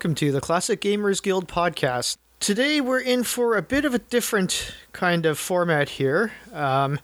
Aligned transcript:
welcome 0.00 0.14
to 0.14 0.32
the 0.32 0.40
Classic 0.40 0.80
Gamers 0.80 1.22
Guild 1.22 1.46
podcast. 1.46 2.16
Today 2.38 2.80
we're 2.80 3.00
in 3.00 3.22
for 3.22 3.54
a 3.54 3.60
bit 3.60 3.84
of 3.84 3.92
a 3.92 3.98
different 3.98 4.74
kind 4.94 5.26
of 5.26 5.38
format 5.38 5.90
here. 5.90 6.32
Um, 6.54 6.98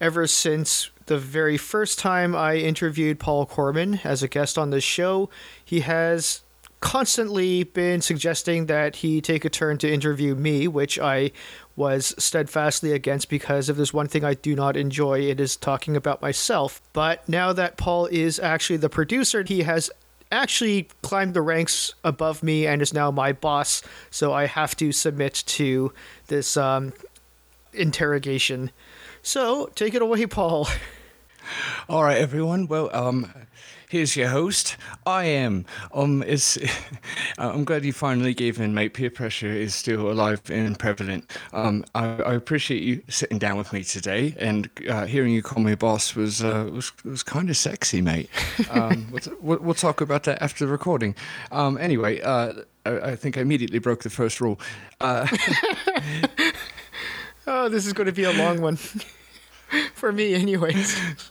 ever 0.00 0.26
since 0.26 0.90
the 1.06 1.16
very 1.16 1.56
first 1.56 2.00
time 2.00 2.34
I 2.34 2.56
interviewed 2.56 3.20
Paul 3.20 3.46
Korman 3.46 4.04
as 4.04 4.24
a 4.24 4.28
guest 4.28 4.58
on 4.58 4.70
this 4.70 4.82
show, 4.82 5.30
he 5.64 5.82
has 5.82 6.42
constantly 6.80 7.62
been 7.62 8.00
suggesting 8.00 8.66
that 8.66 8.96
he 8.96 9.20
take 9.20 9.44
a 9.44 9.50
turn 9.50 9.78
to 9.78 9.92
interview 9.92 10.34
me, 10.34 10.66
which 10.66 10.98
I 10.98 11.30
was 11.76 12.14
steadfastly 12.18 12.90
against 12.90 13.28
because 13.28 13.68
if 13.68 13.76
there's 13.76 13.94
one 13.94 14.08
thing 14.08 14.24
I 14.24 14.34
do 14.34 14.56
not 14.56 14.76
enjoy, 14.76 15.20
it 15.20 15.38
is 15.38 15.56
talking 15.56 15.96
about 15.96 16.20
myself. 16.20 16.82
But 16.92 17.28
now 17.28 17.52
that 17.52 17.76
Paul 17.76 18.06
is 18.06 18.40
actually 18.40 18.78
the 18.78 18.88
producer, 18.88 19.44
he 19.44 19.62
has 19.62 19.88
actually 20.30 20.88
climbed 21.02 21.34
the 21.34 21.42
ranks 21.42 21.94
above 22.04 22.42
me 22.42 22.66
and 22.66 22.82
is 22.82 22.92
now 22.92 23.10
my 23.10 23.32
boss, 23.32 23.82
so 24.10 24.32
I 24.32 24.46
have 24.46 24.76
to 24.76 24.92
submit 24.92 25.42
to 25.46 25.92
this 26.28 26.56
um, 26.56 26.92
interrogation. 27.72 28.70
So 29.22 29.70
take 29.74 29.94
it 29.94 30.02
away, 30.02 30.26
Paul. 30.26 30.68
All 31.88 32.04
right, 32.04 32.18
everyone. 32.18 32.68
Well, 32.68 32.90
um, 32.92 33.32
here's 33.90 34.14
your 34.14 34.28
host. 34.28 34.76
I 35.04 35.24
am. 35.24 35.66
Um, 35.92 36.22
it's. 36.26 36.56
I'm 37.38 37.64
glad 37.64 37.84
you 37.84 37.92
finally 37.92 38.32
gave 38.32 38.60
in, 38.60 38.72
mate. 38.72 38.94
Peer 38.94 39.10
pressure 39.10 39.50
is 39.50 39.74
still 39.74 40.10
alive 40.10 40.40
and 40.48 40.78
prevalent. 40.78 41.30
Um, 41.52 41.84
I, 41.94 42.22
I 42.22 42.34
appreciate 42.34 42.82
you 42.82 43.02
sitting 43.08 43.38
down 43.38 43.58
with 43.58 43.72
me 43.72 43.82
today, 43.82 44.34
and 44.38 44.70
uh, 44.88 45.06
hearing 45.06 45.34
you 45.34 45.42
call 45.42 45.62
me 45.62 45.74
boss 45.74 46.14
was 46.14 46.42
uh, 46.42 46.70
was 46.72 46.92
was 47.04 47.22
kind 47.22 47.50
of 47.50 47.56
sexy, 47.56 48.00
mate. 48.00 48.30
Um, 48.70 49.08
we'll, 49.40 49.58
we'll, 49.58 49.74
talk 49.74 50.00
about 50.00 50.22
that 50.24 50.40
after 50.40 50.64
the 50.64 50.70
recording. 50.70 51.14
Um, 51.50 51.76
anyway, 51.78 52.20
uh, 52.20 52.52
I, 52.86 53.00
I, 53.00 53.16
think 53.16 53.36
I 53.36 53.40
immediately 53.40 53.80
broke 53.80 54.02
the 54.02 54.10
first 54.10 54.40
rule. 54.40 54.60
Uh, 55.00 55.26
oh, 57.46 57.68
this 57.68 57.86
is 57.86 57.92
going 57.92 58.06
to 58.06 58.12
be 58.12 58.24
a 58.24 58.32
long 58.32 58.60
one 58.60 58.76
for 59.94 60.12
me, 60.12 60.34
anyways 60.34 61.29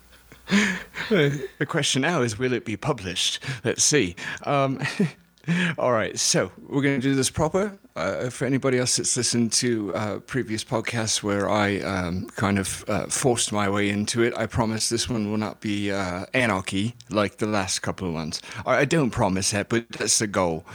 the 1.09 1.66
question 1.67 2.02
now 2.02 2.22
is 2.22 2.39
will 2.39 2.53
it 2.53 2.66
be 2.66 2.78
published? 2.78 3.44
Let's 3.64 3.83
see. 3.83 4.16
Um, 4.44 4.81
all 5.78 5.92
right, 5.92 6.17
so 6.17 6.52
we're 6.67 6.81
going 6.81 7.00
to 7.00 7.08
do 7.08 7.16
this 7.16 7.30
proper. 7.30 7.78
Uh, 7.95 8.30
for 8.30 8.45
anybody 8.45 8.77
else 8.77 8.95
that's 8.95 9.17
listened 9.17 9.52
to 9.52 9.94
uh, 9.94 10.20
previous 10.20 10.64
podcasts 10.64 11.22
where 11.22 11.50
I 11.50 11.80
um, 11.80 12.27
kind 12.36 12.58
of 12.58 12.86
uh, 12.88 13.08
forced 13.08 13.52
my 13.52 13.70
way 13.70 13.89
into 13.89 14.23
it, 14.23 14.33
I 14.38 14.45
promise 14.45 14.88
this 14.88 15.09
one 15.09 15.30
will 15.30 15.38
not 15.38 15.59
be 15.59 15.92
uh, 15.92 16.25
anarchy 16.33 16.95
like 17.09 17.38
the 17.38 17.45
last 17.45 17.80
couple 17.80 18.08
of 18.08 18.14
ones. 18.14 18.42
I 18.66 18.86
don't 18.86 19.09
promise 19.09 19.52
that, 19.52 19.67
but 19.67 19.89
that's 19.89 20.20
the 20.20 20.27
goal. 20.27 20.66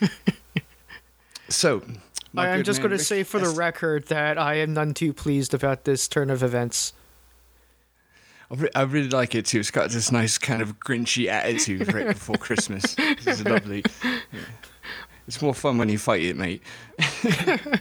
so, 1.48 1.82
I 2.36 2.48
am 2.48 2.64
just 2.64 2.80
going 2.80 2.90
to 2.90 2.98
say 2.98 3.22
for 3.22 3.38
the 3.38 3.50
record 3.50 4.06
that 4.08 4.36
I 4.36 4.54
am 4.54 4.74
none 4.74 4.94
too 4.94 5.12
pleased 5.12 5.54
about 5.54 5.84
this 5.84 6.08
turn 6.08 6.28
of 6.28 6.42
events. 6.42 6.92
I, 8.50 8.54
re- 8.54 8.70
I 8.74 8.82
really 8.82 9.10
like 9.10 9.34
it 9.34 9.46
too. 9.46 9.60
It's 9.60 9.70
got 9.70 9.90
this 9.90 10.10
nice 10.10 10.38
kind 10.38 10.62
of 10.62 10.80
grinchy 10.80 11.28
attitude 11.28 11.92
right 11.92 12.08
before 12.14 12.36
Christmas. 12.36 12.94
This 12.94 13.26
is 13.26 13.44
lovely. 13.44 13.84
Yeah. 14.32 14.40
It's 15.26 15.42
more 15.42 15.52
fun 15.52 15.76
when 15.76 15.90
you 15.90 15.98
fight 15.98 16.22
it, 16.22 16.36
mate. 16.38 16.62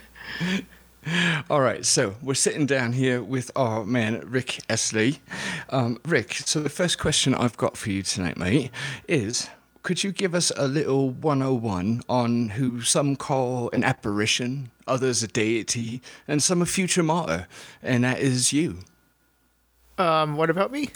All 1.49 1.61
right, 1.61 1.85
so 1.85 2.15
we're 2.21 2.33
sitting 2.33 2.65
down 2.65 2.91
here 2.91 3.23
with 3.23 3.49
our 3.55 3.85
man 3.85 4.19
Ric 4.29 4.59
S. 4.67 4.91
Lee. 4.91 5.21
Um, 5.69 5.97
Rick, 6.05 6.33
so 6.33 6.59
the 6.59 6.69
first 6.69 6.99
question 6.99 7.33
I've 7.33 7.55
got 7.55 7.77
for 7.77 7.89
you 7.89 8.03
tonight, 8.03 8.37
mate, 8.37 8.71
is 9.07 9.49
could 9.83 10.03
you 10.03 10.11
give 10.11 10.35
us 10.35 10.51
a 10.57 10.67
little 10.67 11.11
101 11.11 12.01
on 12.09 12.49
who 12.49 12.81
some 12.81 13.15
call 13.15 13.69
an 13.71 13.85
apparition, 13.85 14.69
others 14.85 15.23
a 15.23 15.27
deity, 15.29 16.01
and 16.27 16.43
some 16.43 16.61
a 16.61 16.65
future 16.65 17.03
martyr, 17.03 17.47
and 17.81 18.03
that 18.03 18.19
is 18.19 18.51
you? 18.51 18.79
Um, 19.97 20.35
what 20.35 20.49
about 20.49 20.71
me? 20.71 20.89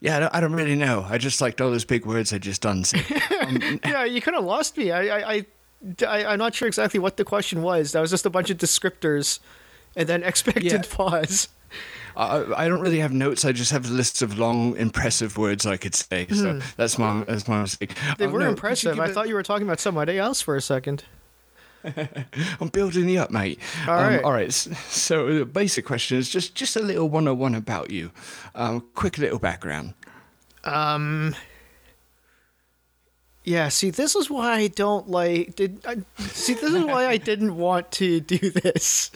Yeah, 0.00 0.16
I 0.16 0.20
don't, 0.20 0.34
I 0.34 0.40
don't, 0.40 0.52
really 0.52 0.76
know. 0.76 1.06
I 1.08 1.18
just 1.18 1.40
liked 1.40 1.60
all 1.60 1.70
those 1.70 1.84
big 1.84 2.04
words 2.04 2.32
I 2.32 2.38
just 2.38 2.62
done. 2.62 2.84
So, 2.84 2.98
um, 3.40 3.80
yeah, 3.84 4.04
you 4.04 4.20
kind 4.20 4.36
of 4.36 4.44
lost 4.44 4.76
me. 4.76 4.92
I, 4.92 5.18
I, 5.18 5.46
I, 6.06 6.24
I'm 6.26 6.38
not 6.38 6.54
sure 6.54 6.68
exactly 6.68 7.00
what 7.00 7.16
the 7.16 7.24
question 7.24 7.62
was. 7.62 7.92
That 7.92 8.00
was 8.00 8.10
just 8.10 8.26
a 8.26 8.30
bunch 8.30 8.50
of 8.50 8.58
descriptors, 8.58 9.40
and 9.96 10.08
then 10.08 10.22
expected 10.24 10.64
yeah. 10.64 10.82
pause. 10.88 11.48
I, 12.14 12.64
I 12.64 12.68
don't 12.68 12.80
really 12.80 13.00
have 13.00 13.12
notes. 13.12 13.44
I 13.44 13.52
just 13.52 13.72
have 13.72 13.90
lists 13.90 14.22
of 14.22 14.38
long, 14.38 14.76
impressive 14.76 15.36
words 15.36 15.66
I 15.66 15.76
could 15.76 15.94
say. 15.94 16.26
So 16.28 16.54
hmm. 16.54 16.60
that's 16.76 16.98
my 16.98 17.24
that's 17.24 17.46
my 17.46 17.62
mistake. 17.62 17.94
They 18.18 18.26
um, 18.26 18.32
were 18.32 18.40
no, 18.40 18.48
impressive. 18.48 18.98
I 18.98 19.12
thought 19.12 19.28
you 19.28 19.34
were 19.34 19.42
talking 19.42 19.66
about 19.66 19.80
somebody 19.80 20.18
else 20.18 20.40
for 20.40 20.56
a 20.56 20.62
second. 20.62 21.04
I'm 22.60 22.68
building 22.68 23.08
you 23.08 23.20
up, 23.20 23.30
mate. 23.30 23.60
All 23.86 23.98
um, 23.98 24.12
right. 24.12 24.22
All 24.22 24.32
right. 24.32 24.52
So 24.52 25.38
the 25.38 25.44
basic 25.44 25.84
question 25.84 26.18
is 26.18 26.28
just 26.28 26.54
just 26.54 26.76
a 26.76 26.80
little 26.80 27.08
101 27.08 27.54
about 27.54 27.90
you. 27.90 28.10
Um, 28.54 28.84
quick 28.94 29.18
little 29.18 29.38
background. 29.38 29.94
Um. 30.64 31.34
Yeah. 33.44 33.68
See, 33.68 33.90
this 33.90 34.16
is 34.16 34.28
why 34.28 34.54
I 34.54 34.68
don't 34.68 35.08
like. 35.08 35.54
Did 35.54 35.84
I, 35.86 35.96
see? 36.18 36.54
This 36.54 36.74
is 36.74 36.84
why 36.84 37.06
I 37.06 37.16
didn't 37.16 37.56
want 37.56 37.92
to 37.92 38.20
do 38.20 38.50
this. 38.50 39.10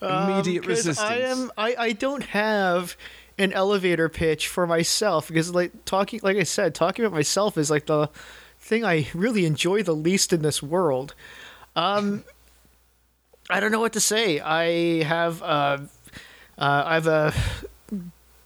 Um, 0.00 0.32
Immediate 0.32 0.66
resistance. 0.66 0.98
I 0.98 1.18
am. 1.18 1.50
I. 1.56 1.76
I 1.78 1.92
don't 1.92 2.24
have 2.24 2.96
an 3.38 3.52
elevator 3.52 4.08
pitch 4.08 4.48
for 4.48 4.66
myself 4.66 5.28
because, 5.28 5.54
like, 5.54 5.84
talking. 5.84 6.20
Like 6.22 6.36
I 6.36 6.42
said, 6.42 6.74
talking 6.74 7.04
about 7.04 7.14
myself 7.14 7.56
is 7.56 7.70
like 7.70 7.86
the 7.86 8.10
thing 8.58 8.84
I 8.84 9.06
really 9.14 9.46
enjoy 9.46 9.82
the 9.82 9.94
least 9.94 10.32
in 10.32 10.42
this 10.42 10.62
world. 10.62 11.14
Um, 11.76 12.24
I 13.50 13.60
don't 13.60 13.70
know 13.70 13.80
what 13.80 13.92
to 13.92 14.00
say. 14.00 14.40
I 14.40 15.04
have 15.04 15.42
uh, 15.42 15.78
uh, 16.58 16.82
I 16.86 16.94
have 16.94 17.06
a 17.06 17.34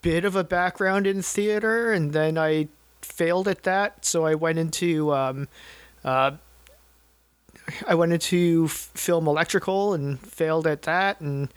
bit 0.03 0.25
of 0.25 0.37
a 0.37 0.45
background 0.45 1.07
in 1.07 1.23
theater, 1.23 1.93
and 1.93 2.13
then 2.13 2.37
I 2.37 2.69
failed 3.01 3.49
at 3.49 3.63
that, 3.63 4.05
so 4.05 4.27
I 4.27 4.35
went 4.35 4.59
into 4.59 5.15
um, 5.15 5.49
uh, 6.05 6.33
I 7.87 7.95
went 7.95 8.13
into 8.13 8.67
film 8.69 9.29
electrical 9.29 9.95
and 9.95 10.19
failed 10.21 10.67
at 10.67 10.83
that, 10.83 11.21
and 11.21 11.49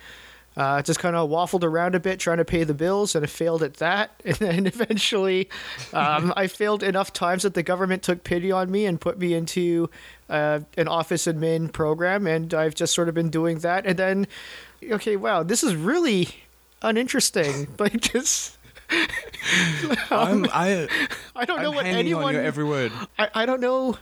uh, 0.55 0.81
just 0.81 0.99
kind 0.99 1.15
of 1.15 1.29
waffled 1.29 1.63
around 1.63 1.95
a 1.95 1.99
bit 1.99 2.19
trying 2.19 2.37
to 2.37 2.45
pay 2.45 2.63
the 2.63 2.73
bills, 2.73 3.15
and 3.15 3.23
I 3.23 3.27
failed 3.27 3.63
at 3.63 3.75
that. 3.75 4.11
And 4.25 4.37
then 4.37 4.67
eventually, 4.67 5.49
um, 5.93 6.33
I 6.35 6.47
failed 6.47 6.81
enough 6.81 7.13
times 7.13 7.43
that 7.43 7.53
the 7.53 7.63
government 7.63 8.03
took 8.03 8.23
pity 8.23 8.51
on 8.51 8.71
me 8.71 8.85
and 8.85 8.99
put 8.99 9.19
me 9.19 9.33
into 9.33 9.89
uh, 10.29 10.61
an 10.77 10.87
office 10.87 11.25
admin 11.25 11.71
program, 11.71 12.25
and 12.25 12.53
I've 12.53 12.73
just 12.75 12.93
sort 12.93 13.09
of 13.09 13.15
been 13.15 13.29
doing 13.29 13.59
that. 13.59 13.85
And 13.85 13.97
then, 13.97 14.27
okay, 14.83 15.15
wow, 15.17 15.43
this 15.43 15.63
is 15.63 15.75
really 15.75 16.29
uninteresting. 16.81 17.67
like 17.79 17.99
just. 18.01 18.57
um, 20.11 20.47
I 20.53 20.87
I 21.35 21.45
don't 21.45 21.61
know 21.61 21.69
I'm 21.69 21.75
what 21.75 21.85
anyone. 21.85 22.35
every 22.35 22.63
word. 22.63 22.91
I, 23.17 23.29
I 23.33 23.45
don't 23.45 23.61
know 23.61 23.97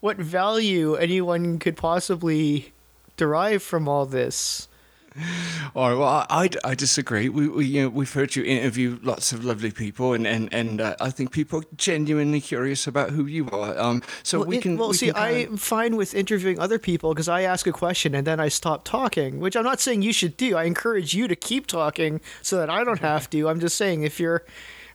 what 0.00 0.16
value 0.16 0.94
anyone 0.94 1.58
could 1.58 1.76
possibly 1.76 2.72
derive 3.16 3.62
from 3.62 3.88
all 3.88 4.06
this. 4.06 4.68
All 5.76 5.90
right. 5.90 5.98
Well, 5.98 6.08
I, 6.08 6.26
I, 6.28 6.50
I, 6.64 6.74
disagree. 6.74 7.28
We, 7.28 7.46
we 7.48 7.66
you 7.66 7.82
know 7.82 7.88
we've 7.88 8.12
heard 8.12 8.34
you 8.34 8.42
interview 8.42 8.98
lots 9.02 9.32
of 9.32 9.44
lovely 9.44 9.70
people, 9.70 10.12
and 10.12 10.26
and 10.26 10.52
and 10.52 10.80
uh, 10.80 10.96
I 11.00 11.10
think 11.10 11.30
people 11.30 11.60
are 11.60 11.64
genuinely 11.76 12.40
curious 12.40 12.88
about 12.88 13.10
who 13.10 13.26
you 13.26 13.48
are. 13.50 13.78
Um, 13.78 14.02
so 14.24 14.40
well, 14.40 14.48
we 14.48 14.58
can. 14.58 14.76
well, 14.76 14.88
we 14.88 14.96
see, 14.96 15.12
can 15.12 15.16
I'm 15.16 15.56
fine 15.56 15.96
with 15.96 16.14
interviewing 16.14 16.58
other 16.58 16.80
people 16.80 17.14
because 17.14 17.28
I 17.28 17.42
ask 17.42 17.66
a 17.66 17.72
question 17.72 18.14
and 18.14 18.26
then 18.26 18.40
I 18.40 18.48
stop 18.48 18.84
talking, 18.84 19.38
which 19.38 19.56
I'm 19.56 19.64
not 19.64 19.80
saying 19.80 20.02
you 20.02 20.12
should 20.12 20.36
do. 20.36 20.56
I 20.56 20.64
encourage 20.64 21.14
you 21.14 21.28
to 21.28 21.36
keep 21.36 21.68
talking 21.68 22.20
so 22.42 22.56
that 22.56 22.68
I 22.68 22.82
don't 22.82 23.00
have 23.00 23.30
to. 23.30 23.48
I'm 23.48 23.60
just 23.60 23.76
saying 23.76 24.02
if 24.02 24.18
you're. 24.18 24.44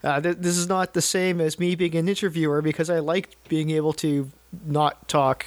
Uh, 0.01 0.21
th- 0.21 0.37
this 0.39 0.57
is 0.57 0.69
not 0.69 0.93
the 0.93 1.01
same 1.01 1.41
as 1.41 1.59
me 1.59 1.75
being 1.75 1.93
an 1.97 2.07
interviewer 2.07 2.61
because 2.61 2.89
I 2.89 2.99
like 2.99 3.35
being 3.49 3.69
able 3.69 3.91
to 3.93 4.31
not 4.65 5.09
talk 5.09 5.45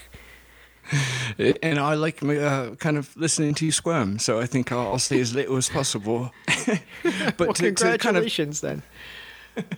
and 1.62 1.78
I 1.78 1.94
like 1.94 2.22
uh, 2.22 2.74
kind 2.76 2.96
of 2.96 3.16
listening 3.16 3.54
to 3.54 3.66
you 3.66 3.72
squirm, 3.72 4.18
so 4.18 4.40
I 4.40 4.46
think 4.46 4.72
I'll, 4.72 4.92
I'll 4.92 4.98
stay 4.98 5.20
as 5.20 5.34
little 5.34 5.56
as 5.56 5.68
possible. 5.68 6.32
but 6.46 7.38
well, 7.38 7.52
to, 7.54 7.72
congratulations 7.72 8.60
to 8.60 8.66
kind 8.66 8.78
of, 8.78 8.84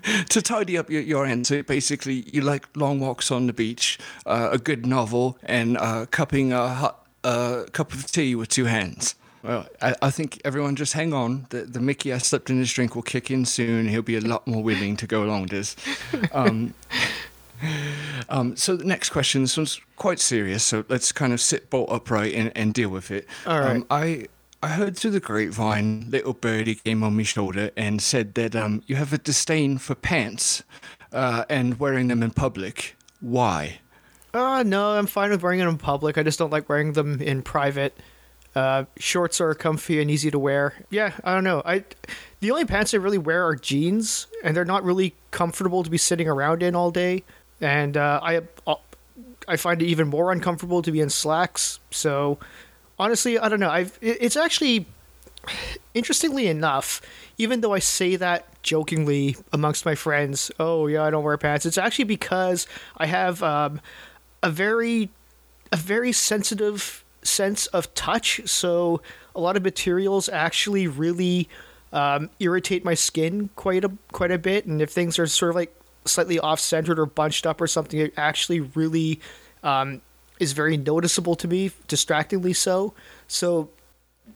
then. 0.02 0.24
to 0.28 0.42
tidy 0.42 0.78
up 0.78 0.90
your, 0.90 1.02
your 1.02 1.26
end, 1.26 1.46
so 1.46 1.62
basically 1.62 2.24
you 2.32 2.40
like 2.40 2.66
long 2.76 3.00
walks 3.00 3.30
on 3.30 3.46
the 3.46 3.52
beach, 3.52 3.98
uh, 4.26 4.50
a 4.52 4.58
good 4.58 4.86
novel, 4.86 5.38
and 5.42 5.76
uh, 5.78 6.06
cupping 6.10 6.52
a 6.52 6.68
hot, 6.68 7.06
uh, 7.24 7.64
cup 7.72 7.92
of 7.92 8.06
tea 8.06 8.34
with 8.34 8.48
two 8.48 8.66
hands. 8.66 9.14
Well, 9.42 9.66
I, 9.82 9.94
I, 10.00 10.10
think 10.10 10.40
everyone 10.42 10.74
just 10.74 10.94
hang 10.94 11.12
on. 11.12 11.46
The, 11.50 11.64
the 11.64 11.80
Mickey 11.80 12.14
I 12.14 12.18
slipped 12.18 12.48
in 12.48 12.58
his 12.58 12.72
drink 12.72 12.94
will 12.94 13.02
kick 13.02 13.30
in 13.30 13.44
soon. 13.44 13.88
He'll 13.88 14.00
be 14.00 14.16
a 14.16 14.20
lot 14.22 14.46
more 14.46 14.62
willing 14.62 14.96
to 14.96 15.06
go 15.06 15.22
along 15.22 15.42
with 15.42 15.50
this. 15.50 15.76
Um, 16.32 16.72
um, 18.28 18.56
so 18.56 18.76
the 18.76 18.84
next 18.84 19.10
question, 19.10 19.42
this 19.42 19.56
one's 19.56 19.80
quite 19.96 20.20
serious, 20.20 20.64
so 20.64 20.84
let's 20.88 21.12
kind 21.12 21.32
of 21.32 21.40
sit 21.40 21.70
bolt 21.70 21.90
upright 21.90 22.34
and, 22.34 22.52
and 22.54 22.74
deal 22.74 22.88
with 22.88 23.10
it. 23.10 23.26
All 23.46 23.60
right. 23.60 23.76
Um, 23.76 23.86
I 23.90 24.26
I 24.62 24.68
heard 24.68 24.96
through 24.96 25.10
the 25.10 25.20
grapevine, 25.20 26.06
little 26.08 26.32
birdie 26.32 26.76
came 26.76 27.02
on 27.02 27.16
my 27.16 27.22
shoulder 27.22 27.70
and 27.76 28.00
said 28.00 28.34
that 28.34 28.56
um, 28.56 28.82
you 28.86 28.96
have 28.96 29.12
a 29.12 29.18
disdain 29.18 29.76
for 29.76 29.94
pants 29.94 30.62
uh, 31.12 31.44
and 31.50 31.78
wearing 31.78 32.08
them 32.08 32.22
in 32.22 32.30
public. 32.30 32.96
Why? 33.20 33.80
Uh, 34.32 34.62
no, 34.62 34.92
I'm 34.92 35.06
fine 35.06 35.30
with 35.30 35.42
wearing 35.42 35.58
them 35.58 35.68
in 35.68 35.76
public. 35.76 36.16
I 36.16 36.22
just 36.22 36.38
don't 36.38 36.50
like 36.50 36.68
wearing 36.68 36.94
them 36.94 37.20
in 37.20 37.42
private. 37.42 37.94
Uh, 38.54 38.84
shorts 38.98 39.40
are 39.40 39.54
comfy 39.54 40.00
and 40.00 40.10
easy 40.10 40.30
to 40.30 40.38
wear. 40.38 40.74
Yeah, 40.88 41.12
I 41.24 41.34
don't 41.34 41.44
know. 41.44 41.60
I 41.64 41.84
the 42.40 42.50
only 42.50 42.64
pants 42.64 42.94
I 42.94 42.98
really 42.98 43.18
wear 43.18 43.44
are 43.46 43.56
jeans, 43.56 44.28
and 44.42 44.56
they're 44.56 44.64
not 44.64 44.82
really 44.82 45.14
comfortable 45.30 45.82
to 45.82 45.90
be 45.90 45.98
sitting 45.98 46.28
around 46.28 46.62
in 46.62 46.74
all 46.74 46.90
day. 46.90 47.24
And 47.60 47.96
uh, 47.96 48.20
I 48.22 48.42
I 49.46 49.56
find 49.56 49.82
it 49.82 49.86
even 49.86 50.08
more 50.08 50.32
uncomfortable 50.32 50.82
to 50.82 50.90
be 50.92 51.00
in 51.00 51.10
slacks. 51.10 51.80
So 51.90 52.38
honestly, 52.98 53.38
I 53.38 53.48
don't 53.48 53.60
know. 53.60 53.70
I've 53.70 53.98
it's 54.00 54.36
actually 54.36 54.86
interestingly 55.92 56.46
enough, 56.46 57.00
even 57.38 57.60
though 57.60 57.74
I 57.74 57.78
say 57.78 58.16
that 58.16 58.62
jokingly 58.62 59.36
amongst 59.52 59.84
my 59.84 59.94
friends, 59.94 60.50
oh 60.58 60.86
yeah, 60.86 61.04
I 61.04 61.10
don't 61.10 61.24
wear 61.24 61.36
pants. 61.36 61.66
It's 61.66 61.78
actually 61.78 62.06
because 62.06 62.66
I 62.96 63.06
have 63.06 63.42
um, 63.42 63.80
a 64.42 64.50
very 64.50 65.10
a 65.72 65.76
very 65.76 66.12
sensitive 66.12 67.04
sense 67.22 67.66
of 67.68 67.92
touch. 67.94 68.40
So 68.46 69.00
a 69.34 69.40
lot 69.40 69.56
of 69.56 69.62
materials 69.62 70.28
actually 70.28 70.86
really 70.86 71.48
um, 71.92 72.30
irritate 72.40 72.84
my 72.84 72.94
skin 72.94 73.50
quite 73.56 73.84
a 73.84 73.92
quite 74.12 74.30
a 74.30 74.38
bit, 74.38 74.66
and 74.66 74.80
if 74.80 74.90
things 74.90 75.18
are 75.18 75.26
sort 75.26 75.50
of 75.50 75.56
like 75.56 75.74
slightly 76.04 76.38
off 76.38 76.60
centered 76.60 76.98
or 76.98 77.06
bunched 77.06 77.46
up 77.46 77.60
or 77.60 77.66
something, 77.66 78.00
it 78.00 78.14
actually 78.16 78.60
really 78.60 79.20
um, 79.62 80.00
is 80.38 80.52
very 80.52 80.76
noticeable 80.76 81.34
to 81.36 81.48
me, 81.48 81.70
distractingly 81.88 82.52
so. 82.52 82.94
So 83.28 83.70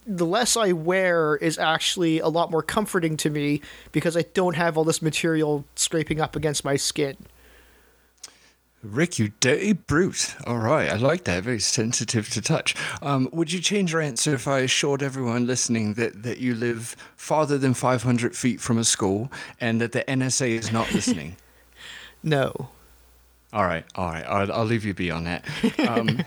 the 0.06 0.26
less 0.26 0.56
I 0.56 0.72
wear 0.72 1.36
is 1.36 1.58
actually 1.58 2.18
a 2.20 2.28
lot 2.28 2.50
more 2.50 2.62
comforting 2.62 3.16
to 3.18 3.30
me 3.30 3.60
because 3.92 4.16
I 4.16 4.22
don't 4.34 4.56
have 4.56 4.76
all 4.76 4.84
this 4.84 5.02
material 5.02 5.64
scraping 5.74 6.20
up 6.20 6.36
against 6.36 6.64
my 6.64 6.76
skin. 6.76 7.16
Ric, 8.82 9.18
you 9.18 9.32
dirty 9.40 9.72
brute. 9.72 10.36
All 10.46 10.58
right, 10.58 10.88
I 10.88 10.96
like 10.96 11.24
that. 11.24 11.42
Very 11.42 11.58
sensitive 11.58 12.30
to 12.30 12.40
touch. 12.40 12.76
Um, 13.02 13.28
would 13.32 13.52
you 13.52 13.60
change 13.60 13.92
your 13.92 14.00
answer 14.00 14.34
if 14.34 14.46
I 14.46 14.60
assured 14.60 15.02
everyone 15.02 15.48
listening 15.48 15.94
that, 15.94 16.22
that 16.22 16.38
you 16.38 16.54
live 16.54 16.94
farther 17.16 17.58
than 17.58 17.74
500 17.74 18.36
feet 18.36 18.60
from 18.60 18.78
a 18.78 18.84
school 18.84 19.32
and 19.60 19.80
that 19.80 19.90
the 19.90 20.04
NSA 20.04 20.50
is 20.50 20.70
not 20.70 20.92
listening? 20.92 21.36
no. 22.22 22.68
All 23.52 23.64
right, 23.64 23.84
all 23.94 24.10
right. 24.10 24.24
I'll, 24.24 24.52
I'll 24.52 24.64
leave 24.64 24.84
you 24.84 24.94
be 24.94 25.10
on 25.10 25.24
that. 25.24 25.44
Um, 25.88 26.24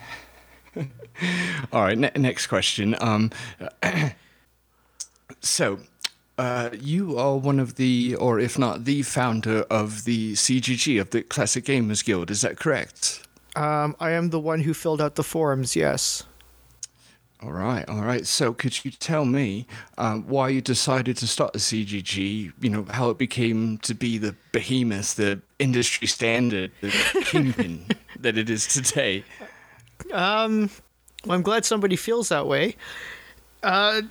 all 1.73 1.83
right, 1.83 1.97
ne- 1.97 2.11
next 2.15 2.47
question. 2.47 2.95
Um, 2.99 3.29
so, 5.41 5.79
uh, 6.37 6.69
you 6.79 7.17
are 7.17 7.37
one 7.37 7.59
of 7.59 7.75
the, 7.75 8.15
or 8.15 8.39
if 8.39 8.57
not 8.57 8.85
the 8.85 9.03
founder 9.03 9.61
of 9.69 10.05
the 10.05 10.33
CGG, 10.33 10.99
of 10.99 11.11
the 11.11 11.21
Classic 11.23 11.63
Gamers 11.63 12.03
Guild, 12.03 12.31
is 12.31 12.41
that 12.41 12.57
correct? 12.57 13.27
Um, 13.55 13.95
I 13.99 14.11
am 14.11 14.29
the 14.29 14.39
one 14.39 14.61
who 14.61 14.73
filled 14.73 15.01
out 15.01 15.15
the 15.15 15.23
forums, 15.23 15.75
yes. 15.75 16.23
All 17.43 17.51
right, 17.51 17.87
all 17.89 18.01
right. 18.01 18.27
So, 18.27 18.53
could 18.53 18.85
you 18.85 18.91
tell 18.91 19.25
me 19.25 19.65
um, 19.97 20.27
why 20.27 20.49
you 20.49 20.61
decided 20.61 21.17
to 21.17 21.27
start 21.27 21.53
the 21.53 21.59
CGG? 21.59 22.53
You 22.59 22.69
know, 22.69 22.85
how 22.91 23.09
it 23.09 23.17
became 23.17 23.79
to 23.79 23.95
be 23.95 24.19
the 24.19 24.35
behemoth, 24.51 25.15
the 25.15 25.41
industry 25.57 26.07
standard, 26.07 26.71
the 26.81 26.91
kingpin 27.25 27.87
that 28.19 28.37
it 28.37 28.47
is 28.47 28.67
today? 28.67 29.23
Um, 30.13 30.69
well, 31.25 31.35
I'm 31.35 31.41
glad 31.41 31.65
somebody 31.65 31.95
feels 31.95 32.29
that 32.29 32.45
way. 32.45 32.75
Uh, 33.63 34.03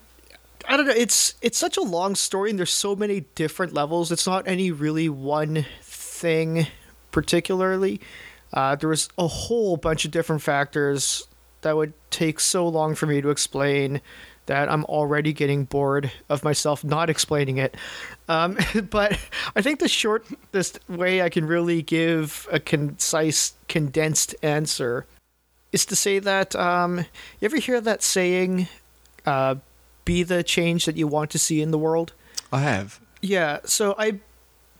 I 0.68 0.76
don't 0.76 0.86
know. 0.86 0.92
It's 0.92 1.34
it's 1.40 1.58
such 1.58 1.76
a 1.76 1.82
long 1.82 2.16
story, 2.16 2.50
and 2.50 2.58
there's 2.58 2.72
so 2.72 2.96
many 2.96 3.20
different 3.36 3.72
levels. 3.72 4.10
It's 4.10 4.26
not 4.26 4.48
any 4.48 4.72
really 4.72 5.08
one 5.08 5.66
thing 5.82 6.66
particularly. 7.12 8.00
Uh, 8.52 8.74
there 8.74 8.88
was 8.88 9.08
a 9.16 9.28
whole 9.28 9.76
bunch 9.76 10.04
of 10.04 10.10
different 10.10 10.42
factors 10.42 11.28
that 11.62 11.76
would 11.76 11.92
take 12.10 12.40
so 12.40 12.66
long 12.66 12.94
for 12.94 13.06
me 13.06 13.20
to 13.20 13.30
explain 13.30 14.00
that 14.46 14.68
I'm 14.68 14.84
already 14.86 15.32
getting 15.32 15.64
bored 15.64 16.10
of 16.28 16.42
myself 16.42 16.82
not 16.82 17.08
explaining 17.08 17.58
it. 17.58 17.76
Um, 18.28 18.58
but 18.90 19.16
I 19.54 19.62
think 19.62 19.78
the 19.78 19.88
shortest 19.88 20.80
way 20.88 21.22
I 21.22 21.28
can 21.28 21.46
really 21.46 21.82
give 21.82 22.48
a 22.50 22.58
concise, 22.58 23.52
condensed 23.68 24.34
answer 24.42 25.06
is 25.70 25.86
to 25.86 25.94
say 25.94 26.18
that 26.18 26.56
um, 26.56 26.98
you 26.98 27.44
ever 27.44 27.58
hear 27.58 27.80
that 27.80 28.02
saying, 28.02 28.66
uh, 29.24 29.54
"Be 30.04 30.24
the 30.24 30.42
change 30.42 30.84
that 30.86 30.96
you 30.96 31.06
want 31.06 31.30
to 31.30 31.38
see 31.38 31.62
in 31.62 31.70
the 31.70 31.78
world." 31.78 32.12
I 32.52 32.60
have. 32.60 32.98
Yeah. 33.20 33.60
So 33.64 33.94
I 33.96 34.18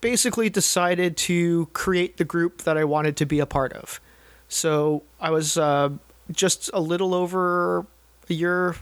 basically 0.00 0.50
decided 0.50 1.16
to 1.16 1.66
create 1.66 2.16
the 2.16 2.24
group 2.24 2.62
that 2.62 2.76
I 2.76 2.82
wanted 2.82 3.16
to 3.18 3.26
be 3.26 3.38
a 3.38 3.46
part 3.46 3.72
of. 3.74 4.00
So 4.48 5.04
I 5.20 5.30
was. 5.30 5.56
Uh, 5.56 5.90
just 6.32 6.70
a 6.72 6.80
little 6.80 7.14
over 7.14 7.86
a 8.28 8.34
year, 8.34 8.76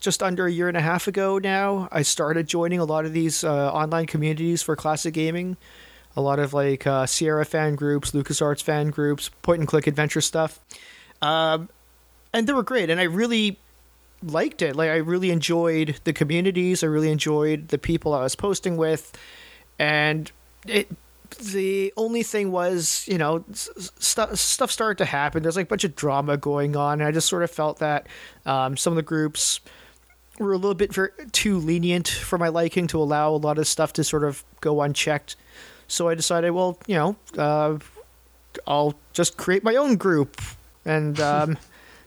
just 0.00 0.22
under 0.22 0.46
a 0.46 0.52
year 0.52 0.68
and 0.68 0.76
a 0.76 0.80
half 0.80 1.06
ago 1.06 1.38
now, 1.38 1.88
I 1.92 2.02
started 2.02 2.46
joining 2.46 2.78
a 2.78 2.84
lot 2.84 3.04
of 3.04 3.12
these 3.12 3.44
uh, 3.44 3.72
online 3.72 4.06
communities 4.06 4.62
for 4.62 4.76
classic 4.76 5.14
gaming. 5.14 5.56
A 6.16 6.20
lot 6.20 6.38
of 6.38 6.52
like 6.52 6.86
uh, 6.86 7.06
Sierra 7.06 7.44
fan 7.44 7.76
groups, 7.76 8.10
LucasArts 8.10 8.62
fan 8.62 8.90
groups, 8.90 9.30
point 9.42 9.60
and 9.60 9.68
click 9.68 9.86
adventure 9.86 10.20
stuff. 10.20 10.58
Um, 11.22 11.68
and 12.32 12.46
they 12.46 12.52
were 12.52 12.62
great. 12.62 12.90
And 12.90 13.00
I 13.00 13.04
really 13.04 13.58
liked 14.22 14.62
it. 14.62 14.76
Like, 14.76 14.90
I 14.90 14.96
really 14.96 15.30
enjoyed 15.30 16.00
the 16.04 16.12
communities. 16.12 16.82
I 16.82 16.86
really 16.86 17.10
enjoyed 17.10 17.68
the 17.68 17.78
people 17.78 18.12
I 18.12 18.22
was 18.22 18.34
posting 18.34 18.76
with. 18.76 19.16
And 19.78 20.30
it 20.66 20.88
the 21.40 21.92
only 21.96 22.22
thing 22.22 22.52
was, 22.52 23.04
you 23.08 23.18
know, 23.18 23.44
stuff 23.52 24.36
stuff 24.36 24.70
started 24.70 24.98
to 24.98 25.04
happen. 25.04 25.42
There's 25.42 25.56
like 25.56 25.66
a 25.66 25.68
bunch 25.68 25.84
of 25.84 25.96
drama 25.96 26.36
going 26.36 26.76
on, 26.76 27.00
and 27.00 27.08
I 27.08 27.10
just 27.10 27.28
sort 27.28 27.42
of 27.42 27.50
felt 27.50 27.78
that 27.78 28.06
um, 28.46 28.76
some 28.76 28.92
of 28.92 28.96
the 28.96 29.02
groups 29.02 29.60
were 30.38 30.52
a 30.52 30.56
little 30.56 30.74
bit 30.74 30.92
very, 30.94 31.10
too 31.32 31.58
lenient 31.58 32.08
for 32.08 32.38
my 32.38 32.48
liking 32.48 32.86
to 32.88 32.98
allow 33.00 33.30
a 33.30 33.36
lot 33.36 33.58
of 33.58 33.66
stuff 33.66 33.92
to 33.94 34.04
sort 34.04 34.24
of 34.24 34.44
go 34.60 34.80
unchecked. 34.80 35.36
So 35.88 36.08
I 36.08 36.14
decided, 36.14 36.52
well, 36.52 36.78
you 36.86 36.94
know, 36.94 37.16
uh, 37.36 37.78
I'll 38.66 38.94
just 39.12 39.36
create 39.36 39.62
my 39.64 39.76
own 39.76 39.96
group 39.96 40.40
and 40.84 41.18
um, 41.20 41.58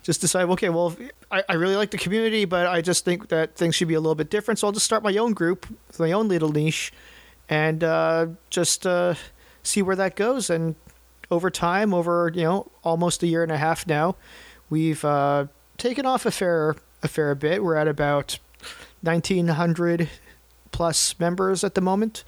just 0.02 0.22
decide, 0.22 0.50
okay, 0.50 0.70
well, 0.70 0.96
I, 1.30 1.44
I 1.48 1.54
really 1.54 1.76
like 1.76 1.92
the 1.92 1.98
community, 1.98 2.46
but 2.46 2.66
I 2.66 2.82
just 2.82 3.06
think 3.06 3.30
that 3.30 3.56
things 3.56 3.76
should 3.76 3.88
be 3.88 3.94
a 3.94 4.00
little 4.00 4.16
bit 4.16 4.30
different. 4.30 4.60
So 4.60 4.68
I'll 4.68 4.74
just 4.74 4.86
start 4.86 5.04
my 5.04 5.16
own 5.18 5.34
group, 5.34 5.68
my 6.00 6.12
own 6.12 6.28
little 6.28 6.50
niche 6.52 6.92
and 7.50 7.84
uh, 7.84 8.28
just 8.50 8.86
uh, 8.86 9.16
see 9.64 9.82
where 9.82 9.96
that 9.96 10.16
goes. 10.16 10.50
And 10.50 10.76
over 11.30 11.50
time, 11.50 11.94
over 11.94 12.32
you 12.34 12.44
know 12.44 12.72
almost 12.84 13.24
a 13.24 13.28
year 13.28 13.44
and 13.44 13.52
a 13.52 13.58
half 13.58 13.88
now, 13.88 14.16
we've 14.70 15.04
uh, 15.04 15.48
taken 15.78 16.06
off 16.06 16.26
a 16.26 16.32
fair 16.32 16.76
a 17.02 17.08
fair 17.08 17.36
bit. 17.36 17.64
We're 17.64 17.76
at 17.76 17.88
about 17.88 18.40
nineteen 19.02 19.48
hundred 19.50 20.10
plus 20.72 21.20
members 21.20 21.64
at 21.64 21.76
the 21.76 21.82
moment. 21.82 22.24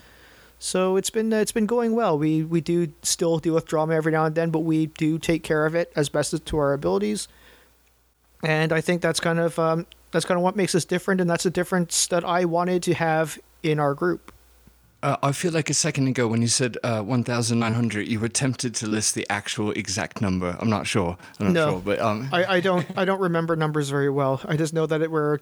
So 0.58 0.96
it's 0.96 1.10
been 1.10 1.32
it's 1.34 1.52
been 1.52 1.66
going 1.66 1.96
well. 1.96 2.18
We 2.18 2.44
we 2.44 2.62
do 2.62 2.94
still 3.02 3.40
deal 3.40 3.54
with 3.54 3.66
drama 3.66 3.94
every 3.94 4.12
now 4.12 4.26
and 4.26 4.36
then, 4.36 4.52
but 4.52 4.60
we 4.60 4.88
do 4.88 5.20
take 5.20 5.44
care 5.44 5.66
of 5.66 5.76
it 5.76 5.92
as 5.96 6.10
best 6.10 6.34
as 6.34 6.40
to 6.42 6.58
our 6.58 6.74
abilities. 6.74 7.28
And 8.44 8.72
I 8.72 8.82
think 8.82 9.02
that's 9.02 9.20
kind 9.20 9.40
of 9.40 9.60
um, 9.60 9.86
that's 10.12 10.26
kind 10.26 10.38
of 10.38 10.44
what 10.44 10.56
makes 10.56 10.74
us 10.76 10.86
different, 10.86 11.20
and 11.20 11.30
that's 11.30 11.46
a 11.46 11.50
difference 11.50 12.08
that 12.08 12.24
I 12.24 12.46
wanted 12.46 12.84
to 12.84 12.94
have 12.94 13.38
in 13.64 13.80
our 13.80 13.94
group. 13.94 14.32
Uh, 15.06 15.18
I 15.22 15.34
feel 15.34 15.52
like 15.52 15.70
a 15.70 15.74
second 15.76 16.08
ago 16.08 16.28
when 16.28 16.42
you 16.42 16.48
said 16.48 16.80
uh, 16.84 17.00
1,900, 17.04 18.08
you 18.08 18.20
were 18.20 18.28
tempted 18.28 18.74
to 18.74 18.88
list 18.88 19.14
the 19.14 19.24
actual 19.30 19.70
exact 19.70 20.20
number. 20.20 20.58
I'm 20.60 20.68
not 20.68 20.88
sure. 20.88 21.16
I'm 21.40 21.46
not 21.46 21.54
no, 21.54 21.70
sure, 21.74 21.82
but 21.82 22.00
um... 22.00 22.28
I, 22.32 22.56
I 22.56 22.60
don't. 22.60 22.88
I 22.98 23.06
don't 23.06 23.22
remember 23.22 23.56
numbers 23.56 23.92
very 23.92 24.10
well. 24.10 24.42
I 24.46 24.58
just 24.58 24.74
know 24.74 24.88
that 24.88 25.04
it 25.04 25.12
were 25.12 25.42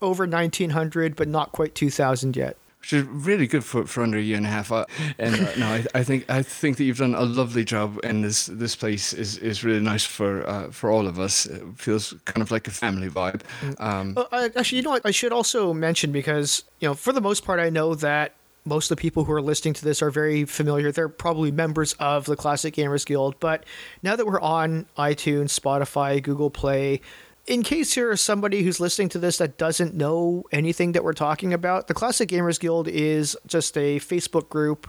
over 0.00 0.22
1,900, 0.22 1.16
but 1.16 1.26
not 1.26 1.50
quite 1.50 1.74
2,000 1.74 2.36
yet. 2.36 2.56
Which 2.78 2.92
is 2.92 3.02
really 3.02 3.48
good 3.48 3.64
for, 3.64 3.84
for 3.84 4.04
under 4.04 4.16
a 4.16 4.22
year 4.22 4.36
and 4.36 4.46
a 4.46 4.48
half. 4.48 4.70
Uh, 4.70 4.84
and 5.18 5.34
uh, 5.34 5.56
no, 5.58 5.66
I, 5.66 5.84
I, 5.92 6.04
think 6.04 6.30
I 6.30 6.44
think 6.44 6.76
that 6.76 6.84
you've 6.84 6.98
done 6.98 7.16
a 7.16 7.24
lovely 7.24 7.64
job, 7.64 7.98
and 8.04 8.22
this 8.22 8.46
this 8.46 8.76
place 8.76 9.12
is, 9.12 9.36
is 9.38 9.64
really 9.64 9.80
nice 9.80 10.04
for 10.04 10.48
uh, 10.48 10.70
for 10.70 10.88
all 10.88 11.08
of 11.08 11.18
us. 11.18 11.46
It 11.46 11.62
feels 11.74 12.14
kind 12.26 12.42
of 12.42 12.52
like 12.52 12.68
a 12.68 12.70
family 12.70 13.08
vibe. 13.08 13.42
Mm. 13.60 13.80
Um, 13.80 14.14
uh, 14.16 14.24
I, 14.30 14.44
actually, 14.54 14.76
you 14.76 14.82
know 14.84 14.90
what? 14.90 15.04
I 15.04 15.10
should 15.10 15.32
also 15.32 15.74
mention 15.74 16.12
because 16.12 16.62
you 16.78 16.88
know, 16.88 16.94
for 16.94 17.12
the 17.12 17.20
most 17.20 17.44
part, 17.44 17.58
I 17.58 17.70
know 17.70 17.96
that 17.96 18.34
most 18.64 18.90
of 18.90 18.96
the 18.96 19.00
people 19.00 19.24
who 19.24 19.32
are 19.32 19.42
listening 19.42 19.74
to 19.74 19.84
this 19.84 20.02
are 20.02 20.10
very 20.10 20.44
familiar. 20.44 20.92
They're 20.92 21.08
probably 21.08 21.50
members 21.50 21.94
of 21.94 22.26
the 22.26 22.36
Classic 22.36 22.74
Gamers 22.74 23.06
Guild. 23.06 23.38
But 23.40 23.64
now 24.02 24.16
that 24.16 24.26
we're 24.26 24.40
on 24.40 24.86
iTunes, 24.96 25.58
Spotify, 25.58 26.22
Google 26.22 26.50
Play, 26.50 27.00
in 27.46 27.62
case 27.62 27.96
you're 27.96 28.16
somebody 28.16 28.62
who's 28.62 28.80
listening 28.80 29.08
to 29.10 29.18
this 29.18 29.38
that 29.38 29.58
doesn't 29.58 29.94
know 29.94 30.44
anything 30.52 30.92
that 30.92 31.02
we're 31.02 31.12
talking 31.12 31.52
about, 31.52 31.88
the 31.88 31.94
Classic 31.94 32.28
Gamers 32.28 32.60
Guild 32.60 32.86
is 32.86 33.36
just 33.46 33.76
a 33.76 33.98
Facebook 33.98 34.48
group 34.48 34.86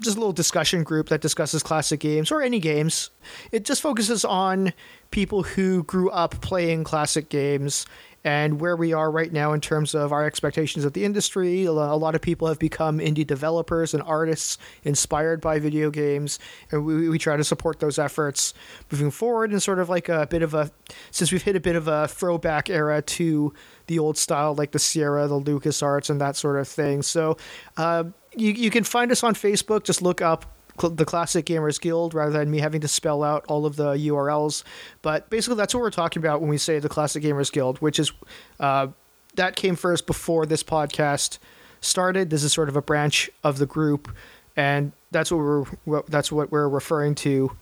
just 0.00 0.16
a 0.16 0.20
little 0.20 0.32
discussion 0.32 0.82
group 0.82 1.08
that 1.08 1.20
discusses 1.20 1.62
classic 1.62 2.00
games 2.00 2.30
or 2.30 2.40
any 2.42 2.60
games. 2.60 3.10
It 3.50 3.64
just 3.64 3.82
focuses 3.82 4.24
on 4.24 4.72
people 5.10 5.42
who 5.42 5.82
grew 5.84 6.10
up 6.10 6.40
playing 6.40 6.84
classic 6.84 7.28
games 7.28 7.86
and 8.24 8.60
where 8.60 8.76
we 8.76 8.92
are 8.92 9.10
right 9.10 9.32
now 9.32 9.52
in 9.52 9.60
terms 9.60 9.94
of 9.94 10.12
our 10.12 10.24
expectations 10.24 10.84
of 10.84 10.92
the 10.92 11.04
industry. 11.04 11.64
A 11.64 11.72
lot 11.72 12.14
of 12.14 12.20
people 12.20 12.48
have 12.48 12.58
become 12.58 12.98
indie 12.98 13.26
developers 13.26 13.94
and 13.94 14.02
artists 14.02 14.58
inspired 14.84 15.40
by 15.40 15.58
video 15.58 15.90
games, 15.90 16.38
and 16.70 16.84
we, 16.84 17.08
we 17.08 17.18
try 17.18 17.36
to 17.36 17.44
support 17.44 17.80
those 17.80 17.98
efforts 17.98 18.54
moving 18.90 19.10
forward 19.10 19.50
and 19.50 19.62
sort 19.62 19.78
of 19.78 19.88
like 19.88 20.08
a 20.08 20.26
bit 20.26 20.42
of 20.42 20.54
a, 20.54 20.70
since 21.10 21.30
we've 21.30 21.42
hit 21.42 21.56
a 21.56 21.60
bit 21.60 21.76
of 21.76 21.88
a 21.88 22.08
throwback 22.08 22.68
era 22.68 23.00
to 23.02 23.52
the 23.86 23.98
old 23.98 24.18
style, 24.18 24.54
like 24.54 24.72
the 24.72 24.78
Sierra, 24.78 25.26
the 25.28 25.40
LucasArts, 25.40 26.10
and 26.10 26.20
that 26.20 26.36
sort 26.36 26.58
of 26.58 26.68
thing. 26.68 27.02
So 27.02 27.36
uh, 27.76 28.04
you, 28.36 28.52
you 28.52 28.70
can 28.70 28.84
find 28.84 29.10
us 29.12 29.22
on 29.22 29.34
Facebook. 29.34 29.84
Just 29.84 30.02
look 30.02 30.20
up 30.20 30.57
the 30.78 31.04
Classic 31.04 31.44
Gamers 31.44 31.80
Guild 31.80 32.14
rather 32.14 32.32
than 32.32 32.50
me 32.50 32.58
having 32.58 32.80
to 32.80 32.88
spell 32.88 33.22
out 33.22 33.44
all 33.48 33.66
of 33.66 33.76
the 33.76 33.92
URLs. 33.94 34.62
But 35.02 35.30
basically, 35.30 35.56
that's 35.56 35.74
what 35.74 35.80
we're 35.80 35.90
talking 35.90 36.22
about 36.22 36.40
when 36.40 36.50
we 36.50 36.58
say 36.58 36.78
the 36.78 36.88
Classic 36.88 37.22
Gamers 37.22 37.52
Guild, 37.52 37.78
which 37.78 37.98
is 37.98 38.12
uh, 38.60 38.88
that 39.34 39.56
came 39.56 39.76
first 39.76 40.06
before 40.06 40.46
this 40.46 40.62
podcast 40.62 41.38
started. 41.80 42.30
This 42.30 42.42
is 42.42 42.52
sort 42.52 42.68
of 42.68 42.76
a 42.76 42.82
branch 42.82 43.30
of 43.44 43.58
the 43.58 43.66
group, 43.66 44.14
and 44.56 44.92
that's 45.10 45.30
what 45.30 45.38
we're 45.86 46.02
that's 46.08 46.30
what 46.30 46.50
we're 46.50 46.68
referring 46.68 47.14
to. 47.16 47.56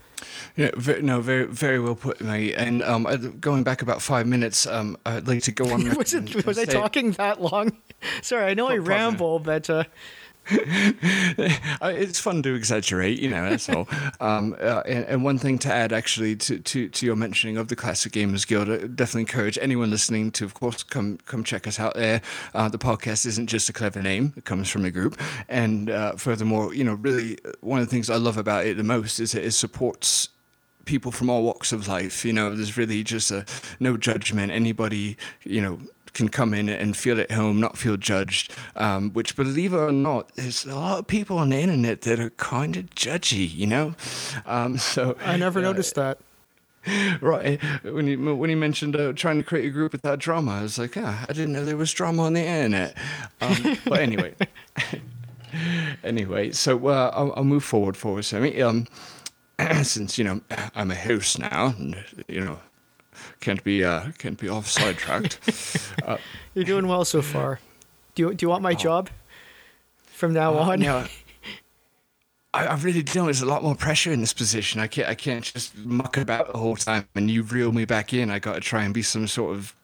Yeah, 0.56 0.70
very, 0.76 1.02
no, 1.02 1.20
very, 1.20 1.44
very 1.44 1.78
well 1.78 1.94
put, 1.94 2.20
mate. 2.20 2.54
And 2.54 2.82
um, 2.82 3.06
uh, 3.06 3.16
going 3.16 3.64
back 3.64 3.82
about 3.82 4.00
five 4.00 4.26
minutes, 4.26 4.66
um, 4.66 4.96
I'd 5.04 5.28
like 5.28 5.42
to 5.42 5.52
go 5.52 5.70
on. 5.70 5.94
was 5.96 6.14
it, 6.14 6.46
was 6.46 6.58
I 6.58 6.64
talking 6.64 7.12
that 7.12 7.42
long? 7.42 7.76
Sorry, 8.22 8.44
I 8.44 8.54
know 8.54 8.68
I 8.68 8.76
ramble, 8.76 9.38
but. 9.38 9.68
Uh... 9.68 9.84
it's 10.48 12.20
fun 12.20 12.42
to 12.42 12.54
exaggerate, 12.54 13.18
you 13.18 13.28
know. 13.28 13.48
That's 13.50 13.68
all. 13.68 13.88
Um, 14.20 14.54
uh, 14.60 14.82
and, 14.86 15.04
and, 15.06 15.24
one 15.24 15.38
thing 15.38 15.58
to 15.60 15.72
add, 15.72 15.92
actually, 15.92 16.36
to, 16.36 16.58
to, 16.58 16.88
to 16.88 17.06
your 17.06 17.16
mentioning 17.16 17.56
of 17.56 17.68
the 17.68 17.76
Classic 17.76 18.12
Gamers 18.12 18.46
Guild, 18.46 18.70
I 18.70 18.86
definitely 18.86 19.22
encourage 19.22 19.58
anyone 19.60 19.90
listening 19.90 20.30
to, 20.32 20.44
of 20.44 20.54
course, 20.54 20.82
come 20.82 21.18
come 21.26 21.42
check 21.42 21.66
us 21.66 21.80
out 21.80 21.94
there. 21.94 22.22
Uh, 22.54 22.68
the 22.68 22.78
podcast 22.78 23.26
isn't 23.26 23.48
just 23.48 23.68
a 23.68 23.72
clever 23.72 24.00
name; 24.00 24.32
it 24.36 24.44
comes 24.44 24.68
from 24.68 24.84
a 24.84 24.90
group. 24.90 25.20
And 25.48 25.90
uh, 25.90 26.12
furthermore, 26.12 26.74
you 26.74 26.84
know, 26.84 26.94
really, 26.94 27.38
one 27.60 27.80
of 27.80 27.86
the 27.86 27.90
things 27.90 28.08
I 28.08 28.16
love 28.16 28.36
about 28.36 28.66
it 28.66 28.76
the 28.76 28.84
most 28.84 29.18
is 29.18 29.34
it 29.34 29.52
supports 29.52 30.28
people 30.84 31.12
from 31.12 31.28
all 31.28 31.42
walks 31.42 31.72
of 31.72 31.88
life. 31.88 32.24
You 32.24 32.32
know, 32.32 32.54
there's 32.54 32.76
really 32.76 33.02
just 33.02 33.30
a 33.30 33.44
no 33.78 33.96
judgment. 33.96 34.52
Anybody, 34.52 35.16
you 35.44 35.60
know, 35.60 35.78
can 36.16 36.28
come 36.30 36.54
in 36.54 36.68
and 36.68 36.96
feel 36.96 37.20
at 37.20 37.30
home, 37.30 37.60
not 37.60 37.76
feel 37.76 37.96
judged. 37.96 38.52
Um, 38.74 39.10
which, 39.10 39.36
believe 39.36 39.74
it 39.74 39.76
or 39.76 39.92
not, 39.92 40.34
there's 40.34 40.64
a 40.64 40.74
lot 40.74 40.98
of 40.98 41.06
people 41.06 41.38
on 41.38 41.50
the 41.50 41.58
internet 41.58 42.00
that 42.02 42.18
are 42.18 42.30
kind 42.30 42.76
of 42.76 42.86
judgy. 42.90 43.54
You 43.54 43.66
know, 43.66 43.94
um, 44.46 44.78
so 44.94 45.16
I 45.20 45.36
never 45.36 45.60
uh, 45.60 45.62
noticed 45.62 45.94
that. 45.94 46.18
Right 47.20 47.60
when 47.82 48.06
you 48.06 48.36
when 48.36 48.48
you 48.48 48.56
mentioned 48.56 48.94
uh, 48.94 49.12
trying 49.12 49.38
to 49.38 49.42
create 49.42 49.66
a 49.66 49.70
group 49.70 49.90
without 49.90 50.20
drama, 50.20 50.52
I 50.52 50.62
was 50.62 50.78
like, 50.78 50.96
ah, 50.96 51.26
I 51.28 51.32
didn't 51.32 51.52
know 51.52 51.64
there 51.64 51.76
was 51.76 51.92
drama 51.92 52.22
on 52.22 52.34
the 52.34 52.46
internet. 52.46 52.96
Um, 53.40 53.76
but 53.84 53.98
anyway, 53.98 54.36
anyway, 56.04 56.52
so 56.52 56.86
uh, 56.86 57.10
I'll, 57.12 57.32
I'll, 57.38 57.44
move 57.44 57.64
forward 57.64 57.96
for 57.96 58.20
us. 58.20 58.32
I 58.32 58.38
mean, 58.38 58.62
um, 58.62 58.86
since 59.82 60.16
you 60.16 60.22
know 60.22 60.40
I'm 60.76 60.92
a 60.92 60.94
host 60.94 61.40
now, 61.40 61.74
and 61.76 62.04
you 62.28 62.44
know 62.44 62.60
can't 63.40 63.62
be 63.62 63.84
uh, 63.84 64.10
can't 64.18 64.38
be 64.38 64.48
off 64.48 64.66
sidetracked. 64.66 65.38
uh, 66.04 66.18
You're 66.54 66.64
doing 66.64 66.88
well 66.88 67.04
so 67.04 67.22
far. 67.22 67.60
Do 68.14 68.22
you 68.22 68.34
do 68.34 68.44
you 68.44 68.50
want 68.50 68.62
my 68.62 68.72
oh. 68.72 68.74
job 68.74 69.10
from 70.06 70.32
now 70.32 70.54
uh, 70.54 70.70
on? 70.70 70.80
No, 70.80 71.06
I, 72.54 72.66
I 72.66 72.74
really 72.76 73.02
don't. 73.02 73.26
There's 73.26 73.42
a 73.42 73.46
lot 73.46 73.62
more 73.62 73.74
pressure 73.74 74.12
in 74.12 74.20
this 74.20 74.32
position. 74.32 74.80
I 74.80 74.86
can't 74.86 75.08
I 75.08 75.14
can't 75.14 75.44
just 75.44 75.76
muck 75.76 76.16
about 76.16 76.52
the 76.52 76.58
whole 76.58 76.76
time 76.76 77.06
and 77.14 77.30
you 77.30 77.42
reel 77.42 77.72
me 77.72 77.84
back 77.84 78.12
in. 78.12 78.30
I 78.30 78.38
got 78.38 78.54
to 78.54 78.60
try 78.60 78.84
and 78.84 78.94
be 78.94 79.02
some 79.02 79.26
sort 79.26 79.54
of 79.54 79.74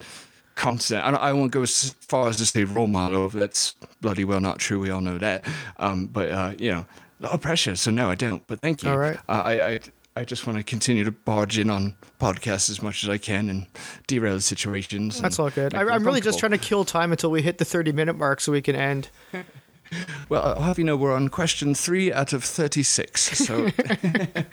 constant. 0.55 1.03
I, 1.03 1.11
I 1.11 1.33
won't 1.33 1.51
go 1.51 1.61
as 1.61 1.95
far 2.01 2.27
as 2.29 2.37
to 2.37 2.45
say 2.45 2.63
role 2.63 2.87
model. 2.87 3.29
That's 3.29 3.75
bloody 4.01 4.25
well 4.25 4.41
not 4.41 4.59
true. 4.59 4.79
We 4.79 4.89
all 4.89 5.01
know 5.01 5.17
that. 5.19 5.45
Um, 5.77 6.07
but 6.07 6.31
uh, 6.31 6.53
you 6.57 6.71
know, 6.71 6.85
a 7.19 7.23
lot 7.23 7.33
of 7.33 7.41
pressure. 7.41 7.75
So 7.75 7.91
no, 7.91 8.09
I 8.09 8.15
don't. 8.15 8.45
But 8.47 8.59
thank 8.59 8.83
you. 8.83 8.89
All 8.89 8.97
right. 8.97 9.17
Uh, 9.29 9.41
I, 9.45 9.67
I 9.67 9.79
I 10.15 10.25
just 10.25 10.45
want 10.45 10.57
to 10.57 10.63
continue 10.63 11.03
to 11.03 11.11
barge 11.11 11.57
in 11.57 11.69
on 11.69 11.95
podcasts 12.19 12.69
as 12.69 12.81
much 12.81 13.03
as 13.03 13.09
I 13.09 13.17
can 13.17 13.49
and 13.49 13.65
derail 14.05 14.39
situations. 14.39 15.19
That's 15.19 15.39
all 15.39 15.49
good. 15.49 15.73
I, 15.73 15.95
am 15.95 16.03
really 16.03 16.21
just 16.21 16.37
trying 16.37 16.51
to 16.51 16.59
kill 16.59 16.85
time 16.85 17.11
until 17.11 17.31
we 17.31 17.41
hit 17.41 17.57
the 17.57 17.65
30 17.65 17.91
minute 17.93 18.13
mark 18.13 18.39
so 18.39 18.51
we 18.51 18.61
can 18.61 18.75
end. 18.75 19.09
well, 20.29 20.43
I'll 20.43 20.61
have 20.61 20.77
you 20.77 20.83
know 20.83 20.95
we're 20.95 21.15
on 21.15 21.29
question 21.29 21.73
three 21.73 22.13
out 22.13 22.31
of 22.31 22.43
36. 22.43 23.39
So 23.45 23.69
uh, 23.87 24.43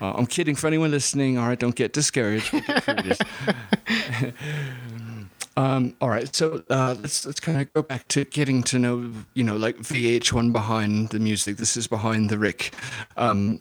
I'm 0.00 0.26
kidding 0.26 0.56
for 0.56 0.66
anyone 0.66 0.90
listening. 0.90 1.38
All 1.38 1.46
right, 1.46 1.58
don't 1.58 1.76
get 1.76 1.92
discouraged. 1.92 2.52
Um, 5.58 5.96
all 6.02 6.10
right, 6.10 6.34
so 6.36 6.62
uh, 6.68 6.96
let's 7.00 7.24
let's 7.24 7.40
kind 7.40 7.58
of 7.58 7.72
go 7.72 7.80
back 7.80 8.06
to 8.08 8.26
getting 8.26 8.62
to 8.64 8.78
know, 8.78 9.10
you 9.32 9.42
know, 9.42 9.56
like 9.56 9.78
VH1 9.78 10.52
behind 10.52 11.08
the 11.10 11.18
music. 11.18 11.56
This 11.56 11.78
is 11.78 11.86
behind 11.86 12.28
the 12.28 12.36
Ric. 12.36 12.74
Um, 13.16 13.60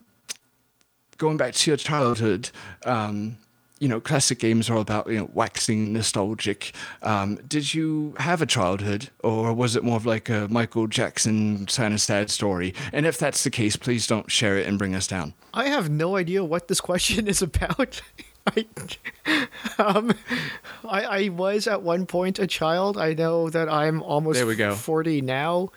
going 1.18 1.38
back 1.38 1.54
to 1.54 1.72
your 1.72 1.78
childhood, 1.78 2.50
um, 2.86 3.38
you 3.80 3.90
know, 3.90 4.00
classic 4.00 4.40
games 4.40 4.70
are 4.70 4.76
all 4.76 4.82
about 4.82 5.08
you 5.08 5.18
know 5.18 5.30
waxing 5.34 5.92
nostalgic. 5.92 6.74
Um, 7.02 7.36
did 7.48 7.74
you 7.74 8.16
have 8.20 8.42
a 8.42 8.46
childhood, 8.46 9.10
or 9.22 9.54
was 9.54 9.76
it 9.76 9.84
more 9.84 9.98
of 9.98 10.06
like 10.06 10.30
a 10.30 10.48
Michael 10.50 10.88
Jackson 10.88 11.66
kind 11.66 11.94
of 11.94 12.02
sad 12.02 12.30
story? 12.30 12.74
And 12.94 13.06
if 13.06 13.18
that's 13.18 13.44
the 13.44 13.50
case, 13.50 13.76
please 13.76 14.08
don't 14.08 14.32
share 14.32 14.58
it 14.58 14.68
and 14.68 14.80
bring 14.80 14.96
us 14.96 15.08
down. 15.08 15.34
I 15.54 15.68
have 15.68 15.90
no 15.90 16.16
idea 16.16 16.44
what 16.44 16.68
this 16.68 16.80
question 16.82 17.28
is 17.28 17.42
about. 17.42 18.02
I, 18.48 18.66
um, 19.80 20.14
I, 20.88 21.04
I 21.04 21.30
was 21.30 21.68
at 21.68 21.82
one 21.82 22.06
point 22.06 22.38
a 22.38 22.46
child. 22.46 22.98
I 22.98 23.14
know 23.14 23.50
that 23.50 23.68
I'm 23.68 24.04
almost 24.04 24.38
there 24.38 24.46
we 24.46 24.56
go. 24.56 24.76
40 24.76 25.22
now, 25.22 25.72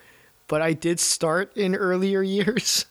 but 0.49 0.61
I 0.61 0.75
did 0.75 1.00
start 1.00 1.57
in 1.57 1.75
earlier 1.75 2.23
years 2.38 2.85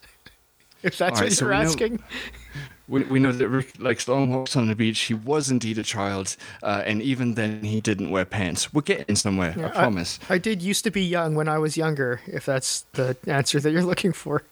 if 0.84 0.98
that's 0.98 1.20
right, 1.20 1.30
what 1.30 1.42
you're 1.42 1.54
asking. 1.54 1.96
Know, 1.96 2.02
we, 2.88 3.04
we 3.04 3.20
know 3.20 3.32
that 3.32 3.48
Ric 3.48 3.74
likes 3.80 4.08
long 4.08 4.32
walks 4.32 4.56
on 4.56 4.68
the 4.68 4.76
beach. 4.76 5.00
He 5.02 5.14
was 5.14 5.50
indeed 5.50 5.78
a 5.78 5.84
child, 5.84 6.36
uh, 6.64 6.84
and 6.86 7.02
even 7.02 7.34
then, 7.34 7.64
he 7.64 7.82
didn't 7.82 8.10
wear 8.10 8.26
pants. 8.26 8.74
We're 8.74 8.82
getting 8.82 9.16
somewhere, 9.16 9.54
yeah, 9.58 9.68
I 9.68 9.70
promise. 9.72 10.20
I, 10.30 10.36
I 10.36 10.38
did 10.38 10.62
used 10.62 10.84
to 10.86 10.92
be 10.92 11.04
young 11.04 11.36
when 11.36 11.48
I 11.48 11.58
was 11.58 11.78
younger, 11.78 12.22
if 12.28 12.46
that's 12.46 12.82
the 12.94 13.18
answer 13.26 13.60
that 13.60 13.72
you're 13.72 13.84
looking 13.84 14.14
for. 14.14 14.44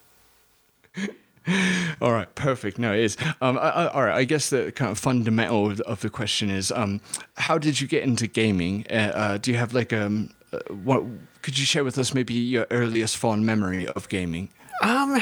all 2.02 2.12
right, 2.12 2.34
perfect. 2.36 2.80
No, 2.80 2.94
it 2.94 3.00
is. 3.00 3.18
Um, 3.42 3.58
I, 3.58 3.70
I, 3.70 3.88
all 3.88 4.04
right, 4.04 4.16
I 4.16 4.24
guess 4.24 4.50
the 4.50 4.72
kind 4.72 4.92
of 4.92 4.98
fundamental 4.98 5.72
of, 5.72 5.80
of 5.82 6.02
the 6.02 6.10
question 6.10 6.50
is, 6.50 6.72
um, 6.72 7.02
how 7.36 7.58
did 7.58 7.80
you 7.80 7.88
get 7.88 8.04
into 8.04 8.28
gaming? 8.28 8.86
Uh, 8.90 9.12
uh, 9.14 9.38
do 9.38 9.52
you 9.52 9.58
have 9.58 9.74
like 9.74 9.94
um, 9.94 10.32
uh, 10.52 10.60
what? 10.74 11.04
Could 11.42 11.60
you 11.60 11.66
share 11.66 11.84
with 11.84 11.98
us 11.98 12.14
maybe 12.14 12.34
your 12.34 12.66
earliest 12.72 13.18
fond 13.18 13.46
memory 13.46 13.88
of 13.88 14.10
gaming? 14.10 14.50
Um, 14.82 15.22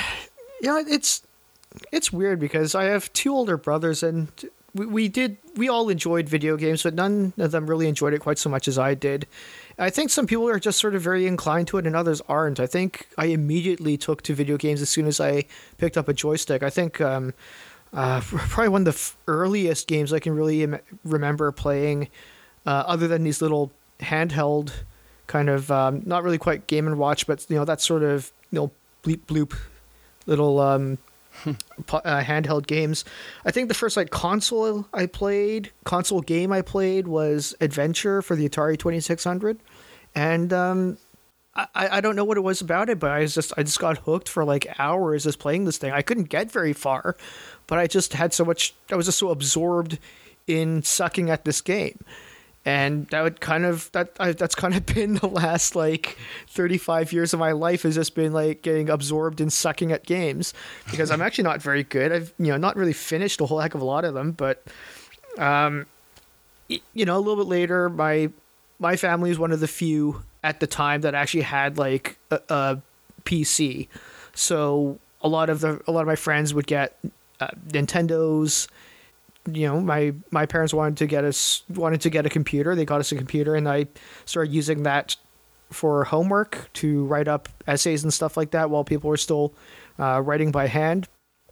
yeah, 0.64 0.82
it's 0.88 1.22
it's 1.92 2.12
weird 2.12 2.40
because 2.40 2.74
I 2.74 2.86
have 2.86 3.12
two 3.14 3.34
older 3.34 3.58
brothers 3.58 4.02
and 4.02 4.30
we, 4.74 4.86
we 4.86 5.08
did 5.10 5.38
we 5.56 5.68
all 5.68 5.90
enjoyed 5.90 6.30
video 6.30 6.56
games, 6.56 6.84
but 6.84 6.94
none 6.94 7.34
of 7.38 7.52
them 7.52 7.68
really 7.68 7.88
enjoyed 7.88 8.14
it 8.14 8.22
quite 8.22 8.40
so 8.40 8.50
much 8.50 8.68
as 8.70 8.80
I 8.80 8.94
did. 8.94 9.28
I 9.78 9.90
think 9.90 10.10
some 10.10 10.26
people 10.26 10.48
are 10.48 10.60
just 10.60 10.80
sort 10.80 10.96
of 10.96 11.02
very 11.02 11.28
inclined 11.28 11.68
to 11.68 11.78
it 11.80 11.86
and 11.86 11.96
others 11.98 12.22
aren't. 12.30 12.62
I 12.62 12.66
think 12.66 13.08
I 13.18 13.26
immediately 13.26 13.98
took 13.98 14.22
to 14.24 14.34
video 14.34 14.56
games 14.56 14.82
as 14.82 14.90
soon 14.90 15.06
as 15.06 15.20
I 15.20 15.46
picked 15.78 15.98
up 15.98 16.08
a 16.08 16.14
joystick. 16.14 16.64
I 16.64 16.70
think 16.70 17.02
um, 17.02 17.34
uh, 17.92 18.22
probably 18.24 18.70
one 18.70 18.82
of 18.82 18.86
the 18.86 18.92
f- 18.92 19.18
earliest 19.28 19.88
games 19.88 20.14
I 20.14 20.20
can 20.20 20.34
really 20.34 20.64
Im- 20.64 20.80
remember 21.04 21.52
playing, 21.52 22.08
uh, 22.66 22.84
other 22.88 23.10
than 23.10 23.24
these 23.24 23.42
little 23.42 23.70
handheld 24.00 24.72
kind 25.28 25.50
of 25.50 25.70
um, 25.72 26.04
not 26.06 26.24
really 26.24 26.38
quite 26.38 26.68
game 26.68 26.88
and 26.88 26.98
watch, 26.98 27.28
but 27.28 27.46
you 27.50 27.58
know 27.58 27.66
that 27.66 27.82
sort 27.82 28.04
of 28.04 28.32
you 28.50 28.60
know 28.60 28.72
bleep 29.04 29.22
bloop 29.28 29.54
little 30.26 30.60
um, 30.60 30.98
uh, 31.46 32.22
handheld 32.22 32.68
games. 32.68 33.06
I 33.46 33.52
think 33.52 33.68
the 33.68 33.74
first 33.74 33.98
like 33.98 34.10
console 34.10 34.88
I 34.94 35.06
played, 35.06 35.72
console 35.84 36.22
game 36.22 36.52
I 36.52 36.62
played 36.62 37.08
was 37.08 37.56
Adventure 37.62 38.22
for 38.22 38.36
the 38.36 38.48
Atari 38.48 38.78
Twenty 38.78 39.00
Six 39.00 39.24
Hundred, 39.24 39.60
and 40.16 40.54
um, 40.54 40.98
I, 41.56 41.68
I 41.76 42.02
don't 42.02 42.16
know 42.16 42.26
what 42.26 42.38
it 42.38 42.42
was 42.42 42.62
about 42.62 42.90
it, 42.90 43.00
but 43.00 43.12
I 43.12 43.20
was 43.20 43.34
just 43.34 43.54
I 43.58 43.64
just 43.64 43.80
got 43.80 44.00
hooked 44.00 44.30
for 44.30 44.46
like 44.46 44.68
hours 44.80 45.24
just 45.24 45.40
playing 45.40 45.66
this 45.66 45.78
thing. 45.78 45.92
I 45.92 46.02
couldn't 46.02 46.30
get 46.30 46.52
very 46.52 46.74
far, 46.74 47.16
but 47.68 47.80
I 47.80 47.88
just 47.88 48.14
had 48.14 48.34
so 48.34 48.46
much. 48.46 48.74
I 48.92 48.96
was 48.96 49.06
just 49.06 49.20
so 49.20 49.30
absorbed 49.30 50.00
in 50.48 50.84
sucking 50.84 51.30
at 51.30 51.46
this 51.46 51.62
game 51.62 52.04
and 52.66 53.08
that 53.08 53.22
would 53.22 53.42
kind 53.42 53.66
of 53.66 53.92
that 53.92 54.12
I, 54.20 54.32
that's 54.32 54.56
kind 54.56 54.76
of 54.76 54.86
been 54.94 55.16
the 55.16 55.28
last 55.28 55.76
like 55.76 56.18
35 56.48 57.12
years 57.12 57.34
of 57.34 57.40
my 57.40 57.52
life 57.52 57.84
has 57.84 57.96
just 57.96 58.16
been 58.16 58.34
like 58.34 58.62
getting 58.62 58.90
absorbed 58.90 59.42
in 59.42 59.50
sucking 59.50 59.92
at 59.92 60.06
games 60.06 60.54
because 60.90 61.12
I'm 61.12 61.22
actually 61.22 61.46
not 61.46 61.62
very 61.62 61.84
good. 61.84 62.12
I've 62.12 62.34
you 62.38 62.48
know 62.48 62.58
not 62.58 62.76
really 62.76 62.94
finished 62.94 63.42
a 63.42 63.46
whole 63.46 63.60
heck 63.60 63.76
of 63.76 63.82
a 63.82 63.86
lot 63.86 64.06
of 64.06 64.14
them, 64.14 64.32
but 64.32 64.64
um, 65.38 65.86
you 66.68 67.06
know 67.06 67.18
a 67.18 67.20
little 67.20 67.44
bit 67.44 67.50
later, 67.50 67.90
my 67.90 68.30
my 68.80 68.96
family 68.96 69.32
is 69.32 69.40
one 69.40 69.52
of 69.52 69.60
the 69.60 69.68
few 69.68 70.24
at 70.44 70.60
the 70.60 70.68
time 70.68 71.02
that 71.02 71.16
actually 71.16 71.42
had 71.42 71.78
like 71.78 72.18
a, 72.32 72.40
a 72.50 72.82
PC. 73.24 73.88
So 74.34 75.00
a 75.22 75.28
lot 75.28 75.50
of 75.50 75.62
the 75.62 75.82
a 75.88 75.92
lot 75.92 76.02
of 76.02 76.08
my 76.08 76.16
friends 76.16 76.54
would 76.54 76.68
get 76.68 76.98
uh, 77.40 77.48
Nintendos. 77.70 78.68
You 79.46 79.68
know, 79.68 79.82
my 79.82 80.14
my 80.32 80.46
parents 80.46 80.74
wanted 80.74 80.98
to 80.98 81.08
get 81.08 81.24
us 81.24 81.64
wanted 81.70 82.02
to 82.02 82.10
get 82.10 82.26
a 82.26 82.30
computer. 82.30 82.76
They 82.76 82.86
got 82.86 83.00
us 83.00 83.12
a 83.12 83.16
computer, 83.16 83.56
and 83.56 83.68
I 83.68 83.88
started 84.26 84.54
using 84.54 84.84
that 84.84 85.16
for 85.70 86.06
homework 86.06 86.70
to 86.74 87.04
write 87.06 87.28
up 87.28 87.50
essays 87.68 88.04
and 88.04 88.14
stuff 88.14 88.38
like 88.38 88.52
that 88.52 88.70
while 88.70 88.84
people 88.84 89.10
were 89.10 89.18
still 89.18 89.54
uh, 90.00 90.22
writing 90.22 90.52
by 90.52 90.68
hand. 90.68 91.08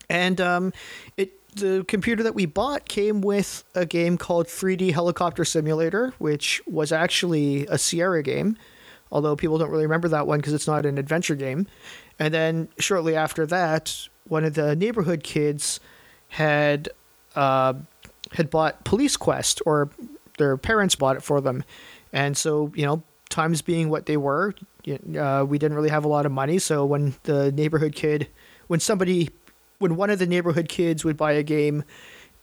And 0.10 0.40
um, 0.40 0.74
it 1.18 1.34
the 1.56 1.84
computer 1.88 2.24
that 2.24 2.36
we 2.36 2.46
bought 2.46 2.88
came 2.88 3.22
with 3.22 3.64
a 3.76 3.86
game 3.86 4.18
called 4.18 4.48
3D 4.48 4.94
Helicopter 4.94 5.44
Simulator, 5.44 6.14
which 6.18 6.62
was 6.66 6.92
actually 6.92 7.68
a 7.68 7.78
Sierra 7.78 8.24
game, 8.24 8.58
although 9.12 9.36
people 9.36 9.58
don't 9.58 9.70
really 9.70 9.84
remember 9.84 10.08
that 10.10 10.28
one 10.28 10.40
because 10.40 10.54
it's 10.54 10.68
not 10.68 10.86
an 10.86 10.98
adventure 10.98 11.36
game. 11.36 11.68
And 12.20 12.34
then 12.34 12.70
shortly 12.80 13.16
after 13.16 13.46
that, 13.48 14.08
one 14.28 14.46
of 14.46 14.54
the 14.54 14.76
neighborhood 14.76 15.24
kids 15.24 15.80
had 16.30 16.90
uh, 17.36 17.74
had 18.32 18.50
bought 18.50 18.84
Police 18.84 19.18
Quest, 19.18 19.62
or 19.66 19.90
their 20.38 20.58
parents 20.58 20.96
bought 20.96 21.16
it 21.16 21.24
for 21.24 21.42
them. 21.42 21.64
And 22.14 22.36
so, 22.36 22.72
you 22.76 22.86
know, 22.86 23.04
times 23.30 23.62
being 23.62 23.90
what 23.90 24.06
they 24.06 24.18
were, 24.18 24.54
uh, 25.18 25.46
we 25.48 25.58
didn't 25.58 25.76
really 25.76 25.90
have 25.90 26.06
a 26.06 26.08
lot 26.08 26.26
of 26.26 26.32
money. 26.32 26.60
So 26.60 26.86
when 26.86 27.16
the 27.24 27.52
neighborhood 27.52 27.96
kid, 27.96 28.28
when 28.68 28.80
somebody, 28.80 29.30
when 29.80 29.96
one 29.96 30.10
of 30.10 30.20
the 30.20 30.28
neighborhood 30.28 30.70
kids 30.70 31.06
would 31.06 31.18
buy 31.18 31.34
a 31.34 31.44
game, 31.44 31.84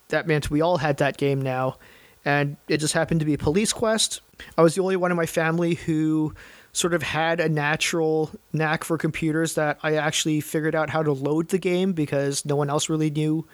that 0.09 0.27
meant 0.27 0.51
we 0.51 0.61
all 0.61 0.79
had 0.79 0.99
that 0.99 1.17
game 1.17 1.43
now. 1.43 1.77
And 2.25 2.57
it 2.69 2.79
just 2.79 2.95
happened 2.95 3.21
to 3.21 3.27
be 3.27 3.37
Police 3.37 3.73
Quest. 3.73 4.21
I 4.57 4.63
was 4.63 4.75
the 4.75 4.83
only 4.83 4.97
one 4.97 5.11
in 5.11 5.17
my 5.17 5.27
family 5.27 5.75
who 5.75 6.35
sort 6.73 6.95
of 6.95 7.03
had 7.03 7.41
a 7.41 7.49
natural 7.49 8.31
knack 8.53 8.85
for 8.85 8.99
computers 8.99 9.55
that 9.55 9.79
I 9.83 9.95
actually 9.95 10.41
figured 10.41 10.75
out 10.75 10.91
how 10.91 11.03
to 11.03 11.13
load 11.13 11.49
the 11.49 11.59
game 11.59 11.93
because 11.93 12.45
no 12.45 12.57
one 12.57 12.71
else 12.71 12.89
really 12.89 13.11
knew 13.11 13.47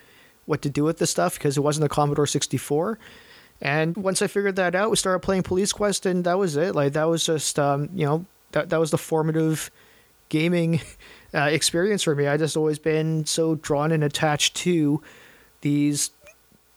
what 0.46 0.62
to 0.62 0.70
do 0.70 0.84
with 0.84 0.98
the 0.98 1.06
stuff 1.06 1.34
because 1.34 1.56
it 1.56 1.60
wasn't 1.60 1.84
a 1.84 1.88
Commodore 1.88 2.26
64. 2.26 2.98
And 3.60 3.96
once 3.96 4.20
I 4.20 4.26
figured 4.26 4.56
that 4.56 4.74
out, 4.74 4.90
we 4.90 4.96
started 4.96 5.20
playing 5.20 5.42
Police 5.42 5.72
Quest, 5.72 6.06
and 6.06 6.24
that 6.24 6.38
was 6.38 6.56
it. 6.56 6.74
Like 6.74 6.92
that 6.94 7.04
was 7.04 7.24
just, 7.24 7.58
um, 7.58 7.88
you 7.94 8.04
know, 8.04 8.26
that 8.52 8.70
that 8.70 8.80
was 8.80 8.90
the 8.90 8.98
formative 8.98 9.70
gaming 10.28 10.80
uh, 11.34 11.48
experience 11.50 12.02
for 12.02 12.14
me. 12.14 12.26
I 12.26 12.36
just 12.36 12.56
always 12.56 12.78
been 12.78 13.26
so 13.26 13.54
drawn 13.56 13.92
and 13.92 14.04
attached 14.04 14.56
to 14.56 15.02
these 15.60 16.10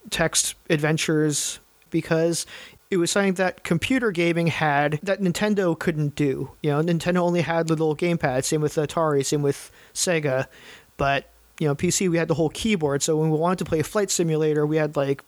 text 0.09 0.55
adventures 0.69 1.59
because 1.89 2.45
it 2.89 2.97
was 2.97 3.11
something 3.11 3.33
that 3.33 3.63
computer 3.63 4.11
gaming 4.11 4.47
had 4.47 4.99
that 5.03 5.19
Nintendo 5.19 5.77
couldn't 5.77 6.15
do. 6.15 6.51
You 6.61 6.71
know, 6.71 6.81
Nintendo 6.81 7.17
only 7.17 7.41
had 7.41 7.69
little 7.69 7.95
gamepad. 7.95 8.45
Same 8.45 8.61
with 8.61 8.75
Atari. 8.75 9.25
Same 9.25 9.41
with 9.41 9.71
Sega. 9.93 10.47
But 10.95 11.29
you 11.59 11.67
know, 11.67 11.75
PC 11.75 12.09
we 12.09 12.17
had 12.17 12.27
the 12.27 12.33
whole 12.33 12.49
keyboard. 12.49 13.01
So 13.01 13.17
when 13.17 13.29
we 13.29 13.37
wanted 13.37 13.59
to 13.59 13.65
play 13.65 13.79
a 13.79 13.83
flight 13.83 14.11
simulator, 14.11 14.65
we 14.65 14.77
had 14.77 14.95
like 14.95 15.23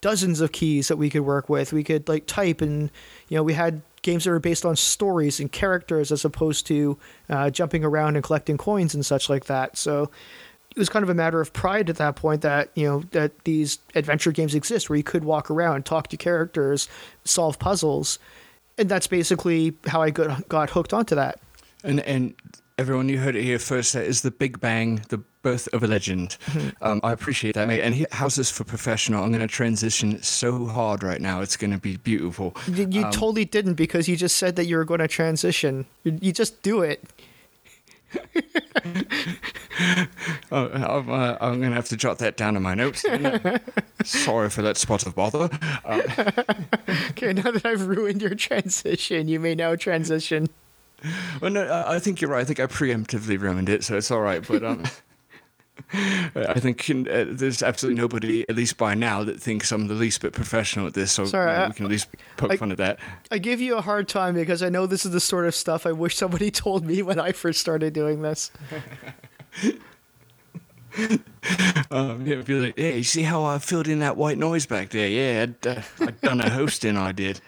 dozens 0.00 0.40
of 0.40 0.52
keys 0.52 0.88
that 0.88 0.96
we 0.96 1.10
could 1.10 1.22
work 1.22 1.48
with. 1.48 1.72
We 1.72 1.84
could 1.84 2.08
like 2.08 2.26
type, 2.26 2.60
and 2.60 2.90
you 3.28 3.36
know, 3.36 3.42
we 3.42 3.54
had 3.54 3.82
games 4.02 4.24
that 4.24 4.30
were 4.30 4.40
based 4.40 4.64
on 4.64 4.76
stories 4.76 5.40
and 5.40 5.50
characters 5.50 6.12
as 6.12 6.24
opposed 6.24 6.66
to 6.66 6.98
uh, 7.28 7.50
jumping 7.50 7.84
around 7.84 8.16
and 8.16 8.24
collecting 8.24 8.56
coins 8.56 8.94
and 8.94 9.04
such 9.04 9.28
like 9.28 9.46
that. 9.46 9.76
So 9.76 10.10
it 10.70 10.78
was 10.78 10.88
kind 10.88 11.02
of 11.02 11.08
a 11.08 11.14
matter 11.14 11.40
of 11.40 11.52
pride 11.52 11.90
at 11.90 11.96
that 11.96 12.16
point 12.16 12.42
that 12.42 12.70
you 12.74 12.86
know 12.86 13.00
that 13.10 13.44
these 13.44 13.78
adventure 13.94 14.32
games 14.32 14.54
exist 14.54 14.88
where 14.88 14.96
you 14.96 15.02
could 15.02 15.24
walk 15.24 15.50
around, 15.50 15.84
talk 15.84 16.08
to 16.08 16.16
characters, 16.16 16.88
solve 17.24 17.58
puzzles, 17.58 18.18
and 18.76 18.88
that's 18.88 19.06
basically 19.06 19.76
how 19.86 20.02
I 20.02 20.10
got 20.10 20.48
got 20.48 20.70
hooked 20.70 20.92
onto 20.92 21.14
that. 21.14 21.40
And 21.82 22.00
and 22.00 22.34
everyone, 22.78 23.08
you 23.08 23.18
heard 23.18 23.36
it 23.36 23.42
here 23.42 23.58
first. 23.58 23.92
That 23.94 24.04
is 24.04 24.22
the 24.22 24.30
Big 24.30 24.60
Bang, 24.60 25.02
the 25.08 25.22
birth 25.42 25.68
of 25.72 25.82
a 25.82 25.86
legend. 25.86 26.36
Mm-hmm. 26.46 26.68
Um, 26.82 27.00
I 27.02 27.12
appreciate 27.12 27.54
that, 27.54 27.68
mate. 27.68 27.80
And 27.80 27.94
he, 27.94 28.06
how's 28.12 28.36
this 28.36 28.50
for 28.50 28.64
professional? 28.64 29.22
I'm 29.22 29.30
going 29.30 29.40
to 29.40 29.46
transition 29.46 30.22
so 30.22 30.66
hard 30.66 31.02
right 31.02 31.20
now. 31.20 31.40
It's 31.40 31.56
going 31.56 31.72
to 31.72 31.78
be 31.78 31.96
beautiful. 31.96 32.56
You, 32.66 32.88
you 32.90 33.04
um, 33.04 33.12
totally 33.12 33.44
didn't 33.44 33.74
because 33.74 34.08
you 34.08 34.16
just 34.16 34.36
said 34.36 34.56
that 34.56 34.66
you 34.66 34.76
were 34.76 34.84
going 34.84 35.00
to 35.00 35.08
transition. 35.08 35.86
You, 36.04 36.18
you 36.20 36.32
just 36.32 36.62
do 36.62 36.82
it. 36.82 37.04
oh, 40.50 40.68
I'm, 40.72 41.10
uh, 41.10 41.36
I'm 41.40 41.58
going 41.58 41.70
to 41.70 41.76
have 41.76 41.88
to 41.88 41.96
jot 41.96 42.18
that 42.18 42.36
down 42.36 42.56
in 42.56 42.62
my 42.62 42.74
notes. 42.74 43.04
Sorry 44.04 44.50
for 44.50 44.62
that 44.62 44.76
spot 44.76 45.06
of 45.06 45.14
bother. 45.14 45.50
Um, 45.84 46.02
okay, 47.10 47.32
now 47.32 47.50
that 47.50 47.62
I've 47.64 47.86
ruined 47.86 48.22
your 48.22 48.34
transition, 48.34 49.28
you 49.28 49.40
may 49.40 49.54
now 49.54 49.76
transition. 49.76 50.48
Well, 51.40 51.50
no, 51.50 51.84
I 51.86 51.98
think 51.98 52.20
you're 52.20 52.30
right. 52.30 52.40
I 52.40 52.44
think 52.44 52.60
I 52.60 52.66
preemptively 52.66 53.40
ruined 53.40 53.68
it, 53.68 53.84
so 53.84 53.96
it's 53.96 54.10
all 54.10 54.20
right. 54.20 54.46
But 54.46 54.64
um, 54.64 54.84
I 55.92 56.60
think 56.60 56.88
uh, 56.90 57.24
there's 57.28 57.62
absolutely 57.62 58.00
nobody, 58.00 58.48
at 58.48 58.56
least 58.56 58.76
by 58.76 58.94
now, 58.94 59.24
that 59.24 59.40
thinks 59.40 59.72
I'm 59.72 59.88
the 59.88 59.94
least 59.94 60.20
bit 60.20 60.32
professional 60.32 60.86
at 60.86 60.94
this. 60.94 61.12
So 61.12 61.24
Sorry, 61.24 61.52
you 61.52 61.58
know, 61.58 61.68
we 61.68 61.74
can 61.74 61.84
at 61.86 61.90
least 61.90 62.08
poke 62.36 62.52
I, 62.52 62.56
fun 62.56 62.72
at 62.72 62.78
that. 62.78 62.98
I 63.30 63.38
give 63.38 63.60
you 63.60 63.76
a 63.76 63.80
hard 63.80 64.08
time 64.08 64.34
because 64.34 64.62
I 64.62 64.68
know 64.68 64.86
this 64.86 65.06
is 65.06 65.12
the 65.12 65.20
sort 65.20 65.46
of 65.46 65.54
stuff 65.54 65.86
I 65.86 65.92
wish 65.92 66.16
somebody 66.16 66.50
told 66.64 66.84
me 66.84 67.02
when 67.02 67.18
I 67.18 67.32
first 67.32 67.60
started 67.60 67.92
doing 67.92 68.22
this. 68.22 68.50
um, 71.90 72.26
yeah, 72.26 72.42
be 72.42 72.54
like, 72.54 72.78
yeah, 72.78 72.90
you 72.90 73.04
see 73.04 73.22
how 73.22 73.44
I 73.44 73.58
filled 73.58 73.88
in 73.88 74.00
that 74.00 74.16
white 74.16 74.38
noise 74.38 74.66
back 74.66 74.90
there? 74.90 75.08
Yeah, 75.08 75.42
I'd, 75.42 75.66
uh, 75.66 75.82
I'd 76.00 76.20
done 76.20 76.40
a 76.40 76.50
hosting, 76.50 76.96
I 76.96 77.12
did. 77.12 77.40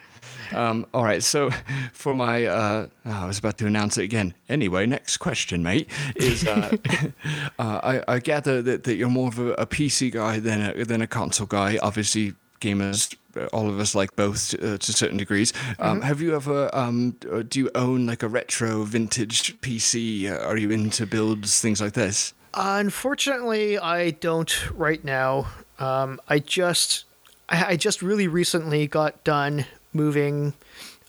Um, 0.53 0.87
all 0.93 1.05
right, 1.05 1.23
so 1.23 1.51
for 1.93 2.15
my, 2.15 2.47
uh, 2.47 2.87
oh, 3.07 3.11
I 3.11 3.27
was 3.27 3.39
about 3.39 3.59
to 3.59 3.67
announce 3.67 3.99
it 3.99 4.05
again. 4.05 4.35
Anyway, 4.49 4.87
next 4.87 5.19
question, 5.19 5.63
mate, 5.63 5.89
is 6.17 6.47
uh, 6.47 6.77
uh, 7.59 7.81
I, 7.83 8.03
I, 8.07 8.19
gather 8.19 8.63
that, 8.63 8.85
that 8.85 8.97
you're 8.97 9.09
more 9.09 9.29
of 9.29 9.39
a, 9.39 9.53
a, 9.55 9.67
PC 9.67 10.13
guy 10.13 10.39
than 10.41 10.61
a, 10.61 10.85
than 10.85 11.03
a 11.03 11.07
console 11.07 11.47
guy. 11.47 11.79
Obviously, 11.83 12.35
gamers, 12.61 13.15
all 13.53 13.69
of 13.69 13.79
us 13.79 13.95
like 13.95 14.15
both 14.17 14.55
uh, 14.55 14.79
to 14.79 14.93
certain 14.93 15.17
degrees. 15.17 15.53
Um, 15.79 15.99
mm-hmm. 15.99 16.07
Have 16.07 16.21
you 16.21 16.35
ever, 16.35 16.75
um, 16.75 17.17
uh, 17.31 17.43
do 17.49 17.61
you 17.61 17.71
own 17.75 18.07
like 18.07 18.23
a 18.23 18.29
retro 18.29 18.85
vintage 18.85 19.61
PC? 19.61 20.31
Are 20.31 20.57
you 20.57 20.71
into 20.71 21.07
builds, 21.07 21.61
things 21.61 21.81
like 21.81 21.93
this? 21.93 22.35
Unfortunately, 22.55 23.79
I 23.79 24.11
don't 24.11 24.71
right 24.73 25.05
now. 25.05 25.47
Um, 25.79 26.21
I 26.29 26.41
just 26.41 27.05
I 27.51 27.77
just 27.77 28.01
really 28.01 28.29
recently 28.29 28.87
got 28.87 29.25
done 29.25 29.67
moving 29.93 30.55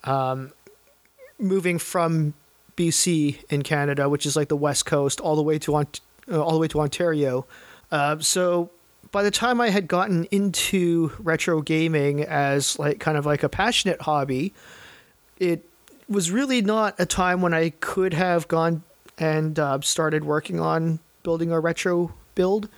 um, 0.03 0.51
moving 1.39 1.79
from 1.79 2.33
BC 2.77 3.43
in 3.49 3.61
Canada, 3.63 4.09
which 4.09 4.25
is 4.25 4.35
like 4.35 4.47
the 4.47 4.55
west 4.55 4.85
coast, 4.85 5.19
all 5.19 5.35
the 5.35 5.43
way 5.43 5.59
to 5.59 5.75
uh, 5.75 5.83
all 6.29 6.51
the 6.51 6.59
way 6.59 6.67
to 6.67 6.79
Ontario. 6.79 7.45
Uh, 7.91 8.19
so 8.19 8.69
by 9.11 9.23
the 9.23 9.31
time 9.31 9.59
I 9.59 9.69
had 9.69 9.87
gotten 9.87 10.25
into 10.25 11.11
retro 11.19 11.61
gaming 11.61 12.23
as 12.23 12.79
like 12.79 12.99
kind 12.99 13.17
of 13.17 13.25
like 13.25 13.43
a 13.43 13.49
passionate 13.49 14.01
hobby, 14.01 14.53
it 15.37 15.65
was 16.07 16.31
really 16.31 16.61
not 16.61 16.95
a 16.99 17.05
time 17.05 17.41
when 17.41 17.53
I 17.53 17.71
could 17.81 18.13
have 18.13 18.47
gone 18.47 18.83
and 19.17 19.59
uh, 19.59 19.79
started 19.81 20.23
working 20.23 20.59
on 20.59 20.99
building 21.23 21.51
a 21.51 21.59
retro 21.59 22.13
build. 22.35 22.69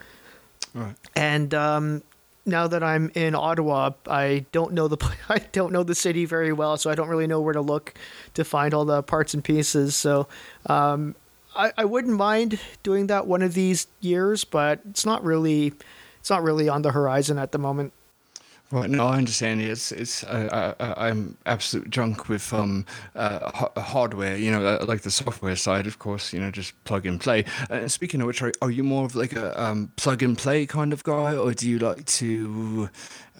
Right. 0.74 0.96
And 1.16 1.54
um, 1.54 2.04
now 2.46 2.68
that 2.68 2.84
I'm 2.84 3.12
in 3.16 3.36
Ottawa, 3.36 3.92
I 4.08 4.46
don't 4.52 4.74
know 4.74 4.88
the 4.88 4.98
I 5.30 5.40
don't 5.52 5.72
know 5.72 5.84
the 5.84 5.96
city 5.96 6.26
very 6.26 6.54
well, 6.54 6.78
so 6.78 6.90
I 6.90 6.96
don't 6.96 7.10
really 7.10 7.28
know 7.28 7.42
where 7.42 7.54
to 7.54 7.62
look 7.62 7.94
to 8.34 8.44
find 8.44 8.74
all 8.74 8.86
the 8.86 9.04
parts 9.04 9.34
and 9.34 9.44
pieces. 9.44 9.96
So 9.96 10.28
um, 10.68 11.16
I, 11.56 11.72
I 11.78 11.86
wouldn't 11.86 12.18
mind 12.18 12.60
doing 12.82 13.08
that 13.08 13.28
one 13.28 13.42
of 13.42 13.54
these 13.54 13.88
years, 14.02 14.44
but 14.44 14.82
it's 14.90 15.06
not 15.06 15.24
really 15.24 15.74
it's 16.20 16.30
not 16.30 16.44
really 16.44 16.70
on 16.70 16.82
the 16.82 16.92
horizon 16.92 17.38
at 17.38 17.52
the 17.52 17.58
moment. 17.58 17.94
Right, 18.74 18.90
no, 18.90 19.06
I 19.06 19.18
understand. 19.18 19.62
It's 19.62 19.92
it's 19.92 20.24
uh, 20.24 20.74
I, 20.80 21.10
am 21.10 21.38
absolute 21.46 21.92
junk 21.92 22.28
with 22.28 22.52
um 22.52 22.88
uh, 23.16 23.70
hardware. 23.80 24.36
You 24.36 24.50
know, 24.50 24.66
uh, 24.66 24.84
like 24.88 25.02
the 25.02 25.12
software 25.12 25.56
side, 25.56 25.86
of 25.86 26.00
course. 26.00 26.34
You 26.34 26.40
know, 26.40 26.50
just 26.50 26.74
plug 26.84 27.06
and 27.06 27.22
play. 27.22 27.46
And 27.70 27.92
speaking 27.92 28.20
of 28.22 28.26
which, 28.26 28.42
are, 28.42 28.52
are 28.64 28.72
you 28.72 28.84
more 28.84 29.06
of 29.06 29.16
like 29.16 29.34
a 29.34 29.62
um, 29.64 29.92
plug 29.96 30.24
and 30.24 30.36
play 30.36 30.66
kind 30.66 30.92
of 30.92 31.04
guy, 31.04 31.36
or 31.36 31.54
do 31.54 31.70
you 31.70 31.78
like 31.78 32.04
to 32.06 32.90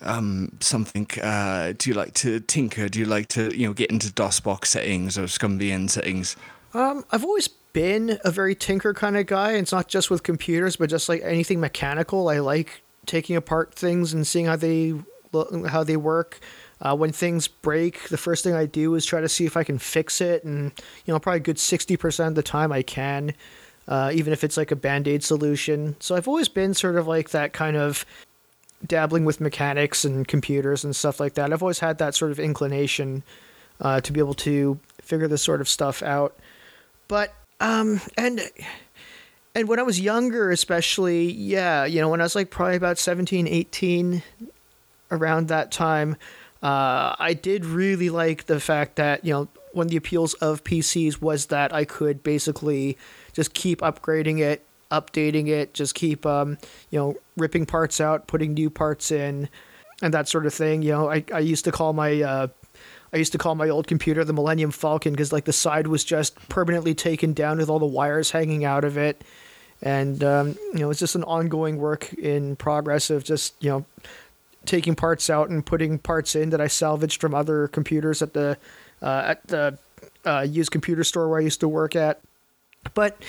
um 0.02 0.56
something? 0.60 1.08
Uh, 1.20 1.74
do 1.80 1.90
you 1.90 1.96
like 1.96 2.14
to 2.14 2.40
tinker? 2.40 2.88
Do 2.88 3.00
you 3.00 3.06
like 3.06 3.28
to 3.30 3.58
you 3.58 3.66
know 3.66 3.74
get 3.74 3.90
into 3.90 4.10
DOSBox 4.10 4.68
settings 4.68 5.18
or 5.18 5.24
ScummVM 5.24 5.90
settings? 5.90 6.36
Um, 6.76 7.06
I've 7.12 7.24
always 7.24 7.48
been 7.48 8.20
a 8.24 8.30
very 8.30 8.54
tinker 8.54 8.94
kind 8.94 9.18
of 9.18 9.26
guy. 9.26 9.54
It's 9.54 9.72
not 9.72 9.88
just 9.88 10.12
with 10.12 10.22
computers, 10.22 10.76
but 10.76 10.92
just 10.92 11.10
like 11.10 11.24
anything 11.24 11.60
mechanical. 11.60 12.30
I 12.30 12.38
like 12.38 12.84
taking 13.08 13.36
apart 13.36 13.74
things 13.74 14.14
and 14.14 14.28
seeing 14.28 14.46
how 14.46 14.58
they 14.58 14.94
how 15.68 15.84
they 15.84 15.98
work. 15.98 16.40
Uh, 16.82 16.96
when 16.96 17.12
things 17.12 17.48
break, 17.48 18.10
the 18.10 18.18
first 18.18 18.44
thing 18.44 18.54
I 18.54 18.66
do 18.66 18.94
is 18.96 19.06
try 19.06 19.22
to 19.22 19.30
see 19.30 19.46
if 19.46 19.56
I 19.56 19.64
can 19.64 19.80
fix 19.80 20.20
it, 20.20 20.44
and 20.44 20.72
you 21.06 21.14
know, 21.14 21.20
probably 21.20 21.38
a 21.38 21.42
good 21.42 21.60
sixty 21.60 21.96
percent 21.96 22.30
of 22.30 22.36
the 22.36 22.44
time 22.44 22.72
I 22.72 22.82
can, 22.82 23.34
uh, 23.88 24.12
even 24.14 24.34
if 24.34 24.44
it's 24.44 24.58
like 24.58 24.72
a 24.72 24.76
band 24.76 25.08
aid 25.08 25.24
solution. 25.24 25.96
So 26.00 26.16
I've 26.16 26.28
always 26.28 26.50
been 26.50 26.74
sort 26.74 26.98
of 26.98 27.08
like 27.08 27.30
that 27.30 27.54
kind 27.54 27.78
of 27.78 28.06
dabbling 28.86 29.24
with 29.24 29.40
mechanics 29.40 30.04
and 30.04 30.28
computers 30.28 30.84
and 30.84 30.96
stuff 30.96 31.20
like 31.20 31.36
that. 31.36 31.54
I've 31.54 31.64
always 31.64 31.80
had 31.80 32.00
that 32.00 32.16
sort 32.16 32.32
of 32.32 32.40
inclination 32.40 33.24
uh, 33.80 34.02
to 34.02 34.12
be 34.12 34.20
able 34.20 34.34
to 34.34 34.80
figure 35.02 35.28
this 35.28 35.42
sort 35.42 35.62
of 35.62 35.70
stuff 35.70 36.04
out. 36.04 36.36
But 37.08 37.34
um, 37.60 38.02
and 38.18 38.42
and 39.56 39.68
when 39.68 39.80
I 39.80 39.84
was 39.84 40.00
younger, 40.00 40.50
especially, 40.52 41.32
yeah, 41.32 41.86
you 41.86 42.02
know, 42.02 42.10
when 42.10 42.22
I 42.22 42.24
was 42.24 42.36
like 42.36 42.50
probably 42.50 42.76
about 42.76 42.98
17, 42.98 43.48
18, 43.48 44.24
around 45.14 45.48
that 45.48 45.72
time, 45.72 46.18
uh, 46.62 47.16
I 47.20 47.34
did 47.34 47.66
really 47.66 48.10
like 48.10 48.46
the 48.46 48.60
fact 48.60 48.96
that, 48.98 49.24
you 49.24 49.34
know, 49.34 49.48
one 49.74 49.88
of 49.88 49.92
the 49.92 49.98
appeals 49.98 50.34
of 50.36 50.64
PCs 50.64 51.22
was 51.22 51.48
that 51.48 51.74
I 51.74 51.86
could 51.86 52.24
basically 52.24 52.98
just 53.34 53.54
keep 53.54 53.82
upgrading 53.82 54.40
it, 54.40 54.66
updating 54.92 55.48
it, 55.48 55.74
just 55.74 55.96
keep, 55.96 56.26
um, 56.26 56.58
you 56.90 57.00
know, 57.00 57.16
ripping 57.38 57.66
parts 57.66 58.00
out, 58.00 58.28
putting 58.28 58.54
new 58.54 58.70
parts 58.70 59.12
in, 59.12 59.50
and 60.02 60.14
that 60.14 60.28
sort 60.28 60.46
of 60.46 60.54
thing. 60.54 60.82
You 60.82 60.92
know, 60.92 61.12
I, 61.12 61.24
I 61.34 61.40
used 61.40 61.66
to 61.66 61.72
call 61.72 61.94
my, 61.94 62.22
uh, 62.22 62.48
I 63.14 63.18
used 63.18 63.32
to 63.34 63.38
call 63.38 63.56
my 63.56 63.70
old 63.70 63.88
computer 63.88 64.24
the 64.24 64.34
Millennium 64.34 64.72
Falcon 64.72 65.14
because 65.14 65.32
like 65.32 65.46
the 65.46 65.54
side 65.54 65.88
was 65.88 66.04
just 66.04 66.36
permanently 66.50 66.96
taken 66.96 67.34
down 67.34 67.60
with 67.60 67.70
all 67.70 67.80
the 67.80 67.86
wires 67.86 68.32
hanging 68.32 68.66
out 68.66 68.84
of 68.84 68.98
it, 68.98 69.24
and 69.84 70.24
um, 70.24 70.58
you 70.74 70.80
know 70.80 70.90
it's 70.90 71.00
just 71.00 71.16
an 71.16 71.24
ongoing 71.24 71.78
work 71.78 72.12
in 72.14 72.56
progress 72.56 73.12
of 73.12 73.24
just 73.24 73.54
you 73.62 73.70
know 73.70 73.86
taking 74.66 74.96
parts 74.96 75.30
out 75.30 75.50
and 75.50 75.66
putting 75.66 76.00
parts 76.00 76.36
in 76.36 76.50
that 76.52 76.62
I 76.62 76.68
salvaged 76.68 77.20
from 77.22 77.34
other 77.34 77.68
computers 77.68 78.22
at 78.22 78.34
the 78.34 78.58
uh, 79.02 79.24
at 79.26 79.48
the 79.48 79.78
uh, 80.26 80.46
used 80.48 80.72
computer 80.72 81.04
store 81.04 81.30
where 81.30 81.40
I 81.40 81.44
used 81.44 81.60
to 81.62 81.68
work 81.68 81.96
at. 81.96 82.22
But 82.94 83.22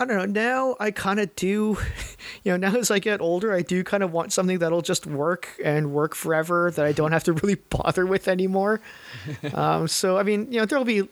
I 0.00 0.04
don't 0.04 0.16
know. 0.16 0.26
Now 0.26 0.76
I 0.78 0.90
kind 0.92 1.18
of 1.18 1.34
do, 1.34 1.76
you 2.44 2.52
know, 2.52 2.56
now 2.56 2.76
as 2.78 2.90
I 2.90 3.00
get 3.00 3.20
older, 3.20 3.52
I 3.52 3.62
do 3.62 3.82
kind 3.82 4.02
of 4.02 4.12
want 4.12 4.32
something 4.32 4.58
that'll 4.58 4.82
just 4.82 5.06
work 5.06 5.48
and 5.64 5.92
work 5.92 6.14
forever 6.14 6.70
that 6.70 6.86
I 6.86 6.92
don't 6.92 7.12
have 7.12 7.24
to 7.24 7.32
really 7.42 7.56
bother 7.56 8.06
with 8.06 8.28
anymore. 8.28 8.80
um, 9.54 9.88
so, 9.88 10.16
I 10.16 10.22
mean, 10.22 10.52
you 10.52 10.60
know, 10.60 10.66
there'll 10.66 10.84
be 10.84 11.08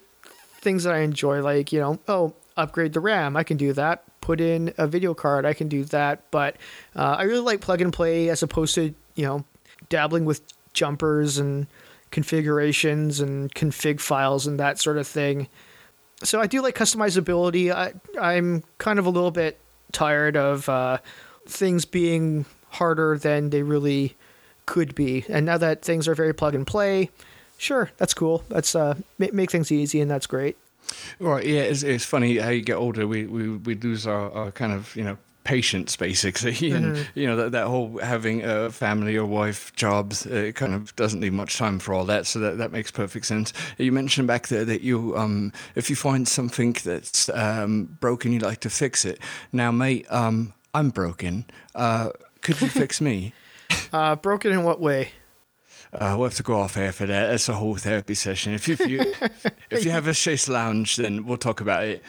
things 0.61 0.85
that 0.85 0.95
I 0.95 0.99
enjoy, 0.99 1.43
like, 1.43 1.73
you 1.73 1.81
know, 1.81 1.99
oh, 2.07 2.35
upgrade 2.57 2.93
the 2.93 3.01
RAM. 3.01 3.37
I 3.37 3.43
can 3.43 3.57
do 3.57 3.73
that. 3.73 4.05
Put 4.21 4.41
in 4.41 4.73
a 4.79 4.87
video 4.87 5.15
card. 5.15 5.45
I 5.45 5.53
can 5.53 5.69
do 5.69 5.85
that. 5.85 6.31
But 6.31 6.57
uh, 6.95 7.17
I 7.19 7.25
really 7.25 7.41
like 7.41 7.61
plug 7.61 7.81
and 7.81 7.93
play 7.93 8.29
as 8.29 8.43
opposed 8.43 8.75
to, 8.77 8.95
you 9.15 9.25
know, 9.25 9.45
dabbling 9.88 10.25
with 10.25 10.42
jumpers 10.72 11.38
and 11.38 11.66
configurations 12.11 13.20
and 13.20 13.55
config 13.55 14.01
files 14.01 14.46
and 14.46 14.61
that 14.61 14.79
sort 14.79 14.96
of 14.96 15.07
thing 15.07 15.49
so 16.22 16.40
I 16.40 16.46
do 16.46 16.62
like 16.62 16.75
customizability. 16.75 17.72
I 17.72 17.92
I'm 18.20 18.62
kind 18.79 18.99
of 18.99 19.07
a 19.07 19.11
little 19.11 19.31
bit 19.31 19.59
tired 19.92 20.37
of 20.37 20.68
uh, 20.68 20.99
things 21.46 21.85
being 21.85 22.46
harder 22.70 23.18
than 23.18 23.51
they 23.51 23.62
really 23.62 24.16
could 24.66 24.94
be. 24.94 25.25
And 25.29 25.46
now 25.46 25.59
that 25.59 25.83
things 25.83 26.09
are 26.09 26.14
very 26.14 26.35
plug 26.35 26.55
and 26.55 26.66
play, 26.66 27.11
sure, 27.59 27.90
that's 27.96 28.14
cool. 28.14 28.44
That's 28.49 28.75
uh 28.75 28.94
make, 29.18 29.51
things 29.51 29.70
easy 29.70 30.01
and 30.01 30.11
that's 30.11 30.27
great. 30.27 30.57
Right, 31.18 31.44
yeah, 31.44 31.62
it's, 31.62 31.83
it's 31.83 32.05
funny 32.05 32.38
how 32.38 32.51
you 32.51 32.62
get 32.62 32.77
older, 32.77 33.09
we, 33.09 33.27
we, 33.27 33.57
we 33.57 33.75
lose 33.75 34.07
our, 34.07 34.31
our 34.31 34.53
kind 34.53 34.72
of, 34.72 34.94
you 34.94 35.03
know, 35.03 35.18
patience 35.47 35.97
basically. 35.97 36.73
And 36.77 36.97
mm-hmm. 36.97 37.19
you 37.19 37.27
know 37.27 37.37
that, 37.37 37.53
that 37.53 37.69
whole 37.69 37.99
having 37.99 38.43
a 38.43 38.71
family 38.71 39.17
or 39.17 39.25
wife 39.25 39.73
jobs 39.77 40.27
it 40.27 40.57
kind 40.57 40.75
of 40.75 40.95
doesn't 40.97 41.21
leave 41.21 41.33
much 41.33 41.57
time 41.57 41.79
for 41.79 41.95
all 41.95 42.05
that 42.07 42.27
so 42.27 42.41
that, 42.41 42.59
that 42.59 42.73
makes 42.73 42.91
perfect 42.91 43.27
sense. 43.27 43.53
You 43.79 43.93
mentioned 43.93 44.27
back 44.27 44.49
there 44.49 44.65
that 44.65 44.83
you 44.83 45.17
um 45.17 45.53
if 45.77 45.89
you 45.89 45.97
find 45.97 46.27
something 46.27 46.77
that's 46.85 47.29
um 47.29 47.97
broken 48.01 48.33
you 48.33 48.41
like 48.41 48.61
to 48.61 48.71
fix 48.71 49.05
it. 49.05 49.21
Now 49.53 49.71
mate 49.71 50.07
um 50.11 50.53
i'm 50.75 50.91
broken. 50.91 51.45
Uh 51.75 52.11
could 52.43 52.61
you 52.61 52.69
fix 52.69 53.01
me? 53.01 53.33
Uh 53.93 54.17
broken 54.17 54.53
in 54.53 54.65
what 54.65 54.81
way? 54.81 55.11
Uh, 55.93 56.15
we'll 56.19 56.29
have 56.29 56.35
to 56.35 56.43
go 56.43 56.59
off 56.59 56.77
air 56.77 56.93
for 56.93 57.07
that. 57.07 57.29
That's 57.29 57.49
a 57.49 57.55
whole 57.55 57.77
therapy 57.77 58.15
session. 58.15 58.53
If 58.53 58.69
you 58.69 58.75
if 58.75 58.89
you, 58.89 59.01
if 59.71 59.85
you 59.85 59.91
have 59.93 60.09
a 60.09 60.13
chase 60.13 60.49
lounge, 60.49 60.97
then 60.97 61.25
we'll 61.25 61.39
talk 61.39 61.61
about 61.61 61.85
it. 61.85 62.03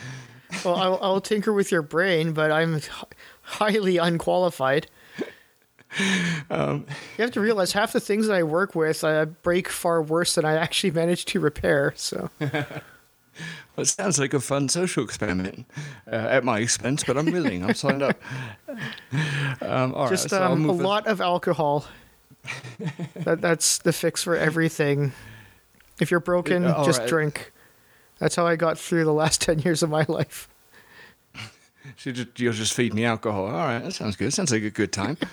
Well, 0.64 0.76
I'll, 0.76 1.00
I'll 1.02 1.22
tinker 1.22 1.54
with 1.54 1.72
your 1.72 1.82
brain, 1.82 2.34
but 2.34 2.52
I'm 2.52 2.80
highly 3.48 3.98
unqualified. 3.98 4.88
Um, 6.50 6.86
you 7.18 7.24
have 7.24 7.32
to 7.32 7.40
realize 7.40 7.72
half 7.72 7.94
the 7.94 8.00
things 8.00 8.28
that 8.28 8.36
I 8.36 8.44
work 8.44 8.76
with 8.76 9.04
I 9.04 9.24
break 9.26 9.70
far 9.70 10.02
worse 10.02 10.36
than 10.36 10.46
I 10.46 10.56
actually 10.56 10.92
manage 10.92 11.26
to 11.26 11.40
repair. 11.40 11.94
So. 11.96 12.30
well, 12.40 12.82
it 13.78 13.86
sounds 13.86 14.20
like 14.20 14.34
a 14.34 14.42
fun 14.42 14.68
social 14.68 15.04
experiment 15.04 15.66
uh, 16.12 16.16
at 16.16 16.44
my 16.44 16.60
expense, 16.60 17.06
but 17.06 17.18
I'm 17.18 17.32
willing. 17.32 17.64
I'm 17.64 17.74
signed 17.74 18.04
up. 18.04 18.22
Um, 19.60 19.94
Just 20.10 20.26
right, 20.26 20.30
so 20.30 20.44
um, 20.44 20.70
a 20.70 20.74
lot 20.74 21.08
of 21.08 21.20
alcohol. 21.20 21.86
that, 23.16 23.42
that's 23.42 23.80
the 23.80 23.92
fix 23.92 24.24
for 24.24 24.36
everything. 24.36 25.14
If 26.00 26.12
you're 26.12 26.20
broken, 26.20 26.66
uh, 26.66 26.86
just 26.86 27.00
right. 27.00 27.10
drink. 27.10 27.52
That's 28.20 28.36
how 28.36 28.46
I 28.46 28.56
got 28.56 28.78
through 28.78 29.06
the 29.06 29.14
last 29.14 29.42
10 29.42 29.60
years 29.60 29.82
of 29.82 29.90
my 29.90 30.06
life. 30.08 30.48
So 31.96 32.12
just, 32.12 32.40
you'll 32.40 32.54
just 32.54 32.74
feed 32.74 32.94
me 32.94 33.06
alcohol. 33.06 33.46
All 33.46 33.52
right, 33.52 33.80
that 33.80 33.94
sounds 33.94 34.16
good. 34.16 34.34
Sounds 34.34 34.52
like 34.52 34.64
a 34.64 34.70
good 34.70 34.92
time. 34.92 35.18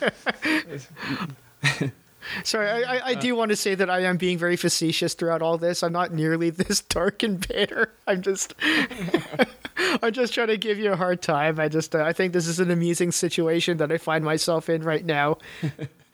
Sorry, 2.42 2.68
I, 2.68 2.96
I, 2.96 3.06
I 3.08 3.14
do 3.14 3.36
want 3.36 3.50
to 3.50 3.56
say 3.56 3.74
that 3.74 3.90
I 3.90 4.00
am 4.00 4.16
being 4.16 4.38
very 4.38 4.56
facetious 4.56 5.14
throughout 5.14 5.42
all 5.42 5.58
this. 5.58 5.82
I'm 5.82 5.92
not 5.92 6.12
nearly 6.12 6.50
this 6.50 6.80
dark 6.80 7.22
and 7.22 7.46
bitter. 7.46 7.92
I'm 8.06 8.22
just, 8.22 8.54
I'm 10.02 10.12
just 10.12 10.32
trying 10.32 10.48
to 10.48 10.56
give 10.56 10.78
you 10.78 10.92
a 10.92 10.96
hard 10.96 11.22
time. 11.22 11.60
I 11.60 11.68
just, 11.68 11.94
uh, 11.94 12.02
I 12.02 12.12
think 12.12 12.32
this 12.32 12.46
is 12.46 12.60
an 12.60 12.70
amusing 12.70 13.12
situation 13.12 13.76
that 13.78 13.92
I 13.92 13.98
find 13.98 14.24
myself 14.24 14.68
in 14.68 14.82
right 14.82 15.04
now. 15.04 15.38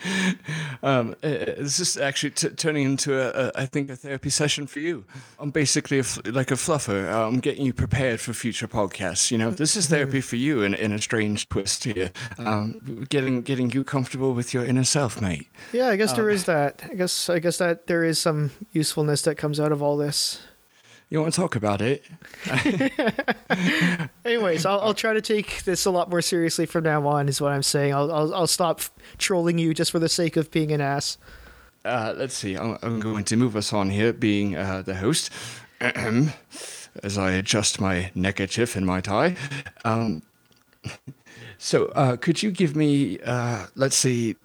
um, 0.82 1.14
uh, 1.22 1.28
this 1.28 1.80
is 1.80 1.96
actually 1.96 2.30
t- 2.30 2.48
turning 2.50 2.84
into 2.84 3.18
a, 3.18 3.48
a, 3.48 3.52
I 3.54 3.66
think, 3.66 3.90
a 3.90 3.96
therapy 3.96 4.30
session 4.30 4.66
for 4.66 4.80
you. 4.80 5.04
I'm 5.38 5.50
basically 5.50 5.98
a 5.98 6.04
like 6.30 6.50
a 6.50 6.54
fluffer. 6.54 7.12
I'm 7.12 7.40
getting 7.40 7.66
you 7.66 7.72
prepared 7.72 8.20
for 8.20 8.32
future 8.32 8.68
podcasts. 8.68 9.30
You 9.30 9.38
know, 9.38 9.50
this 9.50 9.76
is 9.76 9.88
therapy 9.88 10.20
for 10.20 10.36
you 10.36 10.62
in, 10.62 10.74
in 10.74 10.92
a 10.92 11.00
strange 11.00 11.48
twist 11.48 11.84
here. 11.84 12.10
Um, 12.38 13.06
getting 13.08 13.42
getting 13.42 13.70
you 13.70 13.84
comfortable 13.84 14.34
with 14.34 14.54
your 14.54 14.64
inner 14.64 14.84
self, 14.84 15.20
mate. 15.20 15.48
Yeah, 15.72 15.88
I 15.88 15.96
guess 15.96 16.10
um, 16.10 16.16
there 16.16 16.30
is 16.30 16.44
that. 16.44 16.82
I 16.90 16.94
guess 16.94 17.28
I 17.28 17.38
guess 17.38 17.58
that 17.58 17.86
there 17.86 18.04
is 18.04 18.18
some 18.18 18.50
usefulness 18.72 19.22
that 19.22 19.36
comes 19.36 19.60
out 19.60 19.72
of 19.72 19.82
all 19.82 19.96
this. 19.96 20.40
You 21.11 21.20
want 21.20 21.35
to 21.35 21.40
talk 21.40 21.57
about 21.57 21.83
it? 21.83 22.05
Anyways, 24.25 24.64
I'll, 24.64 24.81
I'll 24.81 24.94
try 24.94 25.12
to 25.12 25.20
take 25.20 25.64
this 25.64 25.85
a 25.85 25.90
lot 25.90 26.09
more 26.09 26.23
seriously 26.23 26.66
from 26.66 26.85
now 26.85 27.05
on. 27.09 27.29
Is 27.29 27.40
what 27.40 27.51
I'm 27.51 27.64
saying. 27.64 27.92
I'll 27.92 28.12
I'll, 28.12 28.33
I'll 28.33 28.46
stop 28.46 28.81
trolling 29.18 29.59
you 29.59 29.75
just 29.75 29.90
for 29.90 29.99
the 29.99 30.09
sake 30.09 30.37
of 30.37 30.53
being 30.53 30.70
an 30.70 30.81
ass. 30.81 31.18
Uh, 31.85 32.14
let's 32.16 32.35
see. 32.35 32.57
I'm, 32.57 32.79
I'm, 32.83 33.01
going 33.01 33.25
to 33.25 33.37
move 33.37 33.57
us 33.57 33.73
on 33.73 33.90
here, 33.90 34.12
being 34.12 34.55
uh, 34.55 34.83
the 34.83 34.94
host, 34.94 35.31
as 35.81 37.18
I 37.18 37.33
adjust 37.33 37.81
my 37.81 38.12
neckerchief 38.14 38.77
and 38.77 38.87
my 38.87 39.01
tie. 39.01 39.35
Um, 39.85 40.23
so, 41.59 41.87
uh, 41.87 42.16
could 42.16 42.42
you 42.42 42.51
give 42.51 42.77
me, 42.77 43.18
uh, 43.20 43.66
let's 43.75 43.96
see, 43.96 44.37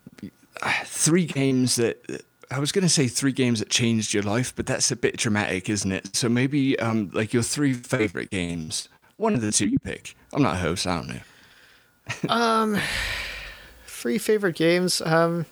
three 0.86 1.26
games 1.26 1.76
that 1.76 2.24
I 2.52 2.60
was 2.60 2.72
going 2.72 2.84
to 2.84 2.90
say 2.90 3.08
three 3.08 3.32
games 3.32 3.60
that 3.60 3.70
changed 3.70 4.14
your 4.14 4.24
life, 4.24 4.54
but 4.56 4.66
that's 4.66 4.92
a 4.92 4.96
bit 4.96 5.18
dramatic, 5.18 5.70
isn't 5.70 5.92
it? 5.92 6.16
So 6.16 6.30
maybe 6.30 6.78
um, 6.80 7.10
like 7.14 7.34
your 7.34 7.44
three 7.44 7.74
favorite 7.74 8.30
games. 8.30 8.90
One 9.18 9.34
of 9.34 9.42
the 9.42 9.52
two 9.52 9.68
you 9.68 9.80
pick. 9.80 10.16
I'm 10.34 10.44
not 10.44 10.56
a 10.56 10.60
host. 10.60 10.86
I 10.86 10.98
don't 10.98 11.08
know. 11.08 12.30
um, 12.34 12.78
three 13.88 14.18
favorite 14.18 14.56
games. 14.56 15.02
Um, 15.02 15.46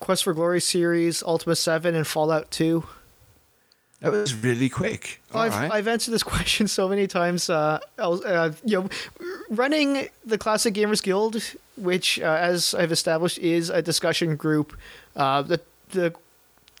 Quest 0.00 0.24
for 0.24 0.34
Glory 0.34 0.60
series, 0.60 1.22
Ultima 1.22 1.54
Seven, 1.54 1.94
and 1.94 2.06
Fallout 2.06 2.50
Two. 2.50 2.84
That 4.00 4.10
was 4.10 4.34
really 4.34 4.68
quick. 4.68 5.22
I've, 5.32 5.54
right. 5.54 5.70
I've 5.70 5.86
answered 5.86 6.10
this 6.10 6.22
question 6.24 6.66
so 6.66 6.88
many 6.88 7.06
times. 7.06 7.48
Uh, 7.48 7.78
uh, 7.98 8.50
you 8.64 8.82
know, 8.82 8.88
running 9.48 10.08
the 10.26 10.38
Classic 10.38 10.74
Gamers 10.74 11.00
Guild, 11.00 11.40
which, 11.76 12.18
uh, 12.18 12.24
as 12.24 12.74
I've 12.74 12.90
established, 12.90 13.38
is 13.38 13.70
a 13.70 13.80
discussion 13.80 14.34
group. 14.34 14.76
Uh, 15.14 15.56
the 15.92 16.14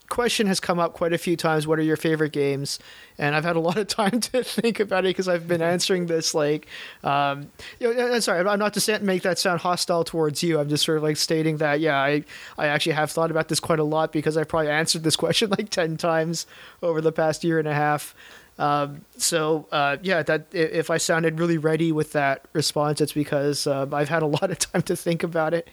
question 0.08 0.46
has 0.46 0.60
come 0.60 0.78
up 0.78 0.92
quite 0.92 1.14
a 1.14 1.16
few 1.16 1.36
times 1.36 1.66
what 1.66 1.78
are 1.78 1.82
your 1.82 1.96
favorite 1.96 2.32
games? 2.32 2.78
And 3.16 3.34
i've 3.34 3.44
had 3.44 3.56
a 3.56 3.60
lot 3.60 3.78
of 3.78 3.86
time 4.02 4.20
to 4.20 4.42
think 4.42 4.78
about 4.78 5.06
it 5.06 5.08
because 5.08 5.26
i've 5.26 5.48
been 5.48 5.62
answering 5.62 6.04
this 6.04 6.34
like 6.34 6.66
um, 7.02 7.50
you 7.80 7.94
know, 7.94 8.20
sorry 8.20 8.46
i'm 8.46 8.58
not 8.58 8.74
to 8.74 8.98
make 9.00 9.22
that 9.22 9.38
sound 9.38 9.60
hostile 9.60 10.04
towards 10.04 10.42
you. 10.42 10.58
I'm 10.58 10.68
just 10.68 10.84
sort 10.84 10.98
of 10.98 11.04
like 11.04 11.16
stating 11.16 11.56
that 11.58 11.80
yeah 11.80 11.98
i 11.98 12.24
i 12.58 12.66
actually 12.66 12.92
have 12.92 13.10
thought 13.10 13.30
about 13.30 13.48
this 13.48 13.60
quite 13.60 13.78
a 13.78 13.84
lot 13.84 14.12
because 14.12 14.36
i've 14.36 14.48
probably 14.48 14.70
answered 14.70 15.02
this 15.02 15.16
question 15.22 15.48
like 15.48 15.70
10 15.70 15.96
times 15.96 16.46
over 16.82 17.00
the 17.00 17.12
past 17.12 17.42
year 17.42 17.58
and 17.58 17.68
a 17.68 17.74
half. 17.74 18.14
Um, 18.58 19.04
so 19.16 19.66
uh, 19.72 19.96
yeah, 20.02 20.22
that 20.22 20.46
if 20.52 20.90
I 20.90 20.98
sounded 20.98 21.40
really 21.40 21.58
ready 21.58 21.90
with 21.90 22.12
that 22.12 22.44
response, 22.52 23.00
it's 23.00 23.12
because 23.12 23.66
uh, 23.66 23.86
I've 23.92 24.08
had 24.08 24.22
a 24.22 24.26
lot 24.26 24.50
of 24.50 24.58
time 24.72 24.82
to 24.82 24.96
think 24.96 25.22
about 25.22 25.54
it. 25.54 25.68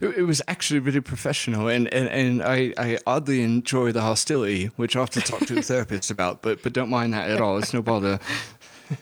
It, 0.00 0.18
it, 0.18 0.22
was 0.22 0.42
actually 0.48 0.80
really 0.80 1.00
professional, 1.00 1.68
and, 1.68 1.92
and, 1.92 2.08
and 2.08 2.42
I, 2.42 2.72
I 2.76 2.98
oddly 3.06 3.42
enjoy 3.42 3.92
the 3.92 4.02
hostility, 4.02 4.66
which 4.76 4.96
I 4.96 5.00
have 5.00 5.10
to 5.10 5.20
talk 5.20 5.46
to 5.46 5.58
a 5.58 5.62
therapist 5.62 6.10
about, 6.10 6.42
but 6.42 6.62
but 6.62 6.72
don't 6.72 6.90
mind 6.90 7.14
that 7.14 7.30
at 7.30 7.40
all. 7.40 7.58
It's 7.58 7.72
no 7.72 7.82
bother. 7.82 8.18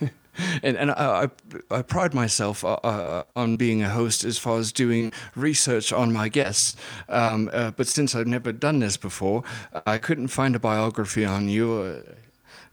and 0.63 0.77
and 0.77 0.91
I, 0.91 1.29
I, 1.71 1.77
I 1.79 1.83
pride 1.83 2.15
myself 2.15 2.65
uh, 2.65 2.75
uh, 2.75 3.23
on 3.35 3.57
being 3.57 3.83
a 3.83 3.89
host 3.89 4.25
as 4.25 4.39
far 4.39 4.59
as 4.59 4.73
doing 4.73 5.13
research 5.35 5.93
on 5.93 6.13
my 6.13 6.29
guests. 6.29 6.77
Um, 7.09 7.51
uh, 7.53 7.73
but 7.73 7.87
since 7.87 8.15
I've 8.15 8.27
never 8.27 8.53
done 8.53 8.79
this 8.79 8.97
before, 8.97 9.43
I 9.87 9.99
couldn't 9.99 10.29
find 10.29 10.55
a 10.55 10.61
biography 10.61 11.25
on 11.25 11.49
you. 11.49 12.05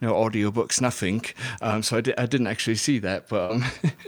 No 0.02 0.14
audiobooks, 0.14 0.82
nothing. 0.82 1.24
Um, 1.62 1.82
so 1.82 1.98
I, 1.98 2.02
di- 2.02 2.18
I 2.18 2.26
didn't 2.26 2.48
actually 2.48 2.76
see 2.76 3.00
that, 3.00 3.30
but 3.30 3.52
um, 3.52 3.64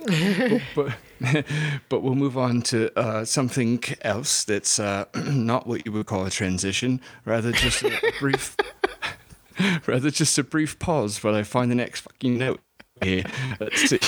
but, 0.76 0.94
but, 1.22 1.46
but 1.90 2.04
we'll 2.04 2.16
move 2.16 2.38
on 2.38 2.62
to 2.64 2.98
uh, 3.00 3.26
something 3.26 3.82
else 4.02 4.44
that's 4.44 4.80
uh, 4.80 5.06
not 5.16 5.66
what 5.68 5.86
you 5.86 5.92
would 5.94 6.06
call 6.06 6.26
a 6.26 6.30
transition, 6.30 7.02
rather 7.26 7.52
just 7.52 7.84
a, 7.84 7.88
a 7.88 8.12
brief, 8.20 8.56
rather 9.86 10.12
just 10.12 10.38
a 10.38 10.44
brief 10.44 10.78
pause 10.80 11.24
while 11.24 11.36
I 11.36 11.44
find 11.44 11.72
the 11.72 11.76
next 11.76 12.02
fucking 12.02 12.38
note 12.38 12.60
here. 13.02 13.24
Let's 13.60 13.90
see. 13.90 14.00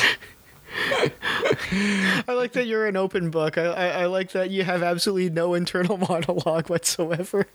I 2.27 2.33
like 2.33 2.53
that 2.53 2.67
you're 2.67 2.87
an 2.87 2.95
open 2.97 3.31
book. 3.31 3.57
I, 3.57 3.65
I, 3.65 3.87
I 3.87 4.05
like 4.05 4.31
that 4.33 4.49
you 4.49 4.63
have 4.63 4.83
absolutely 4.83 5.29
no 5.29 5.53
internal 5.53 5.97
monologue 5.97 6.69
whatsoever. 6.69 7.47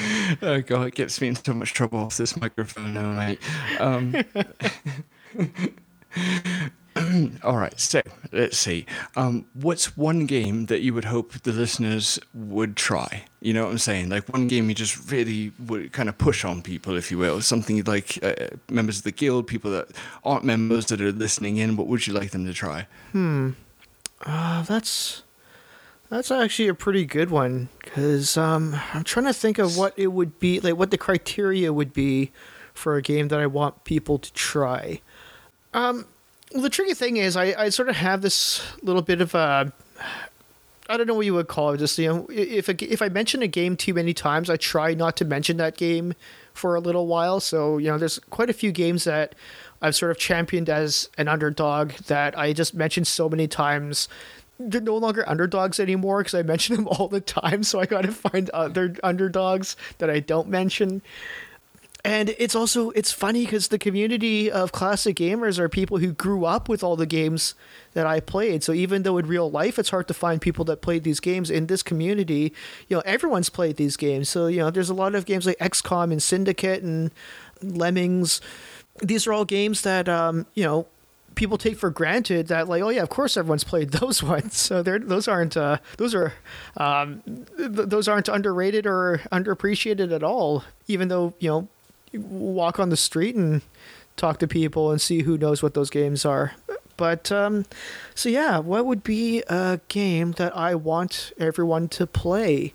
oh 0.42 0.60
god, 0.60 0.88
it 0.88 0.94
gets 0.94 1.20
me 1.20 1.28
in 1.28 1.36
so 1.36 1.54
much 1.54 1.72
trouble 1.72 2.00
off 2.00 2.16
this 2.16 2.36
microphone 2.36 2.94
now, 2.94 3.12
mate. 3.12 3.38
Um, 3.80 4.14
all 7.42 7.56
right, 7.56 7.78
so 7.78 8.02
let's 8.32 8.58
see. 8.58 8.86
Um, 9.16 9.46
what's 9.54 9.96
one 9.96 10.26
game 10.26 10.66
that 10.66 10.82
you 10.82 10.94
would 10.94 11.06
hope 11.06 11.32
the 11.32 11.52
listeners 11.52 12.18
would 12.34 12.76
try? 12.76 13.24
You 13.40 13.54
know 13.54 13.64
what 13.64 13.72
I'm 13.72 13.78
saying? 13.78 14.08
Like 14.08 14.28
one 14.32 14.48
game 14.48 14.68
you 14.68 14.74
just 14.74 15.10
really 15.10 15.52
would 15.66 15.92
kind 15.92 16.08
of 16.08 16.18
push 16.18 16.44
on 16.44 16.62
people, 16.62 16.96
if 16.96 17.10
you 17.10 17.18
will. 17.18 17.40
Something 17.40 17.82
like 17.84 18.18
uh, 18.22 18.48
members 18.68 18.98
of 18.98 19.04
the 19.04 19.12
guild, 19.12 19.46
people 19.46 19.70
that 19.72 19.88
aren't 20.24 20.44
members 20.44 20.86
that 20.86 21.00
are 21.00 21.12
listening 21.12 21.56
in. 21.56 21.76
What 21.76 21.86
would 21.88 22.06
you 22.06 22.12
like 22.12 22.30
them 22.30 22.46
to 22.46 22.52
try? 22.52 22.86
Hmm. 23.12 23.50
Uh, 24.24 24.62
that's 24.62 25.22
that's 26.12 26.30
actually 26.30 26.68
a 26.68 26.74
pretty 26.74 27.06
good 27.06 27.30
one 27.30 27.70
because 27.82 28.36
um, 28.36 28.78
I'm 28.92 29.02
trying 29.02 29.24
to 29.24 29.32
think 29.32 29.58
of 29.58 29.78
what 29.78 29.94
it 29.96 30.08
would 30.08 30.38
be, 30.38 30.60
like 30.60 30.76
what 30.76 30.90
the 30.90 30.98
criteria 30.98 31.72
would 31.72 31.94
be 31.94 32.32
for 32.74 32.96
a 32.96 33.02
game 33.02 33.28
that 33.28 33.40
I 33.40 33.46
want 33.46 33.84
people 33.84 34.18
to 34.18 34.30
try. 34.34 35.00
Um, 35.72 36.04
well, 36.52 36.60
the 36.60 36.68
tricky 36.68 36.92
thing 36.92 37.16
is, 37.16 37.34
I, 37.34 37.54
I 37.56 37.70
sort 37.70 37.88
of 37.88 37.96
have 37.96 38.20
this 38.20 38.62
little 38.82 39.00
bit 39.00 39.22
of 39.22 39.34
a. 39.34 39.72
I 40.86 40.98
don't 40.98 41.06
know 41.06 41.14
what 41.14 41.24
you 41.24 41.32
would 41.32 41.48
call 41.48 41.70
it. 41.70 41.78
Just 41.78 41.98
you 41.98 42.08
know, 42.08 42.26
if 42.30 42.68
a, 42.68 42.92
if 42.92 43.00
I 43.00 43.08
mention 43.08 43.40
a 43.40 43.46
game 43.46 43.74
too 43.74 43.94
many 43.94 44.12
times, 44.12 44.50
I 44.50 44.58
try 44.58 44.92
not 44.92 45.16
to 45.16 45.24
mention 45.24 45.56
that 45.56 45.78
game 45.78 46.12
for 46.52 46.74
a 46.74 46.80
little 46.80 47.06
while. 47.06 47.40
So 47.40 47.78
you 47.78 47.90
know, 47.90 47.96
there's 47.96 48.18
quite 48.28 48.50
a 48.50 48.52
few 48.52 48.70
games 48.70 49.04
that 49.04 49.34
I've 49.80 49.96
sort 49.96 50.10
of 50.10 50.18
championed 50.18 50.68
as 50.68 51.08
an 51.16 51.28
underdog 51.28 51.92
that 52.08 52.38
I 52.38 52.52
just 52.52 52.74
mentioned 52.74 53.06
so 53.06 53.30
many 53.30 53.48
times. 53.48 54.08
They're 54.58 54.80
no 54.80 54.96
longer 54.96 55.28
underdogs 55.28 55.80
anymore 55.80 56.18
because 56.20 56.34
I 56.34 56.42
mention 56.42 56.76
them 56.76 56.88
all 56.98 57.08
the 57.08 57.20
time. 57.20 57.62
So 57.62 57.80
I 57.80 57.86
got 57.86 58.02
to 58.02 58.12
find 58.12 58.50
other 58.50 58.94
underdogs 59.02 59.76
that 59.98 60.10
I 60.10 60.20
don't 60.20 60.48
mention 60.48 61.02
and 62.04 62.34
it's 62.38 62.56
also 62.56 62.90
it's 62.90 63.12
funny 63.12 63.44
because 63.44 63.68
the 63.68 63.78
community 63.78 64.50
of 64.50 64.72
classic 64.72 65.16
gamers 65.16 65.58
are 65.58 65.68
people 65.68 65.98
who 65.98 66.12
grew 66.12 66.44
up 66.44 66.68
with 66.68 66.82
all 66.82 66.96
the 66.96 67.06
games 67.06 67.54
that 67.92 68.06
I 68.06 68.18
played. 68.18 68.64
So 68.64 68.72
even 68.72 69.04
though 69.04 69.18
in 69.18 69.26
real 69.26 69.48
life 69.48 69.78
it's 69.78 69.90
hard 69.90 70.08
to 70.08 70.14
find 70.14 70.40
people 70.40 70.64
that 70.64 70.82
played 70.82 71.04
these 71.04 71.20
games 71.20 71.48
in 71.48 71.66
this 71.68 71.82
community, 71.82 72.52
you 72.88 72.96
know 72.96 73.02
everyone's 73.06 73.50
played 73.50 73.76
these 73.76 73.96
games. 73.96 74.28
So 74.28 74.48
you 74.48 74.58
know 74.58 74.70
there's 74.70 74.90
a 74.90 74.94
lot 74.94 75.14
of 75.14 75.26
games 75.26 75.46
like 75.46 75.58
XCOM 75.58 76.10
and 76.10 76.22
Syndicate 76.22 76.82
and 76.82 77.12
Lemmings. 77.62 78.40
These 79.00 79.26
are 79.28 79.32
all 79.32 79.44
games 79.44 79.82
that 79.82 80.08
um, 80.08 80.46
you 80.54 80.64
know 80.64 80.88
people 81.34 81.58
take 81.58 81.76
for 81.76 81.90
granted 81.90 82.48
that 82.48 82.68
like 82.68 82.82
oh 82.82 82.88
yeah 82.88 83.02
of 83.02 83.08
course 83.08 83.36
everyone's 83.36 83.64
played 83.64 83.90
those 83.92 84.22
ones 84.22 84.56
so 84.56 84.82
they're 84.82 84.98
those 84.98 85.28
aren't 85.28 85.56
uh, 85.56 85.78
those 85.98 86.14
are 86.14 86.32
um, 86.76 87.22
th- 87.56 87.70
those 87.88 88.08
aren't 88.08 88.28
underrated 88.28 88.86
or 88.86 89.20
underappreciated 89.30 90.12
at 90.12 90.22
all 90.22 90.64
even 90.86 91.08
though 91.08 91.34
you 91.38 91.48
know 91.48 91.68
walk 92.14 92.78
on 92.78 92.90
the 92.90 92.96
street 92.96 93.34
and 93.34 93.62
talk 94.16 94.38
to 94.38 94.48
people 94.48 94.90
and 94.90 95.00
see 95.00 95.22
who 95.22 95.38
knows 95.38 95.62
what 95.62 95.74
those 95.74 95.90
games 95.90 96.24
are. 96.24 96.52
But 96.96 97.32
um, 97.32 97.64
so 98.14 98.28
yeah, 98.28 98.58
what 98.58 98.86
would 98.86 99.02
be 99.02 99.42
a 99.48 99.80
game 99.88 100.32
that 100.32 100.56
I 100.56 100.74
want 100.74 101.32
everyone 101.38 101.88
to 101.88 102.06
play 102.06 102.74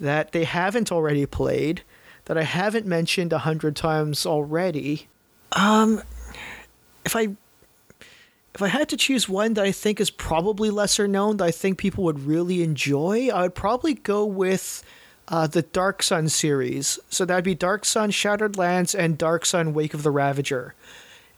that 0.00 0.32
they 0.32 0.44
haven't 0.44 0.90
already 0.90 1.24
played, 1.24 1.82
that 2.24 2.36
I 2.36 2.42
haven't 2.42 2.84
mentioned 2.84 3.32
a 3.32 3.38
hundred 3.38 3.76
times 3.76 4.26
already? 4.26 5.08
Um, 5.52 6.02
if 7.04 7.14
I 7.14 7.28
if 8.54 8.62
I 8.62 8.68
had 8.68 8.88
to 8.90 8.96
choose 8.96 9.28
one 9.28 9.54
that 9.54 9.64
I 9.64 9.72
think 9.72 10.00
is 10.00 10.10
probably 10.10 10.70
lesser 10.70 11.08
known 11.08 11.38
that 11.38 11.44
I 11.44 11.50
think 11.50 11.78
people 11.78 12.04
would 12.04 12.24
really 12.24 12.62
enjoy, 12.62 13.28
I 13.28 13.42
would 13.42 13.54
probably 13.54 13.94
go 13.94 14.24
with 14.24 14.84
uh, 15.28 15.46
the 15.46 15.62
Dark 15.62 16.02
Sun 16.02 16.28
series. 16.28 16.98
So 17.08 17.24
that'd 17.24 17.44
be 17.44 17.54
Dark 17.54 17.84
Sun 17.84 18.12
Shattered 18.12 18.56
Lands 18.56 18.94
and 18.94 19.18
Dark 19.18 19.44
Sun 19.44 19.74
Wake 19.74 19.94
of 19.94 20.02
the 20.02 20.10
Ravager. 20.10 20.74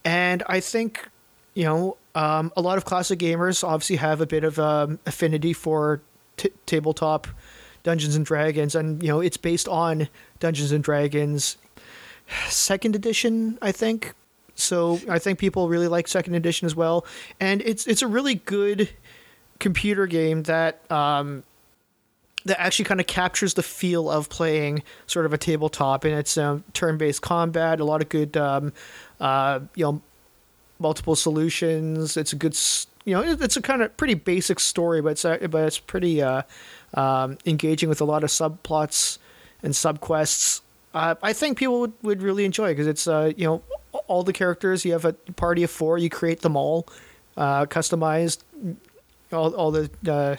And 0.04 0.42
I 0.46 0.60
think, 0.60 1.08
you 1.54 1.64
know, 1.64 1.96
um, 2.14 2.52
a 2.56 2.60
lot 2.60 2.78
of 2.78 2.84
classic 2.84 3.18
gamers 3.18 3.64
obviously 3.64 3.96
have 3.96 4.20
a 4.20 4.26
bit 4.26 4.44
of 4.44 4.58
um, 4.58 4.98
affinity 5.06 5.52
for 5.52 6.00
t- 6.36 6.50
tabletop 6.66 7.26
Dungeons 7.82 8.16
and 8.16 8.26
Dragons, 8.26 8.74
and 8.74 9.00
you 9.00 9.08
know 9.08 9.20
it's 9.20 9.36
based 9.36 9.68
on 9.68 10.08
Dungeons 10.40 10.72
and 10.72 10.82
Dragons 10.82 11.56
second 12.48 12.96
edition, 12.96 13.58
I 13.62 13.70
think. 13.70 14.12
So 14.56 14.98
I 15.08 15.18
think 15.18 15.38
people 15.38 15.68
really 15.68 15.86
like 15.88 16.08
second 16.08 16.34
edition 16.34 16.66
as 16.66 16.74
well, 16.74 17.06
and 17.38 17.62
it's 17.62 17.86
it's 17.86 18.02
a 18.02 18.06
really 18.06 18.36
good 18.36 18.88
computer 19.58 20.06
game 20.06 20.42
that 20.44 20.90
um, 20.90 21.44
that 22.46 22.60
actually 22.60 22.86
kind 22.86 23.00
of 23.00 23.06
captures 23.06 23.54
the 23.54 23.62
feel 23.62 24.10
of 24.10 24.28
playing 24.28 24.82
sort 25.06 25.26
of 25.26 25.32
a 25.32 25.38
tabletop, 25.38 26.04
and 26.04 26.14
it's 26.14 26.38
um, 26.38 26.64
turn-based 26.72 27.20
combat, 27.20 27.80
a 27.80 27.84
lot 27.84 28.00
of 28.00 28.08
good, 28.08 28.36
um, 28.36 28.72
uh, 29.20 29.60
you 29.74 29.84
know, 29.84 30.00
multiple 30.78 31.16
solutions. 31.16 32.16
It's 32.16 32.32
a 32.32 32.36
good, 32.36 32.56
you 33.04 33.14
know, 33.14 33.22
it's 33.22 33.56
a 33.56 33.62
kind 33.62 33.82
of 33.82 33.96
pretty 33.96 34.14
basic 34.14 34.60
story, 34.60 35.02
but 35.02 35.10
it's 35.10 35.24
uh, 35.24 35.38
but 35.50 35.64
it's 35.64 35.78
pretty 35.78 36.22
uh, 36.22 36.42
um, 36.94 37.36
engaging 37.44 37.88
with 37.88 38.00
a 38.00 38.04
lot 38.04 38.24
of 38.24 38.30
subplots 38.30 39.18
and 39.62 39.74
subquests. 39.74 40.62
Uh, 40.96 41.14
I 41.22 41.34
think 41.34 41.58
people 41.58 41.80
would, 41.80 41.92
would 42.00 42.22
really 42.22 42.46
enjoy 42.46 42.70
because 42.70 42.86
it's 42.86 43.06
uh, 43.06 43.30
you 43.36 43.44
know 43.44 43.62
all 44.06 44.22
the 44.22 44.32
characters. 44.32 44.82
You 44.82 44.92
have 44.92 45.04
a 45.04 45.12
party 45.12 45.62
of 45.62 45.70
four. 45.70 45.98
You 45.98 46.08
create 46.08 46.40
them 46.40 46.56
all, 46.56 46.88
uh, 47.36 47.66
customized. 47.66 48.38
All 49.30 49.54
all 49.54 49.70
the 49.70 49.90
uh, 50.08 50.36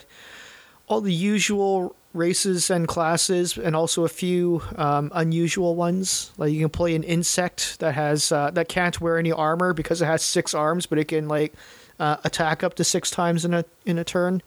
all 0.88 1.00
the 1.00 1.12
usual 1.12 1.94
races 2.12 2.70
and 2.70 2.88
classes, 2.88 3.56
and 3.56 3.76
also 3.76 4.04
a 4.04 4.08
few 4.08 4.60
um, 4.74 5.12
unusual 5.14 5.76
ones. 5.76 6.32
Like 6.38 6.52
you 6.52 6.58
can 6.58 6.70
play 6.70 6.96
an 6.96 7.04
insect 7.04 7.78
that 7.78 7.94
has 7.94 8.32
uh, 8.32 8.50
that 8.50 8.68
can't 8.68 9.00
wear 9.00 9.16
any 9.16 9.30
armor 9.30 9.72
because 9.72 10.02
it 10.02 10.06
has 10.06 10.24
six 10.24 10.54
arms, 10.54 10.86
but 10.86 10.98
it 10.98 11.06
can 11.06 11.28
like 11.28 11.54
uh, 12.00 12.16
attack 12.24 12.64
up 12.64 12.74
to 12.74 12.84
six 12.84 13.12
times 13.12 13.44
in 13.44 13.54
a 13.54 13.64
in 13.86 13.96
a 13.96 14.02
turn. 14.02 14.42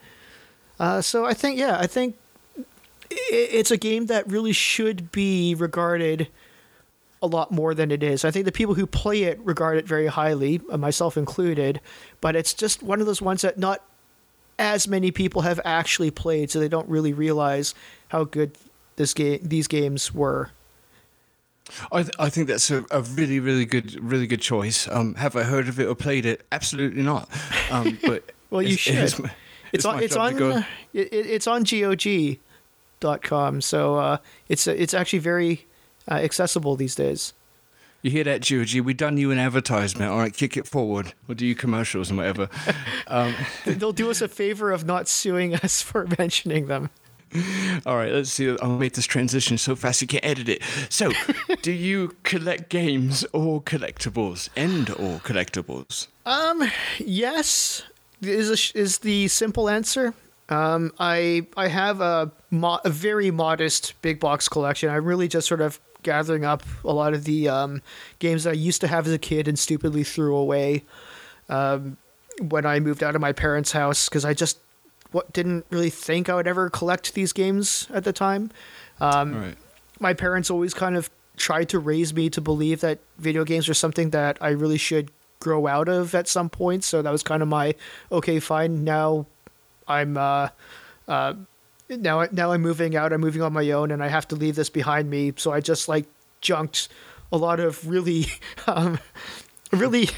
So 0.99 1.25
I 1.25 1.33
think 1.33 1.57
yeah, 1.57 1.77
I 1.79 1.87
think 1.87 2.17
it's 3.11 3.71
a 3.71 3.77
game 3.77 4.07
that 4.07 4.29
really 4.29 4.53
should 4.53 5.11
be 5.11 5.55
regarded 5.55 6.27
a 7.21 7.27
lot 7.27 7.51
more 7.51 7.73
than 7.73 7.91
it 7.91 8.01
is. 8.01 8.25
I 8.25 8.31
think 8.31 8.45
the 8.45 8.51
people 8.51 8.73
who 8.73 8.87
play 8.87 9.23
it 9.23 9.39
regard 9.41 9.77
it 9.77 9.87
very 9.87 10.07
highly, 10.07 10.59
uh, 10.71 10.77
myself 10.77 11.17
included, 11.17 11.79
but 12.19 12.35
it's 12.35 12.53
just 12.53 12.81
one 12.81 12.99
of 12.99 13.05
those 13.05 13.21
ones 13.21 13.43
that 13.43 13.59
not 13.59 13.83
as 14.57 14.87
many 14.87 15.11
people 15.11 15.43
have 15.43 15.59
actually 15.63 16.11
played, 16.11 16.49
so 16.49 16.59
they 16.59 16.67
don't 16.67 16.89
really 16.89 17.13
realize 17.13 17.75
how 18.09 18.23
good 18.23 18.57
this 18.95 19.13
game 19.13 19.39
these 19.43 19.67
games 19.67 20.13
were. 20.13 20.51
I, 21.91 22.03
th- 22.03 22.15
I 22.19 22.29
think 22.29 22.47
that's 22.47 22.69
a, 22.69 22.83
a, 22.91 23.01
really 23.01 23.39
really 23.39 23.65
good 23.65 24.03
really 24.03 24.27
good 24.27 24.41
choice. 24.41 24.87
Um, 24.89 25.15
have 25.15 25.35
I 25.35 25.43
heard 25.43 25.69
of 25.69 25.79
it 25.79 25.85
or 25.85 25.95
played 25.95 26.25
it? 26.25 26.45
Absolutely 26.51 27.03
not. 27.03 27.29
Um, 27.69 27.97
but 28.05 28.31
well, 28.49 28.61
you 28.61 28.75
should. 28.75 28.95
It's, 28.95 29.19
it's, 29.19 29.29
it's 29.71 29.85
on 29.85 30.03
it's 30.03 30.15
on 30.15 30.65
it, 30.93 31.13
it's 31.13 31.47
on 31.47 31.63
GOG.com, 33.01 33.61
so 33.61 33.97
uh, 33.97 34.17
it's 34.47 34.67
it's 34.67 34.93
actually 34.93 35.19
very 35.19 35.65
uh, 36.09 36.15
accessible 36.15 36.75
these 36.75 36.95
days. 36.95 37.33
You 38.01 38.09
hear 38.09 38.23
that, 38.23 38.41
Georgie? 38.41 38.81
We've 38.81 38.97
done 38.97 39.17
you 39.17 39.29
an 39.29 39.37
advertisement. 39.37 40.11
All 40.11 40.17
right, 40.17 40.33
kick 40.33 40.57
it 40.57 40.67
forward. 40.67 41.13
We'll 41.27 41.35
do 41.35 41.45
you 41.45 41.53
commercials 41.55 42.09
and 42.09 42.17
whatever. 42.17 42.49
Um, 43.07 43.35
They'll 43.65 43.91
do 43.91 44.09
us 44.09 44.21
a 44.21 44.29
favor 44.29 44.71
of 44.71 44.85
not 44.85 45.09
suing 45.09 45.53
us 45.53 45.81
for 45.81 46.07
mentioning 46.17 46.67
them. 46.67 46.89
All 47.85 47.97
right, 47.97 48.11
let's 48.13 48.31
see. 48.31 48.57
I'll 48.61 48.77
make 48.77 48.93
this 48.93 49.05
transition 49.05 49.57
so 49.57 49.75
fast 49.75 50.01
you 50.01 50.07
can't 50.07 50.23
edit 50.23 50.47
it. 50.47 50.61
So, 50.87 51.11
do 51.61 51.73
you 51.73 52.15
collect 52.23 52.69
games 52.69 53.25
or 53.33 53.61
collectibles, 53.61 54.47
and 54.55 54.89
or 54.91 55.19
collectibles? 55.19 56.07
Um, 56.25 56.71
yes 56.99 57.83
is 58.21 58.49
a, 58.49 58.77
is 58.77 58.99
the 58.99 59.27
simple 59.27 59.69
answer. 59.69 60.13
Um, 60.51 60.91
I 60.99 61.47
I 61.55 61.69
have 61.69 62.01
a 62.01 62.29
mo- 62.51 62.81
a 62.83 62.89
very 62.89 63.31
modest 63.31 63.99
big 64.01 64.19
box 64.19 64.49
collection. 64.49 64.89
I'm 64.89 65.05
really 65.05 65.29
just 65.29 65.47
sort 65.47 65.61
of 65.61 65.79
gathering 66.03 66.43
up 66.43 66.63
a 66.83 66.91
lot 66.91 67.13
of 67.13 67.23
the 67.23 67.47
um, 67.47 67.81
games 68.19 68.43
that 68.43 68.51
I 68.51 68.53
used 68.53 68.81
to 68.81 68.87
have 68.87 69.07
as 69.07 69.13
a 69.13 69.17
kid 69.17 69.47
and 69.47 69.57
stupidly 69.57 70.03
threw 70.03 70.35
away 70.35 70.83
um, 71.47 71.95
when 72.41 72.65
I 72.65 72.79
moved 72.81 73.01
out 73.01 73.15
of 73.15 73.21
my 73.21 73.31
parents' 73.31 73.71
house 73.71 74.09
because 74.09 74.25
I 74.25 74.33
just 74.33 74.59
what 75.11 75.31
didn't 75.31 75.65
really 75.69 75.89
think 75.89 76.27
I 76.27 76.35
would 76.35 76.47
ever 76.47 76.69
collect 76.69 77.13
these 77.13 77.31
games 77.31 77.87
at 77.89 78.03
the 78.03 78.13
time. 78.13 78.51
Um, 78.99 79.35
right. 79.35 79.57
My 79.99 80.13
parents 80.13 80.49
always 80.49 80.73
kind 80.73 80.97
of 80.97 81.09
tried 81.37 81.69
to 81.69 81.79
raise 81.79 82.13
me 82.13 82.29
to 82.29 82.41
believe 82.41 82.81
that 82.81 82.99
video 83.17 83.45
games 83.45 83.69
are 83.69 83.73
something 83.73 84.09
that 84.09 84.37
I 84.41 84.49
really 84.49 84.77
should 84.77 85.11
grow 85.39 85.67
out 85.67 85.87
of 85.87 86.13
at 86.13 86.27
some 86.27 86.49
point. 86.49 86.83
So 86.83 87.01
that 87.01 87.11
was 87.11 87.23
kind 87.23 87.41
of 87.41 87.47
my 87.47 87.75
okay, 88.11 88.39
fine. 88.41 88.83
Now 88.83 89.27
I'm 89.91 90.17
uh, 90.17 90.49
uh, 91.07 91.33
now 91.89 92.27
now 92.31 92.51
I'm 92.51 92.61
moving 92.61 92.95
out. 92.95 93.13
I'm 93.13 93.21
moving 93.21 93.41
on 93.41 93.53
my 93.53 93.69
own, 93.71 93.91
and 93.91 94.03
I 94.03 94.07
have 94.07 94.27
to 94.29 94.35
leave 94.35 94.55
this 94.55 94.69
behind 94.69 95.09
me. 95.09 95.33
So 95.37 95.51
I 95.51 95.59
just 95.59 95.87
like 95.87 96.05
junked 96.39 96.89
a 97.31 97.37
lot 97.37 97.59
of 97.59 97.87
really, 97.87 98.27
um, 98.67 98.99
really 99.71 100.09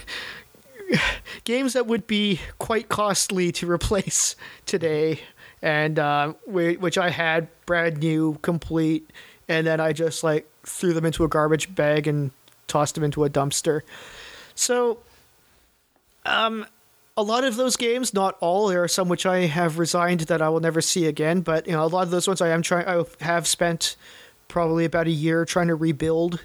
games 1.44 1.74
that 1.74 1.88
would 1.88 2.08
be 2.08 2.40
quite 2.60 2.90
costly 2.90 3.52
to 3.54 3.70
replace 3.70 4.36
today, 4.66 5.20
and 5.62 6.00
uh, 6.00 6.34
which 6.46 6.98
I 6.98 7.10
had 7.10 7.48
brand 7.66 8.00
new, 8.00 8.38
complete, 8.42 9.10
and 9.48 9.66
then 9.68 9.80
I 9.80 9.94
just 9.94 10.24
like 10.24 10.48
threw 10.64 10.94
them 10.94 11.06
into 11.06 11.24
a 11.24 11.28
garbage 11.28 11.74
bag 11.74 12.08
and 12.08 12.32
tossed 12.68 12.96
them 12.96 13.04
into 13.04 13.24
a 13.24 13.30
dumpster. 13.30 13.82
So, 14.56 15.00
um, 16.26 16.66
a 17.16 17.24
lot 17.24 17.44
of 17.44 17.56
those 17.56 17.76
games, 17.76 18.14
not 18.14 18.38
all, 18.40 18.68
there 18.68 18.84
are 18.84 18.88
some 18.88 19.08
which 19.08 19.26
I 19.26 19.42
have 19.42 19.78
resigned 19.78 20.22
that 20.22 20.42
I 20.42 20.50
will 20.50 20.60
never 20.60 20.82
see 20.82 21.06
again. 21.06 21.42
But 21.42 21.68
you 21.68 21.74
know, 21.74 21.84
a 21.84 21.88
lot 21.88 22.04
of 22.04 22.12
those 22.12 22.28
ones 22.28 22.42
I 22.42 22.50
am 22.50 22.62
trying. 22.62 22.88
I 22.88 23.04
have 23.22 23.48
spent 23.48 23.96
probably 24.48 24.86
about 24.86 25.08
a 25.08 25.12
year 25.12 25.46
trying 25.46 25.68
to 25.68 25.76
rebuild 25.76 26.40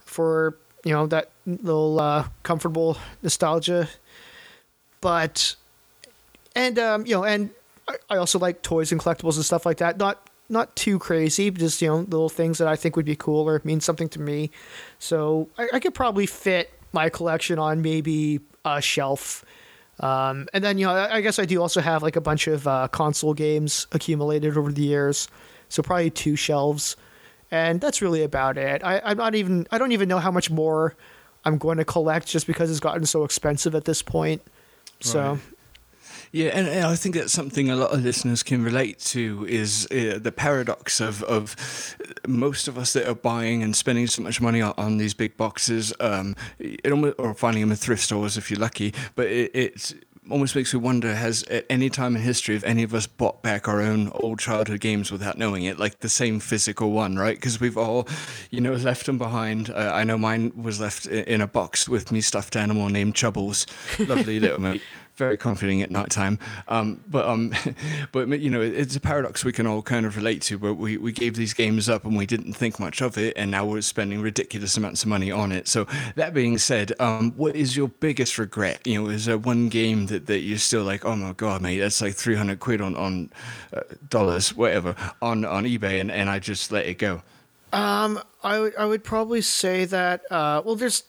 for 0.00 0.56
you 0.84 0.92
know 0.92 1.06
that 1.06 1.30
little 1.46 2.00
uh, 2.00 2.28
comfortable 2.42 2.98
nostalgia. 3.22 3.88
But 5.00 5.54
and 6.56 6.78
um, 6.78 7.06
you 7.06 7.14
know, 7.14 7.24
and 7.24 7.50
I 8.10 8.16
also 8.16 8.38
like 8.38 8.62
toys 8.62 8.90
and 8.90 9.00
collectibles 9.00 9.36
and 9.36 9.44
stuff 9.44 9.64
like 9.64 9.78
that. 9.78 9.98
Not 9.98 10.28
not 10.48 10.74
too 10.74 10.98
crazy, 10.98 11.50
just 11.52 11.80
you 11.80 11.88
know, 11.88 11.98
little 11.98 12.28
things 12.28 12.58
that 12.58 12.66
I 12.66 12.74
think 12.74 12.96
would 12.96 13.06
be 13.06 13.16
cool 13.16 13.48
or 13.48 13.60
mean 13.64 13.80
something 13.80 14.08
to 14.10 14.20
me. 14.20 14.50
So 14.98 15.48
I, 15.56 15.68
I 15.74 15.80
could 15.80 15.94
probably 15.94 16.26
fit 16.26 16.72
my 16.92 17.08
collection 17.08 17.58
on 17.58 17.82
maybe 17.82 18.40
a 18.64 18.80
shelf 18.80 19.44
um, 20.00 20.48
and 20.52 20.62
then 20.62 20.78
you 20.78 20.86
know, 20.86 20.92
I 20.92 21.20
guess 21.20 21.38
I 21.38 21.44
do 21.44 21.60
also 21.60 21.80
have 21.80 22.02
like 22.02 22.16
a 22.16 22.20
bunch 22.20 22.46
of 22.46 22.66
uh, 22.66 22.88
console 22.88 23.34
games 23.34 23.86
accumulated 23.92 24.56
over 24.56 24.72
the 24.72 24.82
years, 24.82 25.28
so 25.68 25.82
probably 25.82 26.10
two 26.10 26.36
shelves, 26.36 26.96
and 27.50 27.80
that's 27.80 28.00
really 28.00 28.22
about 28.22 28.58
it. 28.58 28.82
I, 28.84 29.00
I'm 29.04 29.16
not 29.16 29.34
even 29.34 29.66
I 29.70 29.78
don't 29.78 29.92
even 29.92 30.08
know 30.08 30.18
how 30.18 30.30
much 30.30 30.50
more 30.50 30.94
I'm 31.44 31.58
going 31.58 31.78
to 31.78 31.84
collect 31.84 32.28
just 32.28 32.46
because 32.46 32.70
it's 32.70 32.80
gotten 32.80 33.06
so 33.06 33.24
expensive 33.24 33.74
at 33.74 33.84
this 33.84 34.02
point. 34.02 34.42
So 35.00 35.32
right. 35.32 35.40
Yeah, 36.32 36.48
and, 36.48 36.66
and, 36.66 36.84
I 36.84 36.94
think 36.94 37.14
that's 37.14 37.32
something 37.32 37.70
a 37.70 37.76
lot 37.76 37.92
of 37.92 38.04
listeners 38.04 38.42
can 38.42 38.62
relate 38.62 38.98
to 39.00 39.46
is 39.48 39.86
uh, 39.90 40.18
the 40.20 40.32
paradox 40.32 41.00
of, 41.00 41.22
of 41.22 41.56
most 42.26 42.68
of 42.68 42.76
us 42.76 42.92
that 42.92 43.08
are 43.08 43.14
buying 43.14 43.62
and 43.62 43.74
spending 43.74 44.06
so 44.06 44.22
much 44.22 44.40
money 44.40 44.60
on, 44.60 44.74
on 44.76 44.98
these 44.98 45.14
big 45.14 45.36
boxes, 45.36 45.92
um, 46.00 46.36
almost, 46.84 47.14
or 47.18 47.32
finding 47.34 47.62
them 47.62 47.70
in 47.70 47.76
thrift 47.76 48.02
stores 48.02 48.36
if 48.36 48.50
you're 48.50 48.60
lucky. 48.60 48.92
But 49.14 49.28
it, 49.28 49.50
it's 49.54 49.94
almost 50.30 50.54
makes 50.54 50.74
me 50.74 50.80
wonder 50.80 51.14
has 51.14 51.42
at 51.44 51.64
any 51.70 51.88
time 51.88 52.14
in 52.14 52.22
history 52.22 52.54
have 52.54 52.64
any 52.64 52.82
of 52.82 52.92
us 52.92 53.06
bought 53.06 53.42
back 53.42 53.66
our 53.66 53.80
own 53.80 54.10
old 54.14 54.38
childhood 54.38 54.80
games 54.80 55.10
without 55.10 55.38
knowing 55.38 55.64
it? 55.64 55.78
Like 55.78 56.00
the 56.00 56.08
same 56.08 56.40
physical 56.40 56.90
one 56.90 57.16
right? 57.16 57.36
Because 57.36 57.60
we've 57.60 57.78
all 57.78 58.06
you 58.50 58.60
know 58.60 58.74
left 58.74 59.06
them 59.06 59.18
behind. 59.18 59.70
Uh, 59.70 59.92
i 59.94 60.04
know 60.04 60.18
mine 60.18 60.52
was 60.54 60.80
left 60.80 61.06
in 61.06 61.40
a 61.40 61.46
box 61.46 61.88
with 61.88 62.12
me 62.12 62.20
stuffed 62.20 62.56
animal 62.56 62.88
named 62.88 63.14
chubbles. 63.14 63.66
Lovely 64.06 64.38
little 64.40 64.60
mate 64.60 64.82
very 65.18 65.36
comforting 65.36 65.82
at 65.82 65.90
night 65.90 66.10
time. 66.10 66.38
Um, 66.68 67.02
but 67.08 67.26
um, 67.26 67.52
but 68.12 68.28
you 68.40 68.48
know, 68.48 68.62
it's 68.62 68.96
a 68.96 69.00
paradox 69.00 69.44
we 69.44 69.52
can 69.52 69.66
all 69.66 69.82
kind 69.82 70.06
of 70.06 70.16
relate 70.16 70.40
to. 70.42 70.58
But 70.58 70.74
we, 70.74 70.96
we 70.96 71.12
gave 71.12 71.34
these 71.34 71.52
games 71.52 71.88
up 71.88 72.04
and 72.04 72.16
we 72.16 72.24
didn't 72.24 72.54
think 72.54 72.80
much 72.80 73.02
of 73.02 73.18
it, 73.18 73.36
and 73.36 73.50
now 73.50 73.66
we're 73.66 73.82
spending 73.82 74.22
ridiculous 74.22 74.76
amounts 74.76 75.02
of 75.02 75.08
money 75.08 75.30
on 75.30 75.52
it. 75.52 75.68
So 75.68 75.86
that 76.14 76.32
being 76.32 76.56
said, 76.56 76.92
um, 77.00 77.32
what 77.32 77.56
is 77.56 77.76
your 77.76 77.88
biggest 77.88 78.38
regret? 78.38 78.86
You 78.86 79.02
know, 79.02 79.10
is 79.10 79.26
there 79.26 79.36
one 79.36 79.68
game 79.68 80.06
that, 80.06 80.26
that 80.26 80.40
you're 80.40 80.58
still 80.58 80.84
like, 80.84 81.04
oh 81.04 81.16
my 81.16 81.32
god, 81.32 81.60
mate, 81.60 81.80
that's 81.80 82.00
like 82.00 82.14
three 82.14 82.36
hundred 82.36 82.60
quid 82.60 82.80
on 82.80 82.96
on 82.96 83.30
uh, 83.74 83.80
dollars, 84.08 84.54
whatever, 84.54 84.94
on 85.20 85.44
on 85.44 85.64
eBay, 85.64 86.00
and, 86.00 86.10
and 86.10 86.30
I 86.30 86.38
just 86.38 86.72
let 86.72 86.86
it 86.86 86.98
go. 86.98 87.22
Um, 87.72 88.20
I 88.42 88.60
would 88.60 88.76
I 88.76 88.86
would 88.86 89.04
probably 89.04 89.42
say 89.42 89.84
that. 89.84 90.22
Uh, 90.30 90.62
well, 90.64 90.76
there's 90.76 91.02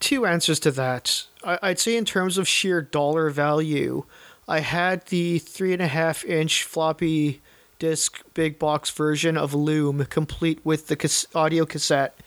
two 0.00 0.26
answers 0.26 0.60
to 0.60 0.70
that. 0.72 1.26
I, 1.44 1.58
I'd 1.62 1.78
say 1.78 1.96
in 1.96 2.04
terms 2.04 2.38
of 2.38 2.46
sheer 2.48 2.82
dollar 2.82 3.30
value, 3.30 4.04
I 4.48 4.60
had 4.60 5.06
the 5.06 5.38
three 5.38 5.72
and 5.72 5.82
a 5.82 5.86
half 5.86 6.24
inch 6.24 6.64
floppy 6.64 7.40
disk 7.78 8.22
big 8.34 8.58
box 8.58 8.90
version 8.90 9.36
of 9.36 9.54
Loom, 9.54 10.04
complete 10.06 10.60
with 10.64 10.88
the 10.88 10.96
cas- 10.96 11.26
audio 11.34 11.64
cassette. 11.66 12.18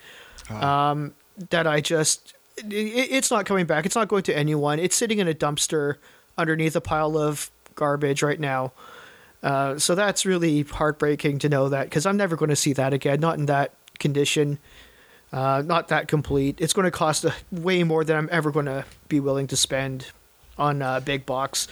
Oh. 0.50 0.56
Um, 0.56 1.14
that 1.50 1.68
I 1.68 1.82
just 1.82 2.34
it, 2.58 2.74
it's 2.74 3.32
not 3.32 3.46
coming 3.46 3.66
back. 3.66 3.86
It's 3.86 3.96
not 3.96 4.08
going 4.08 4.24
to 4.24 4.38
anyone. 4.38 4.80
It's 4.80 4.96
sitting 4.96 5.20
in 5.20 5.28
a 5.28 5.34
dumpster 5.34 5.96
underneath 6.38 6.76
a 6.76 6.82
pile 6.82 7.18
of 7.18 7.50
garbage 7.76 8.22
right 8.22 8.40
now. 8.40 8.72
Uh, 9.44 9.78
so 9.78 9.94
that's 9.96 10.26
really 10.26 10.64
heartbreaking 10.64 11.40
to 11.40 11.50
know 11.50 11.70
that 11.70 11.86
because 11.86 12.06
I'm 12.06 12.18
never 12.18 12.36
going 12.36 12.50
to 12.50 12.56
see 12.56 12.74
that 12.74 12.94
again, 12.94 13.20
not 13.20 13.38
in 13.38 13.46
that 13.46 13.74
condition, 14.00 14.60
uh, 15.36 15.62
not 15.66 15.90
that 15.90 16.08
complete. 16.08 16.62
It's 16.62 16.72
going 16.72 16.86
to 16.86 16.92
cost 16.92 17.26
a, 17.26 17.34
way 17.52 17.84
more 17.84 18.06
than 18.06 18.16
I'm 18.16 18.30
ever 18.32 18.52
going 18.52 18.68
to 18.68 18.86
be 19.10 19.20
willing 19.20 19.48
to 19.48 19.58
spend 19.58 20.08
on 20.58 20.82
a 20.82 21.02
big 21.02 21.26
box. 21.26 21.68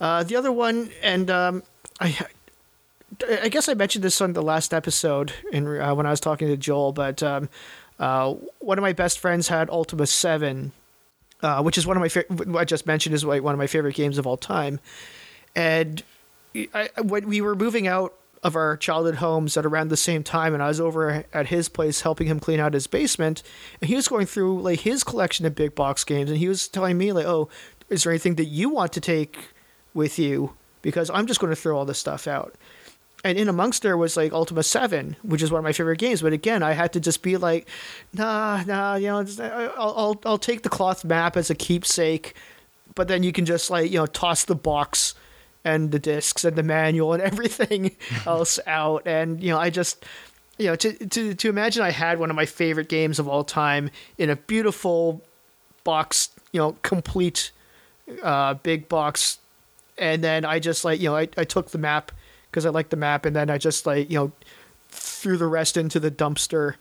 Uh, 0.00 0.22
the 0.22 0.36
other 0.36 0.52
one, 0.52 0.88
and 1.02 1.28
um, 1.28 1.64
I, 2.00 2.16
I 3.42 3.48
guess 3.48 3.68
I 3.68 3.74
mentioned 3.74 4.04
this 4.04 4.20
on 4.20 4.34
the 4.34 4.42
last 4.42 4.72
episode 4.72 5.32
in, 5.52 5.66
uh, 5.80 5.92
when 5.96 6.06
I 6.06 6.10
was 6.10 6.20
talking 6.20 6.46
to 6.46 6.56
Joel, 6.56 6.92
but 6.92 7.24
um, 7.24 7.48
uh, 7.98 8.34
one 8.60 8.78
of 8.78 8.82
my 8.82 8.92
best 8.92 9.18
friends 9.18 9.48
had 9.48 9.68
Ultima 9.68 10.06
7, 10.06 10.70
which 11.58 11.76
is 11.76 11.84
one 11.84 12.00
of 12.00 12.16
my, 12.16 12.56
I 12.60 12.64
just 12.64 12.86
mentioned 12.86 13.16
is 13.16 13.26
one 13.26 13.52
of 13.52 13.58
my 13.58 13.66
favorite 13.66 13.96
games 13.96 14.16
of 14.16 14.28
all 14.28 14.36
time. 14.36 14.78
And 15.56 16.04
I, 16.72 16.88
when 17.02 17.28
we 17.28 17.40
were 17.40 17.56
moving 17.56 17.88
out 17.88 18.14
of 18.42 18.56
our 18.56 18.76
childhood 18.76 19.16
homes 19.16 19.56
at 19.56 19.64
around 19.64 19.88
the 19.88 19.96
same 19.96 20.22
time, 20.22 20.52
and 20.52 20.62
I 20.62 20.68
was 20.68 20.80
over 20.80 21.24
at 21.32 21.46
his 21.46 21.68
place 21.68 22.00
helping 22.00 22.26
him 22.26 22.40
clean 22.40 22.58
out 22.58 22.74
his 22.74 22.86
basement, 22.86 23.42
and 23.80 23.88
he 23.88 23.94
was 23.94 24.08
going 24.08 24.26
through 24.26 24.60
like 24.60 24.80
his 24.80 25.04
collection 25.04 25.46
of 25.46 25.54
big 25.54 25.74
box 25.74 26.02
games, 26.04 26.28
and 26.28 26.38
he 26.38 26.48
was 26.48 26.66
telling 26.66 26.98
me 26.98 27.12
like, 27.12 27.26
"Oh, 27.26 27.48
is 27.88 28.02
there 28.02 28.12
anything 28.12 28.34
that 28.36 28.46
you 28.46 28.68
want 28.68 28.92
to 28.94 29.00
take 29.00 29.38
with 29.94 30.18
you? 30.18 30.54
Because 30.82 31.08
I'm 31.10 31.26
just 31.26 31.38
going 31.38 31.52
to 31.52 31.60
throw 31.60 31.78
all 31.78 31.84
this 31.84 31.98
stuff 31.98 32.26
out." 32.26 32.54
And 33.24 33.38
in 33.38 33.48
amongst 33.48 33.82
there 33.82 33.96
was 33.96 34.16
like 34.16 34.32
Ultima 34.32 34.64
Seven, 34.64 35.14
which 35.22 35.42
is 35.42 35.52
one 35.52 35.60
of 35.60 35.64
my 35.64 35.72
favorite 35.72 35.98
games. 35.98 36.22
But 36.22 36.32
again, 36.32 36.64
I 36.64 36.72
had 36.72 36.92
to 36.94 37.00
just 37.00 37.22
be 37.22 37.36
like, 37.36 37.68
"Nah, 38.12 38.64
nah, 38.64 38.96
you 38.96 39.06
know, 39.06 39.24
I'll 39.76 39.94
I'll, 39.96 40.20
I'll 40.26 40.38
take 40.38 40.62
the 40.62 40.68
cloth 40.68 41.04
map 41.04 41.36
as 41.36 41.48
a 41.48 41.54
keepsake." 41.54 42.34
But 42.96 43.06
then 43.06 43.22
you 43.22 43.32
can 43.32 43.46
just 43.46 43.70
like 43.70 43.92
you 43.92 43.98
know 43.98 44.06
toss 44.06 44.44
the 44.44 44.56
box 44.56 45.14
and 45.64 45.90
the 45.90 45.98
discs 45.98 46.44
and 46.44 46.56
the 46.56 46.62
manual 46.62 47.12
and 47.12 47.22
everything 47.32 47.96
else 48.26 48.58
out. 48.66 49.06
And 49.06 49.42
you 49.42 49.50
know, 49.50 49.58
I 49.58 49.70
just 49.70 50.04
you 50.58 50.66
know 50.66 50.76
to 50.76 50.92
to 50.92 51.34
to 51.34 51.48
imagine 51.48 51.82
I 51.82 51.90
had 51.90 52.18
one 52.18 52.30
of 52.30 52.36
my 52.36 52.46
favorite 52.46 52.88
games 52.88 53.18
of 53.18 53.28
all 53.28 53.44
time 53.44 53.90
in 54.18 54.30
a 54.30 54.36
beautiful 54.36 55.22
box, 55.84 56.30
you 56.52 56.60
know, 56.60 56.76
complete 56.82 57.50
uh, 58.22 58.54
big 58.54 58.88
box, 58.88 59.38
and 59.98 60.22
then 60.22 60.44
I 60.44 60.58
just 60.58 60.84
like 60.84 61.00
you 61.00 61.08
know 61.08 61.16
I 61.16 61.28
I 61.36 61.44
took 61.44 61.70
the 61.70 61.78
map 61.78 62.12
because 62.50 62.66
I 62.66 62.70
liked 62.70 62.90
the 62.90 62.96
map, 62.96 63.24
and 63.24 63.34
then 63.34 63.50
I 63.50 63.58
just 63.58 63.86
like 63.86 64.10
you 64.10 64.18
know 64.18 64.32
threw 64.88 65.36
the 65.36 65.46
rest 65.46 65.76
into 65.76 65.98
the 65.98 66.10
dumpster. 66.10 66.74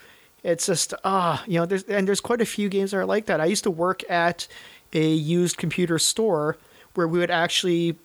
It's 0.43 0.65
just 0.65 0.93
ah, 1.03 1.43
you 1.47 1.59
know, 1.59 1.65
there's 1.65 1.83
and 1.83 2.07
there's 2.07 2.21
quite 2.21 2.41
a 2.41 2.45
few 2.45 2.69
games 2.69 2.91
that 2.91 2.97
are 2.97 3.05
like 3.05 3.27
that. 3.27 3.39
I 3.39 3.45
used 3.45 3.63
to 3.63 3.71
work 3.71 4.03
at 4.09 4.47
a 4.93 5.07
used 5.07 5.57
computer 5.57 5.97
store 5.99 6.57
where 6.93 7.07
we 7.07 7.19
would 7.19 7.31
actually 7.31 7.97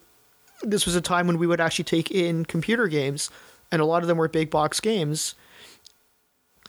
this 0.62 0.86
was 0.86 0.94
a 0.94 1.00
time 1.00 1.26
when 1.26 1.38
we 1.38 1.46
would 1.46 1.60
actually 1.60 1.84
take 1.84 2.10
in 2.10 2.44
computer 2.44 2.88
games, 2.88 3.30
and 3.70 3.82
a 3.82 3.84
lot 3.84 4.02
of 4.02 4.08
them 4.08 4.18
were 4.18 4.28
big 4.28 4.50
box 4.50 4.80
games. 4.80 5.34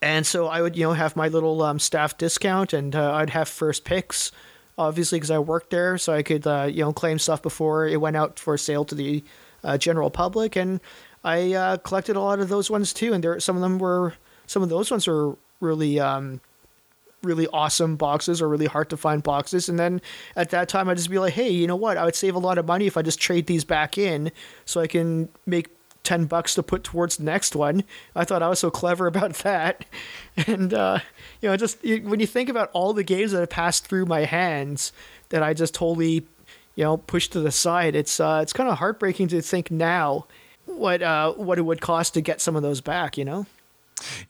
And 0.02 0.26
so 0.26 0.48
I 0.48 0.62
would, 0.62 0.76
you 0.76 0.84
know, 0.84 0.94
have 0.94 1.16
my 1.16 1.28
little 1.28 1.62
um, 1.64 1.80
staff 1.80 2.18
discount, 2.18 2.74
and 2.74 2.96
uh, 2.96 3.14
I'd 3.14 3.32
have 3.32 3.48
first 3.48 3.84
picks, 3.84 4.32
obviously, 4.78 5.18
because 5.18 5.32
I 5.32 5.40
worked 5.40 5.72
there, 5.72 5.98
so 5.98 6.14
I 6.14 6.22
could, 6.22 6.46
uh, 6.46 6.70
you 6.72 6.82
know, 6.82 6.94
claim 6.94 7.18
stuff 7.18 7.42
before 7.42 7.88
it 7.88 8.00
went 8.00 8.16
out 8.16 8.38
for 8.40 8.58
sale 8.58 8.86
to 8.86 8.96
the 8.96 9.24
uh, 9.64 9.78
general 9.78 10.12
public. 10.12 10.56
And 10.56 10.80
I 11.24 11.54
uh, 11.54 11.78
collected 11.78 12.16
a 12.16 12.22
lot 12.22 12.40
of 12.40 12.50
those 12.50 12.70
ones 12.70 12.94
too, 12.94 13.14
and 13.14 13.24
there 13.24 13.40
some 13.40 13.56
of 13.56 13.62
them 13.62 13.80
were 13.80 14.14
some 14.46 14.62
of 14.64 14.70
those 14.70 14.92
ones 14.92 15.08
were 15.08 15.36
really 15.60 16.00
um, 16.00 16.42
really 17.24 17.48
awesome 17.48 17.96
boxes 17.96 18.42
or 18.42 18.48
really 18.48 18.66
hard 18.66 18.90
to 18.90 18.98
find 18.98 19.24
boxes. 19.24 19.70
And 19.70 19.80
then 19.80 20.02
at 20.36 20.50
that 20.52 20.70
time, 20.70 20.88
I'd 20.90 20.98
just 20.98 21.10
be 21.10 21.20
like, 21.20 21.34
hey, 21.34 21.50
you 21.50 21.68
know 21.68 21.76
what? 21.76 21.98
I 21.98 22.06
would 22.06 22.16
save 22.16 22.36
a 22.36 22.40
lot 22.40 22.58
of 22.58 22.66
money 22.66 22.88
if 22.88 22.98
I 22.98 23.02
just 23.02 23.20
trade 23.20 23.48
these 23.48 23.64
back 23.64 23.98
in 23.98 24.32
so 24.66 24.82
I 24.82 24.88
can 24.88 25.30
make 25.46 25.70
10 26.04 26.26
bucks 26.26 26.56
to 26.56 26.64
put 26.64 26.84
towards 26.84 27.18
the 27.18 27.24
next 27.24 27.56
one. 27.56 27.84
I 28.16 28.24
thought 28.24 28.42
I 28.42 28.48
was 28.48 28.60
so 28.60 28.72
clever 28.72 29.08
about 29.14 29.34
that. 29.36 29.86
And, 30.48 30.74
uh, 30.74 31.00
you 31.42 31.50
know, 31.50 31.58
just 31.58 31.84
when 31.84 32.20
you 32.20 32.28
think 32.28 32.50
about 32.50 32.70
all 32.74 32.94
the 32.94 33.04
games 33.04 33.32
that 33.32 33.40
have 33.40 33.50
passed 33.50 33.88
through 33.88 34.06
my 34.06 34.22
hands 34.22 34.94
that 35.30 35.44
I 35.44 35.54
just 35.54 35.74
totally, 35.74 36.26
you 36.76 36.84
know, 36.84 36.98
pushed 36.98 37.34
to 37.34 37.40
the 37.40 37.52
side, 37.52 37.96
it's, 37.96 38.20
uh, 38.20 38.40
it's 38.42 38.54
kind 38.54 38.70
of 38.70 38.78
heartbreaking 38.78 39.28
to 39.30 39.42
think 39.42 39.72
now 39.72 40.28
what, 40.66 41.02
uh, 41.02 41.34
what 41.34 41.58
it 41.58 41.64
would 41.64 41.82
cost 41.82 42.14
to 42.14 42.22
get 42.22 42.40
some 42.42 42.56
of 42.56 42.62
those 42.62 42.80
back, 42.82 43.18
you 43.18 43.26
know? 43.26 43.46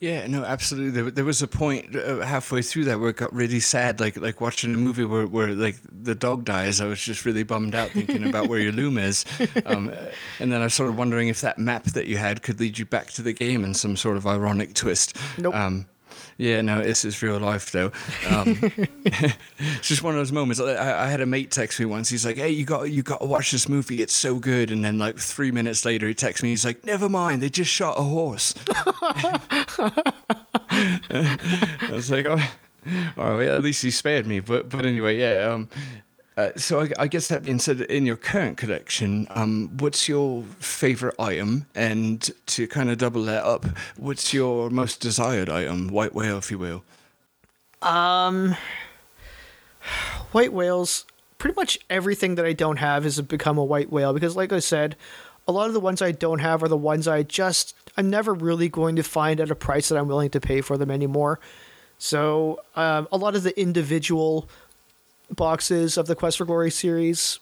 Yeah, 0.00 0.26
no, 0.26 0.44
absolutely. 0.44 0.90
There, 0.90 1.10
there 1.10 1.24
was 1.24 1.42
a 1.42 1.48
point 1.48 1.94
uh, 1.94 2.20
halfway 2.20 2.62
through 2.62 2.84
that 2.84 3.00
where 3.00 3.10
it 3.10 3.16
got 3.16 3.32
really 3.32 3.60
sad, 3.60 4.00
like 4.00 4.16
like 4.16 4.40
watching 4.40 4.74
a 4.74 4.78
movie 4.78 5.04
where, 5.04 5.26
where 5.26 5.54
like 5.54 5.76
the 5.90 6.14
dog 6.14 6.44
dies. 6.44 6.80
I 6.80 6.86
was 6.86 7.00
just 7.00 7.24
really 7.24 7.42
bummed 7.42 7.74
out 7.74 7.90
thinking 7.90 8.26
about 8.28 8.48
where 8.48 8.60
your 8.60 8.72
Loom 8.72 8.98
is, 8.98 9.24
um, 9.66 9.92
and 10.40 10.52
then 10.52 10.60
I 10.60 10.64
was 10.64 10.74
sort 10.74 10.88
of 10.88 10.96
wondering 10.96 11.28
if 11.28 11.40
that 11.42 11.58
map 11.58 11.84
that 11.84 12.06
you 12.06 12.16
had 12.16 12.42
could 12.42 12.60
lead 12.60 12.78
you 12.78 12.86
back 12.86 13.10
to 13.12 13.22
the 13.22 13.32
game 13.32 13.64
in 13.64 13.74
some 13.74 13.96
sort 13.96 14.16
of 14.16 14.26
ironic 14.26 14.74
twist. 14.74 15.16
Nope. 15.36 15.54
Um, 15.54 15.86
yeah, 16.38 16.60
no, 16.60 16.80
this 16.80 17.04
is 17.04 17.20
real 17.20 17.38
life 17.38 17.72
though. 17.72 17.90
Um, 18.30 18.56
it's 19.04 19.88
just 19.88 20.04
one 20.04 20.14
of 20.14 20.20
those 20.20 20.30
moments. 20.30 20.60
I, 20.60 21.04
I, 21.04 21.08
had 21.08 21.20
a 21.20 21.26
mate 21.26 21.50
text 21.50 21.80
me 21.80 21.86
once. 21.86 22.08
He's 22.08 22.24
like, 22.24 22.36
"Hey, 22.36 22.50
you 22.50 22.64
got 22.64 22.84
you 22.92 23.02
got 23.02 23.20
to 23.20 23.26
watch 23.26 23.50
this 23.50 23.68
movie. 23.68 24.00
It's 24.00 24.14
so 24.14 24.36
good." 24.36 24.70
And 24.70 24.84
then 24.84 24.98
like 24.98 25.18
three 25.18 25.50
minutes 25.50 25.84
later, 25.84 26.06
he 26.06 26.14
texts 26.14 26.44
me. 26.44 26.50
He's 26.50 26.64
like, 26.64 26.84
"Never 26.84 27.08
mind. 27.08 27.42
They 27.42 27.50
just 27.50 27.72
shot 27.72 27.98
a 27.98 28.02
horse." 28.02 28.54
I 31.10 31.90
was 31.90 32.08
like, 32.08 32.26
"Oh, 32.26 32.40
all 33.16 33.36
right. 33.36 33.48
At 33.48 33.64
least 33.64 33.82
he 33.82 33.90
spared 33.90 34.28
me." 34.28 34.38
But 34.38 34.68
but 34.68 34.86
anyway, 34.86 35.18
yeah. 35.18 35.52
Um, 35.52 35.68
uh, 36.38 36.52
so 36.54 36.82
I, 36.82 36.90
I, 37.00 37.06
guess 37.08 37.26
that 37.28 37.42
being 37.42 37.58
said, 37.58 37.80
in 37.80 38.06
your 38.06 38.14
current 38.14 38.58
collection, 38.58 39.26
um, 39.30 39.70
what's 39.78 40.08
your 40.08 40.44
favorite 40.60 41.16
item? 41.18 41.66
And 41.74 42.30
to 42.46 42.68
kind 42.68 42.90
of 42.90 42.98
double 42.98 43.24
that 43.24 43.42
up, 43.42 43.66
what's 43.96 44.32
your 44.32 44.70
most 44.70 45.00
desired 45.00 45.50
item, 45.50 45.88
white 45.88 46.14
whale, 46.14 46.38
if 46.38 46.52
you 46.52 46.58
will? 46.58 46.84
Um, 47.82 48.54
white 50.30 50.52
whales. 50.52 51.06
Pretty 51.38 51.56
much 51.56 51.76
everything 51.90 52.36
that 52.36 52.46
I 52.46 52.52
don't 52.52 52.76
have 52.76 53.02
has 53.02 53.20
become 53.20 53.58
a 53.58 53.64
white 53.64 53.90
whale 53.90 54.12
because, 54.12 54.36
like 54.36 54.52
I 54.52 54.60
said, 54.60 54.94
a 55.48 55.52
lot 55.52 55.66
of 55.66 55.72
the 55.72 55.80
ones 55.80 56.00
I 56.00 56.12
don't 56.12 56.38
have 56.38 56.62
are 56.62 56.68
the 56.68 56.76
ones 56.76 57.08
I 57.08 57.24
just 57.24 57.74
I'm 57.96 58.10
never 58.10 58.32
really 58.32 58.68
going 58.68 58.94
to 58.94 59.02
find 59.02 59.40
at 59.40 59.50
a 59.50 59.56
price 59.56 59.88
that 59.88 59.98
I'm 59.98 60.06
willing 60.06 60.30
to 60.30 60.40
pay 60.40 60.60
for 60.60 60.76
them 60.76 60.90
anymore. 60.90 61.40
So 61.98 62.60
um, 62.76 63.08
a 63.10 63.16
lot 63.16 63.34
of 63.34 63.42
the 63.42 63.60
individual 63.60 64.48
boxes 65.30 65.96
of 65.96 66.06
the 66.06 66.14
Quest 66.14 66.38
for 66.38 66.44
Glory 66.44 66.70
series. 66.70 67.38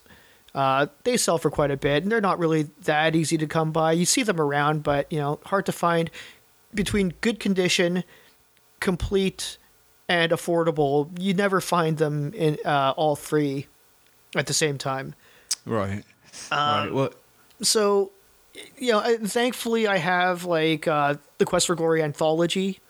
Uh, 0.55 0.87
they 1.05 1.17
sell 1.17 1.39
for 1.39 1.51
quite 1.51 1.71
a 1.71 1.77
bit, 1.77 2.03
and 2.03 2.11
they're 2.11 2.21
not 2.21 2.39
really 2.39 2.65
that 2.83 3.15
easy 3.15 3.37
to 3.37 3.47
come 3.47 3.73
by. 3.73 3.93
You 3.93 4.07
see 4.07 4.23
them 4.23 4.41
around, 4.41 4.83
but 4.83 5.11
you 5.13 5.19
know, 5.19 5.39
hard 5.45 5.67
to 5.67 5.73
find. 5.73 6.11
Between 6.75 7.15
good 7.21 7.41
condition, 7.41 8.05
complete, 8.81 9.59
and 10.09 10.33
affordable, 10.33 11.11
you 11.19 11.35
never 11.35 11.61
find 11.61 11.99
them 11.99 12.33
in 12.35 12.59
uh, 12.65 12.95
all 12.97 13.17
three 13.17 13.67
at 14.35 14.47
the 14.47 14.55
same 14.55 14.79
time. 14.79 15.15
Right. 15.65 16.05
Um, 16.51 16.59
right. 16.59 16.93
Well, 16.93 17.11
so 17.63 18.13
you 18.79 18.93
know, 18.93 19.19
thankfully, 19.25 19.87
I 19.87 19.99
have 19.99 20.45
like 20.45 20.87
uh, 20.89 21.15
the 21.39 21.45
Quest 21.45 21.67
for 21.67 21.75
Glory 21.75 22.03
anthology, 22.03 22.81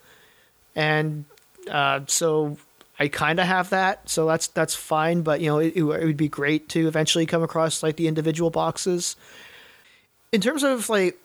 and 0.74 1.24
uh, 1.70 2.00
so 2.06 2.58
I 2.98 3.08
kind 3.08 3.38
of 3.38 3.46
have 3.46 3.70
that, 3.70 4.08
so 4.08 4.26
that's 4.26 4.48
that's 4.48 4.74
fine. 4.74 5.22
But 5.22 5.40
you 5.40 5.48
know, 5.48 5.58
it, 5.58 5.74
it, 5.76 5.82
would 5.82 6.16
be 6.16 6.28
great 6.28 6.68
to 6.70 6.88
eventually 6.88 7.26
come 7.26 7.42
across 7.42 7.82
like 7.82 7.96
the 7.96 8.08
individual 8.08 8.50
boxes. 8.50 9.16
In 10.32 10.40
terms 10.40 10.62
of 10.62 10.88
like 10.88 11.18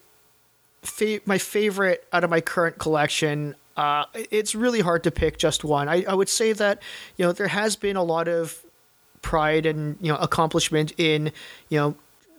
fa- 0.82 1.22
my 1.26 1.38
favorite 1.38 2.05
out 2.11 2.24
of 2.24 2.30
my 2.30 2.41
current 2.41 2.78
collection, 2.78 3.55
uh, 3.78 4.05
it's 4.13 4.53
really 4.53 4.82
hard 4.82 5.03
to 5.05 5.11
pick 5.11 5.38
just 5.38 5.63
one. 5.63 5.88
I, 5.88 6.03
I 6.03 6.13
would 6.13 6.30
say 6.30 6.51
that 6.53 6.82
you 7.15 7.26
know 7.26 7.32
there 7.32 7.47
has 7.47 7.78
been 7.78 7.95
a 7.95 8.03
lot 8.03 8.28
of 8.28 8.65
pride 9.22 9.65
and 9.65 9.97
you 10.01 10.11
know 10.11 10.17
accomplishment 10.17 10.93
in 10.97 11.32
you 11.69 11.78
know 11.78 11.95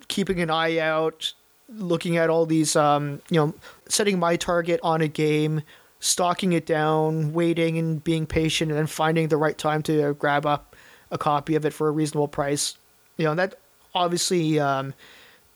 keeping 0.09 0.41
an 0.41 0.51
eye 0.51 0.79
out, 0.79 1.33
looking 1.71 2.19
at 2.19 2.29
all 2.29 2.45
these 2.45 2.77
um, 2.77 3.23
you 3.31 3.41
know 3.41 3.55
setting 3.89 4.19
my 4.19 4.37
target 4.37 4.79
on 4.83 5.01
a 5.01 5.09
game 5.09 5.63
stalking 6.03 6.53
it 6.53 6.67
down, 6.67 7.33
waiting 7.33 7.79
and 7.79 8.03
being 8.03 8.27
patient, 8.27 8.73
and 8.73 8.79
then 8.79 8.89
finding 8.89 9.29
the 9.29 9.37
right 9.37 9.57
time 9.57 9.83
to 9.85 10.15
grab 10.15 10.45
up 10.45 10.75
a 11.13 11.17
copy 11.17 11.55
of 11.55 11.65
it 11.65 11.73
for 11.73 11.87
a 11.87 11.93
reasonable 11.93 12.27
price. 12.27 12.77
You 13.17 13.27
know, 13.27 13.37
that 13.37 13.55
obviously 13.95 14.59
um, 14.59 14.95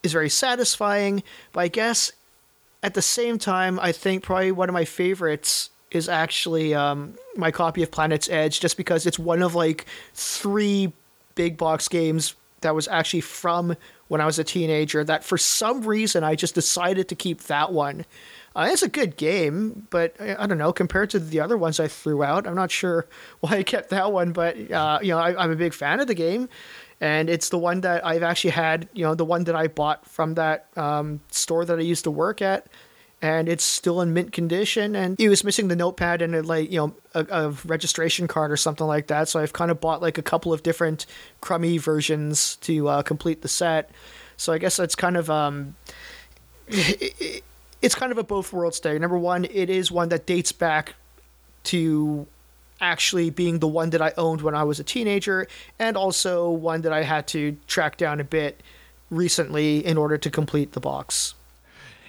is 0.04 0.12
very 0.12 0.28
satisfying, 0.28 1.24
but 1.52 1.60
I 1.60 1.68
guess 1.68 2.12
at 2.80 2.94
the 2.94 3.02
same 3.02 3.38
time, 3.38 3.80
I 3.80 3.90
think 3.90 4.22
probably 4.22 4.52
one 4.52 4.68
of 4.68 4.72
my 4.72 4.84
favorites 4.84 5.70
is 5.90 6.08
actually 6.08 6.74
um, 6.74 7.14
my 7.36 7.50
copy 7.50 7.82
of 7.82 7.90
Planet's 7.90 8.28
Edge, 8.28 8.60
just 8.60 8.76
because 8.76 9.04
it's 9.04 9.18
one 9.18 9.42
of 9.42 9.56
like 9.56 9.84
three 10.14 10.92
big 11.34 11.56
box 11.56 11.88
games 11.88 12.36
that 12.60 12.72
was 12.72 12.86
actually 12.86 13.20
from 13.20 13.76
when 14.06 14.20
I 14.20 14.26
was 14.26 14.38
a 14.38 14.44
teenager 14.44 15.02
that 15.02 15.24
for 15.24 15.36
some 15.36 15.82
reason 15.82 16.22
I 16.22 16.36
just 16.36 16.54
decided 16.54 17.08
to 17.08 17.16
keep 17.16 17.42
that 17.42 17.72
one 17.72 18.04
uh, 18.56 18.68
it's 18.72 18.82
a 18.82 18.88
good 18.88 19.18
game, 19.18 19.86
but 19.90 20.16
I, 20.18 20.34
I, 20.42 20.46
don't 20.46 20.56
know 20.56 20.72
compared 20.72 21.10
to 21.10 21.18
the 21.18 21.40
other 21.40 21.58
ones 21.58 21.78
I 21.78 21.88
threw 21.88 22.24
out. 22.24 22.46
I'm 22.46 22.54
not 22.54 22.70
sure 22.70 23.06
why 23.40 23.58
I 23.58 23.62
kept 23.62 23.90
that 23.90 24.12
one, 24.12 24.32
but 24.32 24.56
uh, 24.72 24.98
you 25.02 25.10
know 25.10 25.18
I, 25.18 25.44
am 25.44 25.50
a 25.50 25.56
big 25.56 25.74
fan 25.74 26.00
of 26.00 26.06
the 26.06 26.14
game, 26.14 26.48
and 26.98 27.28
it's 27.28 27.50
the 27.50 27.58
one 27.58 27.82
that 27.82 28.04
I've 28.04 28.22
actually 28.22 28.50
had. 28.50 28.88
You 28.94 29.04
know, 29.04 29.14
the 29.14 29.26
one 29.26 29.44
that 29.44 29.54
I 29.54 29.66
bought 29.66 30.08
from 30.08 30.34
that 30.34 30.68
um, 30.74 31.20
store 31.30 31.66
that 31.66 31.78
I 31.78 31.82
used 31.82 32.04
to 32.04 32.10
work 32.10 32.40
at, 32.40 32.66
and 33.20 33.46
it's 33.46 33.62
still 33.62 34.00
in 34.00 34.14
mint 34.14 34.32
condition. 34.32 34.96
And 34.96 35.20
it 35.20 35.28
was 35.28 35.44
missing 35.44 35.68
the 35.68 35.76
notepad 35.76 36.22
and 36.22 36.34
a, 36.34 36.42
like 36.42 36.72
you 36.72 36.78
know 36.78 36.94
a, 37.12 37.26
a 37.30 37.50
registration 37.66 38.26
card 38.26 38.50
or 38.50 38.56
something 38.56 38.86
like 38.86 39.08
that. 39.08 39.28
So 39.28 39.38
I've 39.38 39.52
kind 39.52 39.70
of 39.70 39.82
bought 39.82 40.00
like 40.00 40.16
a 40.16 40.22
couple 40.22 40.54
of 40.54 40.62
different 40.62 41.04
crummy 41.42 41.76
versions 41.76 42.56
to 42.62 42.88
uh, 42.88 43.02
complete 43.02 43.42
the 43.42 43.48
set. 43.48 43.90
So 44.38 44.54
I 44.54 44.58
guess 44.58 44.78
that's 44.78 44.94
kind 44.94 45.18
of 45.18 45.28
um. 45.28 45.76
it's 47.86 47.94
kind 47.94 48.10
of 48.10 48.18
a 48.18 48.24
both 48.24 48.52
worlds 48.52 48.80
day. 48.80 48.98
Number 48.98 49.16
one, 49.16 49.44
it 49.44 49.70
is 49.70 49.92
one 49.92 50.08
that 50.08 50.26
dates 50.26 50.50
back 50.50 50.96
to 51.64 52.26
actually 52.80 53.30
being 53.30 53.60
the 53.60 53.68
one 53.68 53.90
that 53.90 54.02
I 54.02 54.12
owned 54.18 54.42
when 54.42 54.56
I 54.56 54.64
was 54.64 54.80
a 54.80 54.84
teenager, 54.84 55.46
and 55.78 55.96
also 55.96 56.50
one 56.50 56.82
that 56.82 56.92
I 56.92 57.04
had 57.04 57.28
to 57.28 57.56
track 57.68 57.96
down 57.96 58.18
a 58.18 58.24
bit 58.24 58.60
recently 59.08 59.86
in 59.86 59.96
order 59.96 60.18
to 60.18 60.30
complete 60.30 60.72
the 60.72 60.80
box. 60.80 61.34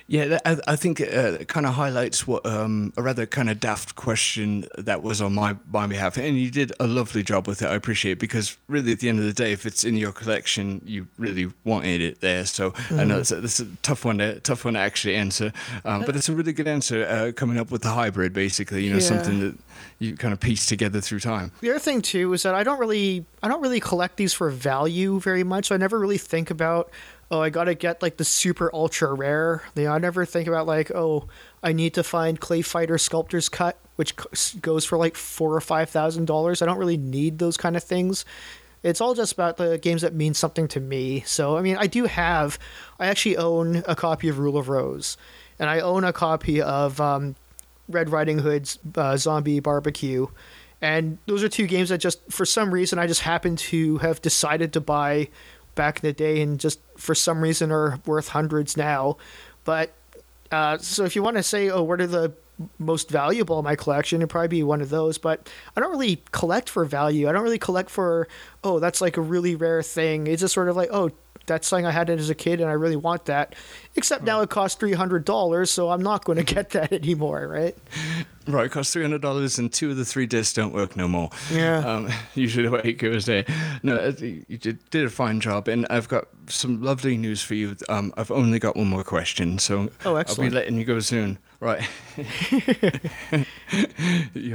Yeah, 0.10 0.40
I, 0.46 0.58
I 0.68 0.76
think 0.78 1.02
uh, 1.02 1.04
it 1.04 1.50
kind 1.50 1.66
of 1.66 1.74
highlights 1.74 2.26
what 2.26 2.46
um, 2.46 2.94
a 2.96 3.02
rather 3.02 3.26
kind 3.26 3.50
of 3.50 3.60
daft 3.60 3.96
question 3.96 4.66
that 4.78 5.04
was 5.04 5.22
on 5.22 5.36
my 5.36 5.58
my 5.70 5.86
behalf, 5.86 6.16
and 6.16 6.38
you 6.38 6.50
did 6.50 6.72
a 6.80 6.88
lovely 6.88 7.24
job 7.24 7.46
with 7.46 7.62
it. 7.62 7.66
I 7.66 7.76
appreciate 7.76 8.14
it 8.14 8.20
because 8.20 8.58
really, 8.70 8.94
at 8.94 9.02
the 9.02 9.10
end 9.10 9.20
of 9.20 9.26
the 9.26 9.34
day, 9.34 9.52
if 9.52 9.66
it's 9.66 9.84
in 9.84 9.98
your 9.98 10.14
collection, 10.14 10.82
you 10.86 11.08
really 11.18 11.52
wanted 11.66 12.02
it 12.02 12.22
there. 12.22 12.46
So 12.46 12.72
mm. 12.72 13.00
I 13.00 13.04
know 13.04 13.18
mm. 13.18 13.20
it's 13.20 13.32
a, 13.32 13.44
it's 13.44 13.60
a, 13.60 13.66
tough 13.84 14.06
one 14.06 14.20
to 14.20 14.40
tough 14.40 14.64
one 14.64 14.76
to 14.76 14.80
actually 14.80 15.16
answer, 15.16 15.52
um, 15.84 16.04
but 16.06 16.16
it's 16.16 16.30
a 16.30 16.34
really 16.34 16.54
good 16.54 16.70
answer 16.70 17.06
uh, 17.06 17.34
coming 17.34 17.58
up 17.58 17.70
with 17.70 17.82
the 17.82 17.92
hybrid, 17.92 18.32
basically. 18.32 18.86
You 18.86 18.92
know, 18.92 19.00
yeah. 19.00 19.04
something 19.04 19.40
that 19.42 19.58
you 20.00 20.16
kind 20.16 20.34
of 20.34 20.40
piece 20.40 20.66
together 20.66 21.02
through 21.02 21.20
time. 21.20 21.52
The 21.60 21.72
other 21.72 21.80
thing 21.80 22.02
too 22.02 22.32
is 22.32 22.44
that 22.44 22.56
I 22.56 22.64
don't 22.64 22.80
really 22.80 23.26
I 23.44 23.50
don't 23.50 23.62
really 23.62 23.82
collect 23.82 24.16
these 24.16 24.34
for 24.34 24.50
value 24.50 25.20
very 25.20 25.44
much. 25.44 25.66
So 25.68 25.76
I 25.76 25.78
never 25.78 26.00
really 26.00 26.18
think 26.18 26.50
about 26.50 26.90
oh, 27.30 27.42
I 27.42 27.50
gotta 27.50 27.76
get 27.76 28.02
like 28.02 28.18
the 28.18 28.24
super 28.26 28.70
ultra 28.74 29.14
rare. 29.14 29.64
You 29.76 29.86
know, 29.86 29.92
I 29.92 29.98
never 30.00 30.26
think 30.26 30.48
about 30.48 30.68
like, 30.68 30.92
oh, 30.92 31.28
I 31.62 31.74
need 31.74 31.94
to 31.96 32.04
find 32.04 32.40
Clay 32.40 32.62
Fighter 32.62 32.98
Sculptor's 32.98 33.50
Cut, 33.50 33.78
which 33.96 34.16
goes 34.62 34.86
for 34.86 34.98
like 34.98 35.16
four 35.16 35.54
or 35.54 35.62
five 35.62 35.90
thousand 35.90 36.26
dollars. 36.26 36.62
I 36.62 36.66
don't 36.66 36.78
really 36.78 36.98
need 36.98 37.40
those 37.40 37.58
kind 37.58 37.76
of 37.76 37.84
things. 37.84 38.26
It's 38.84 39.02
all 39.02 39.16
just 39.16 39.34
about 39.34 39.58
the 39.58 39.78
games 39.78 40.04
that 40.04 40.14
mean 40.14 40.34
something 40.34 40.68
to 40.70 40.80
me. 40.80 41.22
So, 41.22 41.58
I 41.58 41.62
mean, 41.62 41.78
I 41.78 41.88
do 41.88 42.06
have, 42.06 42.60
I 43.00 43.08
actually 43.08 43.36
own 43.36 43.84
a 43.88 43.96
copy 43.96 44.30
of 44.30 44.38
Rule 44.38 44.56
of 44.56 44.70
Rose, 44.70 45.18
and 45.58 45.70
I 45.70 45.80
own 45.80 46.04
a 46.04 46.14
copy 46.14 46.62
of 46.62 47.02
um, 47.02 47.36
Red 47.90 48.10
Riding 48.12 48.40
Hood's 48.40 48.78
uh, 48.96 49.18
Zombie 49.18 49.60
Barbecue. 49.60 50.28
And 50.80 51.18
those 51.26 51.44
are 51.44 51.50
two 51.50 51.66
games 51.66 51.90
that 51.90 51.98
just, 51.98 52.22
for 52.32 52.46
some 52.46 52.72
reason, 52.72 53.00
I 53.00 53.08
just 53.08 53.22
happen 53.22 53.56
to 53.56 53.98
have 53.98 54.22
decided 54.22 54.74
to 54.74 54.80
buy 54.80 55.30
back 55.78 56.04
in 56.04 56.08
the 56.08 56.12
day 56.12 56.42
and 56.42 56.60
just 56.60 56.82
for 56.98 57.16
some 57.16 57.40
reason 57.40 57.72
are 57.72 58.00
worth 58.06 58.28
hundreds 58.30 58.76
now. 58.76 59.16
But 59.64 59.94
uh, 60.52 60.78
so 60.80 61.06
if 61.06 61.16
you 61.16 61.24
want 61.24 61.38
to 61.38 61.44
say, 61.44 61.70
oh, 61.70 61.84
what 61.84 62.02
are 62.02 62.08
the 62.08 62.34
most 62.80 63.10
valuable 63.10 63.60
in 63.60 63.64
my 63.64 63.76
collection, 63.76 64.20
it'd 64.20 64.30
probably 64.30 64.48
be 64.50 64.64
one 64.64 64.82
of 64.82 64.90
those. 64.90 65.18
But 65.18 65.50
I 65.76 65.80
don't 65.80 65.92
really 65.92 66.24
collect 66.32 66.70
for 66.70 66.84
value. 66.84 67.30
I 67.30 67.32
don't 67.32 67.44
really 67.44 67.60
collect 67.60 67.90
for, 67.90 68.28
oh, 68.64 68.80
that's 68.80 69.00
like 69.00 69.16
a 69.16 69.22
really 69.22 69.56
rare 69.56 69.84
thing. 69.84 70.28
It's 70.28 70.42
just 70.42 70.54
sort 70.54 70.68
of 70.68 70.76
like, 70.76 70.90
oh, 70.92 71.12
that's 71.46 71.68
something 71.68 71.86
I 71.86 71.92
had 71.92 72.10
it 72.10 72.20
as 72.20 72.30
a 72.30 72.36
kid 72.36 72.62
and 72.62 72.70
I 72.70 72.74
really 72.74 72.96
want 72.96 73.26
that. 73.26 73.56
Except 73.96 74.24
now 74.24 74.42
it 74.42 74.50
costs 74.50 74.78
three 74.78 74.94
hundred 74.94 75.26
dollars, 75.26 75.72
so 75.72 75.90
I'm 75.90 76.04
not 76.04 76.26
going 76.26 76.38
to 76.38 76.44
get 76.44 76.72
that 76.72 76.94
anymore, 76.94 77.48
right? 77.48 77.76
Right, 78.48 78.68
it 78.68 78.72
costs 78.72 78.94
three 78.94 79.02
hundred 79.02 79.22
dollars, 79.22 79.60
and 79.60 79.72
two 79.72 79.92
of 79.92 79.98
the 79.98 80.06
three 80.06 80.26
discs 80.26 80.54
don't 80.54 80.74
work 80.74 80.96
no 80.96 81.08
more. 81.08 81.30
Yeah, 81.52 81.80
um, 81.80 82.10
usually 82.36 82.66
the 82.66 82.72
way 82.72 82.82
it 82.86 82.94
goes 82.94 83.26
there. 83.26 83.44
No, 83.84 83.96
uh, 83.96 84.14
you 84.20 84.58
did, 84.58 84.90
did 84.90 85.06
a 85.06 85.10
fine 85.10 85.42
job, 85.42 85.68
and 85.68 85.86
I've 85.90 86.08
got 86.08 86.28
some 86.48 86.82
lovely 86.82 87.18
news 87.18 87.42
for 87.42 87.56
you. 87.56 87.76
Um, 87.90 88.14
I've 88.16 88.32
only 88.32 88.60
got 88.60 88.78
one 88.78 88.88
more 88.88 89.04
question, 89.04 89.60
so 89.60 89.90
oh, 90.06 90.16
I'll 90.16 90.36
be 90.36 90.50
letting 90.50 90.78
you 90.78 90.86
go 90.86 91.00
soon. 91.00 91.40
Right, 91.60 91.82
you're 92.16 92.26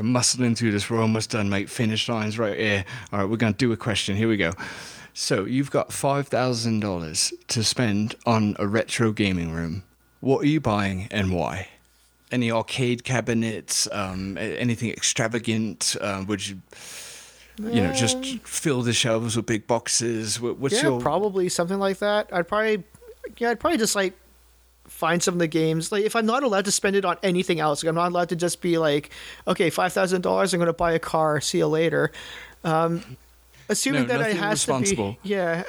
muscling 0.04 0.56
through 0.56 0.70
this. 0.70 0.88
We're 0.88 1.02
almost 1.02 1.30
done, 1.30 1.50
mate. 1.50 1.68
Finish 1.68 2.08
lines 2.08 2.38
right 2.38 2.56
here. 2.56 2.84
All 3.12 3.18
right, 3.18 3.28
we're 3.28 3.36
going 3.36 3.52
to 3.52 3.58
do 3.58 3.72
a 3.72 3.76
question. 3.76 4.16
Here 4.16 4.28
we 4.28 4.36
go. 4.38 4.52
So 5.14 5.44
you've 5.44 5.70
got 5.70 5.92
five 5.92 6.28
thousand 6.28 6.80
dollars 6.80 7.32
to 7.48 7.62
spend 7.62 8.14
on 8.26 8.56
a 8.58 8.66
retro 8.66 9.12
gaming 9.12 9.52
room. 9.52 9.84
What 10.20 10.42
are 10.44 10.48
you 10.48 10.60
buying 10.60 11.08
and 11.10 11.32
why? 11.32 11.68
any 12.32 12.50
arcade 12.50 13.04
cabinets, 13.04 13.86
um, 13.92 14.38
anything 14.38 14.90
extravagant? 14.90 15.94
Uh, 16.00 16.24
would 16.26 16.48
you, 16.48 16.60
you 17.58 17.82
know, 17.82 17.92
just 17.92 18.24
fill 18.38 18.82
the 18.82 18.94
shelves 18.94 19.36
with 19.36 19.46
big 19.46 19.66
boxes? 19.66 20.40
What's 20.40 20.76
yeah, 20.76 20.88
your 20.88 21.00
probably 21.00 21.48
something 21.50 21.78
like 21.78 21.98
that. 21.98 22.28
I'd 22.32 22.48
probably, 22.48 22.82
yeah, 23.36 23.50
I'd 23.50 23.60
probably 23.60 23.78
just 23.78 23.94
like 23.94 24.14
find 24.84 25.22
some 25.22 25.34
of 25.34 25.38
the 25.38 25.46
games. 25.46 25.92
Like 25.92 26.04
if 26.04 26.16
I'm 26.16 26.26
not 26.26 26.42
allowed 26.42 26.64
to 26.64 26.72
spend 26.72 26.96
it 26.96 27.04
on 27.04 27.18
anything 27.22 27.60
else, 27.60 27.84
like 27.84 27.88
I'm 27.90 27.94
not 27.94 28.10
allowed 28.10 28.30
to 28.30 28.36
just 28.36 28.62
be 28.62 28.78
like, 28.78 29.10
okay, 29.46 29.68
five 29.70 29.92
thousand 29.92 30.22
dollars, 30.22 30.54
I'm 30.54 30.58
going 30.58 30.66
to 30.66 30.72
buy 30.72 30.92
a 30.92 30.98
car. 30.98 31.40
See 31.40 31.58
you 31.58 31.68
later. 31.68 32.10
Um, 32.64 33.16
assuming 33.72 34.02
No, 34.02 34.18
that 34.18 34.22
I 34.22 34.32
have 34.32 34.60
to 34.66 34.80
be, 34.80 35.18
yeah, 35.22 35.64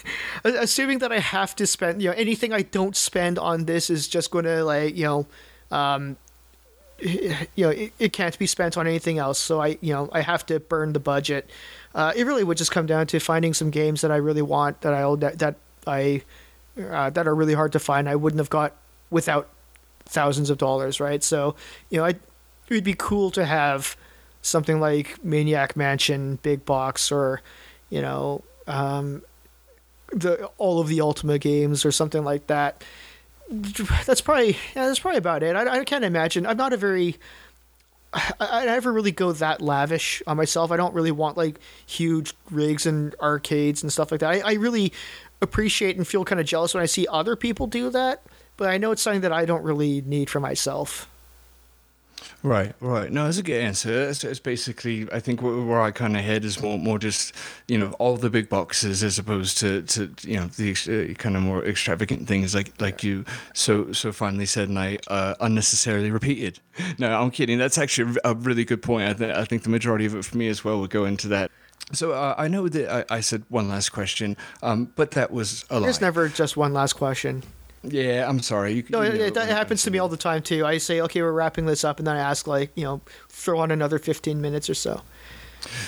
assuming 0.44 0.98
that 0.98 1.12
I 1.12 1.18
have 1.20 1.54
to 1.56 1.66
spend, 1.66 2.02
you 2.02 2.10
know, 2.10 2.14
anything 2.16 2.52
I 2.52 2.62
don't 2.62 2.96
spend 2.96 3.38
on 3.38 3.64
this 3.66 3.90
is 3.90 4.08
just 4.08 4.30
going 4.30 4.44
to 4.44 4.64
like, 4.64 4.96
you 4.96 5.04
know, 5.04 5.26
um, 5.70 6.16
you 6.98 7.36
know, 7.56 7.70
it, 7.70 7.92
it 7.98 8.12
can't 8.12 8.38
be 8.38 8.46
spent 8.46 8.76
on 8.76 8.86
anything 8.86 9.18
else. 9.18 9.38
So 9.38 9.60
I, 9.60 9.78
you 9.80 9.92
know, 9.92 10.08
I 10.12 10.20
have 10.20 10.44
to 10.46 10.60
burn 10.60 10.92
the 10.92 11.00
budget. 11.00 11.50
Uh, 11.94 12.12
it 12.16 12.26
really 12.26 12.44
would 12.44 12.58
just 12.58 12.70
come 12.70 12.86
down 12.86 13.06
to 13.08 13.18
finding 13.20 13.54
some 13.54 13.70
games 13.70 14.00
that 14.00 14.10
I 14.10 14.16
really 14.16 14.42
want 14.42 14.80
that 14.80 14.94
I 14.94 15.14
that, 15.16 15.38
that 15.38 15.56
I 15.86 16.22
uh, 16.80 17.10
that 17.10 17.26
are 17.26 17.34
really 17.34 17.54
hard 17.54 17.72
to 17.72 17.78
find. 17.78 18.08
I 18.08 18.16
wouldn't 18.16 18.38
have 18.38 18.50
got 18.50 18.74
without 19.10 19.48
thousands 20.04 20.50
of 20.50 20.58
dollars, 20.58 21.00
right? 21.00 21.22
So, 21.22 21.54
you 21.90 21.98
know, 21.98 22.04
I 22.04 22.10
it 22.10 22.76
would 22.76 22.84
be 22.84 22.94
cool 22.96 23.30
to 23.32 23.44
have 23.44 23.96
something 24.42 24.80
like 24.80 25.24
Maniac 25.24 25.76
Mansion, 25.76 26.38
Big 26.42 26.64
Box, 26.64 27.10
or 27.10 27.40
you 27.90 28.02
know, 28.02 28.42
um, 28.66 29.22
the 30.12 30.46
all 30.58 30.80
of 30.80 30.88
the 30.88 31.00
Ultima 31.00 31.38
games 31.38 31.84
or 31.84 31.92
something 31.92 32.24
like 32.24 32.46
that. 32.48 32.84
That's 34.06 34.20
probably 34.20 34.56
yeah, 34.74 34.86
that's 34.86 34.98
probably 34.98 35.18
about 35.18 35.42
it. 35.42 35.56
I, 35.56 35.80
I 35.80 35.84
can't 35.84 36.04
imagine. 36.04 36.46
I'm 36.46 36.56
not 36.56 36.72
a 36.72 36.76
very 36.76 37.16
I, 38.12 38.34
I 38.40 38.64
never 38.66 38.92
really 38.92 39.12
go 39.12 39.32
that 39.32 39.60
lavish 39.60 40.22
on 40.26 40.36
myself. 40.36 40.70
I 40.70 40.76
don't 40.76 40.94
really 40.94 41.10
want 41.10 41.36
like 41.36 41.58
huge 41.86 42.34
rigs 42.50 42.86
and 42.86 43.14
arcades 43.20 43.82
and 43.82 43.92
stuff 43.92 44.10
like 44.10 44.20
that. 44.20 44.30
I, 44.30 44.40
I 44.40 44.52
really 44.54 44.92
appreciate 45.40 45.96
and 45.96 46.06
feel 46.06 46.24
kind 46.24 46.40
of 46.40 46.46
jealous 46.46 46.74
when 46.74 46.82
I 46.82 46.86
see 46.86 47.06
other 47.10 47.36
people 47.36 47.66
do 47.66 47.90
that, 47.90 48.22
but 48.56 48.68
I 48.68 48.78
know 48.78 48.92
it's 48.92 49.02
something 49.02 49.22
that 49.22 49.32
I 49.32 49.44
don't 49.44 49.62
really 49.62 50.02
need 50.02 50.30
for 50.30 50.40
myself. 50.40 51.08
Right, 52.44 52.74
right. 52.80 53.10
No, 53.10 53.24
that's 53.24 53.38
a 53.38 53.42
good 53.42 53.62
answer. 53.62 54.08
It's, 54.08 54.24
it's 54.24 54.40
basically, 54.40 55.06
I 55.12 55.20
think 55.20 55.42
where, 55.42 55.60
where 55.60 55.80
I 55.80 55.92
kind 55.92 56.16
of 56.16 56.24
head 56.24 56.44
is 56.44 56.60
more, 56.60 56.76
more 56.76 56.98
just, 56.98 57.34
you 57.68 57.78
know, 57.78 57.92
all 58.00 58.16
the 58.16 58.30
big 58.30 58.48
boxes 58.48 59.04
as 59.04 59.16
opposed 59.18 59.58
to, 59.58 59.82
to 59.82 60.12
you 60.22 60.36
know, 60.36 60.46
the 60.46 60.72
uh, 60.72 61.14
kind 61.14 61.36
of 61.36 61.42
more 61.42 61.64
extravagant 61.64 62.26
things 62.26 62.52
like, 62.54 62.72
like 62.80 63.04
you 63.04 63.24
so, 63.54 63.92
so 63.92 64.10
finally 64.10 64.46
said, 64.46 64.68
and 64.68 64.78
I 64.78 64.98
uh, 65.06 65.34
unnecessarily 65.40 66.10
repeated. 66.10 66.58
No, 66.98 67.20
I'm 67.20 67.30
kidding. 67.30 67.58
That's 67.58 67.76
actually 67.78 68.16
a 68.24 68.34
really 68.34 68.64
good 68.64 68.82
point. 68.82 69.08
I, 69.08 69.12
th- 69.12 69.36
I 69.36 69.44
think 69.44 69.62
the 69.62 69.68
majority 69.68 70.06
of 70.06 70.14
it 70.14 70.24
for 70.24 70.36
me 70.38 70.48
as 70.48 70.64
well 70.64 70.80
would 70.80 70.90
go 70.90 71.04
into 71.04 71.28
that. 71.28 71.50
So 71.92 72.12
uh, 72.12 72.34
I 72.38 72.48
know 72.48 72.68
that 72.68 73.06
I, 73.10 73.16
I 73.16 73.20
said 73.20 73.44
one 73.50 73.68
last 73.68 73.90
question, 73.90 74.36
um, 74.62 74.90
but 74.96 75.10
that 75.12 75.30
was 75.30 75.64
a 75.68 75.78
lie. 75.78 75.86
There's 75.86 76.00
never 76.00 76.28
just 76.28 76.56
one 76.56 76.72
last 76.72 76.94
question. 76.94 77.42
Yeah, 77.84 78.28
I'm 78.28 78.40
sorry. 78.40 78.74
You, 78.74 78.84
No, 78.90 79.02
you 79.02 79.08
it, 79.08 79.14
know 79.18 79.24
it, 79.24 79.36
when 79.36 79.48
it 79.48 79.52
happens 79.52 79.82
to 79.84 79.90
me 79.90 79.98
all 79.98 80.08
the 80.08 80.16
time 80.16 80.42
too. 80.42 80.64
I 80.64 80.78
say, 80.78 81.00
okay, 81.00 81.20
we're 81.22 81.32
wrapping 81.32 81.66
this 81.66 81.84
up, 81.84 81.98
and 81.98 82.06
then 82.06 82.16
I 82.16 82.20
ask, 82.20 82.46
like, 82.46 82.70
you 82.76 82.84
know, 82.84 83.00
throw 83.28 83.58
on 83.58 83.70
another 83.70 83.98
15 83.98 84.40
minutes 84.40 84.70
or 84.70 84.74
so. 84.74 85.02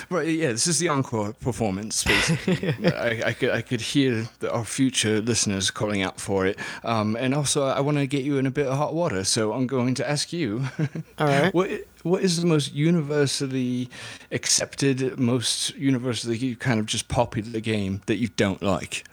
Right, 0.09 0.27
yeah, 0.29 0.51
this 0.53 0.67
is 0.67 0.79
the 0.79 0.87
encore 0.87 1.33
performance. 1.33 2.03
Basically, 2.03 2.87
I, 2.93 3.27
I 3.27 3.33
could 3.33 3.49
I 3.49 3.61
could 3.61 3.81
hear 3.81 4.27
the, 4.39 4.49
our 4.51 4.63
future 4.63 5.19
listeners 5.21 5.69
calling 5.69 6.01
out 6.01 6.19
for 6.19 6.45
it, 6.45 6.57
um, 6.85 7.17
and 7.17 7.33
also 7.33 7.65
I 7.65 7.81
want 7.81 7.97
to 7.97 8.07
get 8.07 8.23
you 8.23 8.37
in 8.37 8.45
a 8.45 8.51
bit 8.51 8.67
of 8.67 8.77
hot 8.77 8.93
water. 8.93 9.25
So 9.25 9.51
I'm 9.51 9.67
going 9.67 9.93
to 9.95 10.09
ask 10.09 10.31
you, 10.31 10.63
All 11.19 11.27
right. 11.27 11.53
what 11.53 11.69
what 12.03 12.23
is 12.23 12.39
the 12.39 12.47
most 12.47 12.73
universally 12.73 13.89
accepted, 14.31 15.19
most 15.19 15.75
universally 15.75 16.55
kind 16.55 16.79
of 16.79 16.85
just 16.85 17.09
popular 17.09 17.59
game 17.59 18.01
that 18.05 18.15
you 18.15 18.29
don't 18.29 18.61
like? 18.61 19.03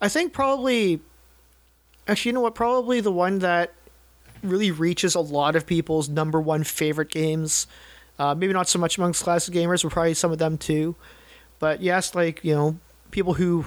I 0.00 0.08
think 0.08 0.32
probably, 0.32 1.00
actually, 2.08 2.30
you 2.30 2.32
know 2.34 2.40
what? 2.40 2.54
Probably 2.54 3.00
the 3.00 3.12
one 3.12 3.38
that 3.40 3.72
really 4.42 4.70
reaches 4.70 5.14
a 5.14 5.20
lot 5.20 5.56
of 5.56 5.66
people's 5.66 6.08
number 6.08 6.40
one 6.40 6.64
favorite 6.64 7.10
games. 7.10 7.66
Uh, 8.18 8.34
maybe 8.34 8.52
not 8.52 8.68
so 8.68 8.78
much 8.78 8.98
amongst 8.98 9.22
classic 9.22 9.54
gamers, 9.54 9.82
but 9.82 9.92
probably 9.92 10.14
some 10.14 10.32
of 10.32 10.38
them 10.38 10.58
too. 10.58 10.96
But 11.58 11.80
yes, 11.82 12.14
like 12.14 12.44
you 12.44 12.54
know, 12.54 12.78
people 13.10 13.34
who 13.34 13.64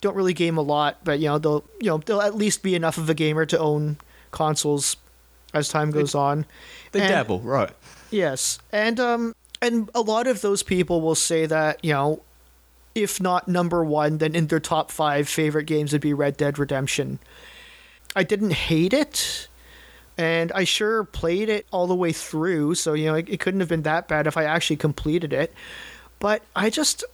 don't 0.00 0.16
really 0.16 0.34
game 0.34 0.56
a 0.58 0.62
lot, 0.62 0.98
but 1.04 1.18
you 1.20 1.26
know 1.26 1.38
they'll 1.38 1.64
you 1.80 1.90
know 1.90 1.98
they'll 1.98 2.20
at 2.20 2.34
least 2.34 2.62
be 2.62 2.74
enough 2.74 2.98
of 2.98 3.08
a 3.08 3.14
gamer 3.14 3.46
to 3.46 3.58
own 3.58 3.96
consoles 4.30 4.96
as 5.52 5.68
time 5.68 5.90
goes 5.92 6.14
on. 6.14 6.46
They 6.92 7.00
And- 7.00 7.08
dabble, 7.08 7.40
right? 7.40 7.70
Yes, 8.10 8.58
and 8.70 9.00
um, 9.00 9.34
and 9.62 9.90
a 9.94 10.00
lot 10.00 10.26
of 10.26 10.40
those 10.40 10.62
people 10.62 11.00
will 11.00 11.14
say 11.16 11.46
that 11.46 11.84
you 11.84 11.92
know, 11.92 12.22
if 12.94 13.20
not 13.20 13.48
number 13.48 13.84
one, 13.84 14.18
then 14.18 14.34
in 14.34 14.46
their 14.48 14.60
top 14.60 14.90
five 14.90 15.28
favorite 15.28 15.64
games 15.64 15.92
would 15.92 16.00
be 16.00 16.12
Red 16.14 16.36
Dead 16.36 16.58
Redemption. 16.58 17.18
I 18.14 18.22
didn't 18.22 18.52
hate 18.52 18.92
it, 18.92 19.48
and 20.16 20.52
I 20.52 20.64
sure 20.64 21.04
played 21.04 21.48
it 21.48 21.66
all 21.70 21.86
the 21.86 21.94
way 21.94 22.12
through. 22.12 22.74
So 22.76 22.94
you 22.94 23.06
know, 23.06 23.14
it, 23.14 23.28
it 23.28 23.40
couldn't 23.40 23.60
have 23.60 23.68
been 23.68 23.82
that 23.82 24.08
bad 24.08 24.26
if 24.26 24.36
I 24.36 24.44
actually 24.44 24.76
completed 24.76 25.32
it. 25.32 25.52
But 26.20 26.42
I 26.54 26.70
just, 26.70 27.04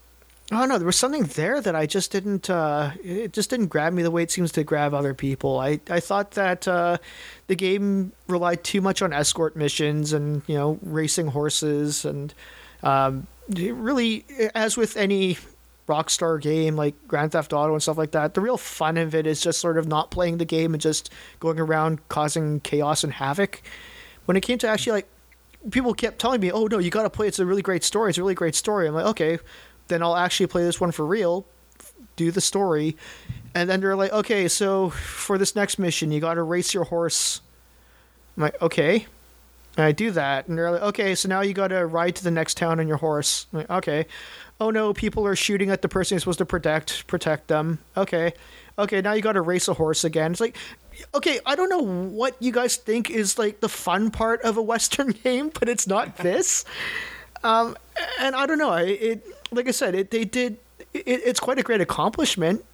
I 0.52 0.60
don't 0.60 0.68
know. 0.68 0.78
There 0.78 0.86
was 0.86 0.96
something 0.96 1.24
there 1.24 1.60
that 1.60 1.74
I 1.74 1.86
just 1.86 2.12
didn't. 2.12 2.50
Uh, 2.50 2.92
it 3.02 3.32
just 3.32 3.50
didn't 3.50 3.68
grab 3.68 3.92
me 3.92 4.02
the 4.02 4.10
way 4.10 4.22
it 4.22 4.30
seems 4.30 4.52
to 4.52 4.64
grab 4.64 4.94
other 4.94 5.14
people. 5.14 5.58
I 5.58 5.80
I 5.88 6.00
thought 6.00 6.32
that 6.32 6.68
uh, 6.68 6.98
the 7.46 7.56
game 7.56 8.12
relied 8.28 8.62
too 8.62 8.80
much 8.80 9.02
on 9.02 9.12
escort 9.12 9.56
missions 9.56 10.12
and 10.12 10.42
you 10.46 10.54
know 10.54 10.78
racing 10.82 11.28
horses 11.28 12.04
and 12.04 12.34
um, 12.82 13.26
really, 13.48 14.24
as 14.54 14.76
with 14.76 14.96
any 14.96 15.38
Rockstar 15.90 16.40
game 16.40 16.76
like 16.76 16.94
Grand 17.08 17.32
Theft 17.32 17.52
Auto 17.52 17.72
and 17.72 17.82
stuff 17.82 17.98
like 17.98 18.12
that, 18.12 18.34
the 18.34 18.40
real 18.40 18.56
fun 18.56 18.96
of 18.96 19.14
it 19.14 19.26
is 19.26 19.40
just 19.40 19.60
sort 19.60 19.76
of 19.76 19.86
not 19.88 20.10
playing 20.10 20.38
the 20.38 20.44
game 20.44 20.72
and 20.72 20.80
just 20.80 21.10
going 21.40 21.58
around 21.58 22.06
causing 22.08 22.60
chaos 22.60 23.02
and 23.02 23.12
havoc. 23.12 23.60
When 24.26 24.36
it 24.36 24.42
came 24.42 24.58
to 24.58 24.68
actually 24.68 24.92
like 24.92 25.08
people 25.70 25.92
kept 25.92 26.18
telling 26.18 26.40
me, 26.40 26.50
"Oh 26.52 26.66
no, 26.66 26.78
you 26.78 26.90
got 26.90 27.02
to 27.02 27.10
play. 27.10 27.26
It's 27.26 27.38
a 27.38 27.46
really 27.46 27.62
great 27.62 27.84
story. 27.84 28.10
It's 28.10 28.18
a 28.18 28.22
really 28.22 28.34
great 28.34 28.54
story." 28.54 28.86
I'm 28.86 28.94
like, 28.94 29.06
"Okay, 29.06 29.38
then 29.88 30.02
I'll 30.02 30.16
actually 30.16 30.46
play 30.46 30.62
this 30.62 30.80
one 30.80 30.92
for 30.92 31.04
real, 31.04 31.44
do 32.16 32.30
the 32.30 32.40
story." 32.40 32.96
And 33.54 33.68
then 33.68 33.80
they're 33.80 33.96
like, 33.96 34.12
"Okay, 34.12 34.48
so 34.48 34.90
for 34.90 35.36
this 35.36 35.56
next 35.56 35.78
mission, 35.78 36.12
you 36.12 36.20
got 36.20 36.34
to 36.34 36.42
race 36.42 36.72
your 36.72 36.84
horse." 36.84 37.40
I'm 38.36 38.44
like, 38.44 38.62
"Okay." 38.62 39.06
And 39.76 39.86
I 39.86 39.92
do 39.92 40.10
that, 40.12 40.48
and 40.48 40.56
they're 40.56 40.70
like, 40.70 40.82
"Okay, 40.82 41.14
so 41.14 41.28
now 41.28 41.42
you 41.42 41.52
got 41.52 41.68
to 41.68 41.86
ride 41.86 42.16
to 42.16 42.24
the 42.24 42.30
next 42.30 42.56
town 42.56 42.80
on 42.80 42.88
your 42.88 42.98
horse." 42.98 43.46
I'm 43.52 43.58
like, 43.60 43.70
"Okay." 43.70 44.06
Oh 44.60 44.70
no, 44.70 44.92
people 44.92 45.26
are 45.26 45.34
shooting 45.36 45.70
at 45.70 45.80
the 45.82 45.88
person 45.88 46.14
you're 46.14 46.20
supposed 46.20 46.38
to 46.38 46.46
protect. 46.46 47.06
Protect 47.06 47.48
them. 47.48 47.78
Okay. 47.96 48.32
Okay, 48.78 49.00
now 49.00 49.12
you 49.12 49.22
got 49.22 49.32
to 49.32 49.40
race 49.40 49.68
a 49.68 49.74
horse 49.74 50.04
again. 50.04 50.32
It's 50.32 50.40
like, 50.40 50.56
okay, 51.14 51.40
I 51.46 51.54
don't 51.56 51.68
know 51.68 51.82
what 51.82 52.36
you 52.40 52.52
guys 52.52 52.76
think 52.76 53.10
is 53.10 53.38
like 53.38 53.60
the 53.60 53.68
fun 53.68 54.10
part 54.10 54.42
of 54.42 54.56
a 54.56 54.62
Western 54.72 55.08
game, 55.08 55.50
but 55.58 55.68
it's 55.68 55.86
not 55.86 56.16
this. 56.18 56.64
Um, 57.42 57.76
and 58.20 58.34
I 58.36 58.46
don't 58.46 58.58
know. 58.58 58.70
I- 58.70 58.82
It, 58.82 59.26
like 59.50 59.66
I 59.66 59.72
said, 59.72 59.94
it 59.94 60.10
they 60.10 60.24
did. 60.24 60.58
It, 60.92 61.04
it's 61.06 61.40
quite 61.40 61.58
a 61.58 61.62
great 61.62 61.80
accomplishment. 61.80 62.64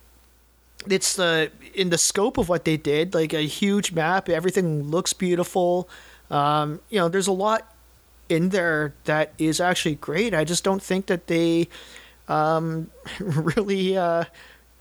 It's 0.89 1.15
the 1.17 1.51
in 1.75 1.91
the 1.91 1.99
scope 1.99 2.37
of 2.39 2.49
what 2.49 2.65
they 2.65 2.77
did, 2.77 3.15
like 3.15 3.33
a 3.33 3.43
huge 3.47 3.93
map. 3.93 4.29
Everything 4.29 4.91
looks 4.91 5.13
beautiful. 5.13 5.89
Um, 6.31 6.81
you 6.91 6.99
know, 6.99 7.09
there's 7.09 7.29
a 7.29 7.33
lot 7.33 7.73
in 8.29 8.51
there 8.51 8.95
that 9.05 9.33
is 9.39 9.61
actually 9.61 9.97
great. 9.97 10.35
I 10.35 10.45
just 10.45 10.65
don't 10.65 10.83
think 10.83 11.07
that 11.07 11.27
they 11.27 11.69
um, 12.29 12.91
really 13.21 13.97
uh, 13.97 14.25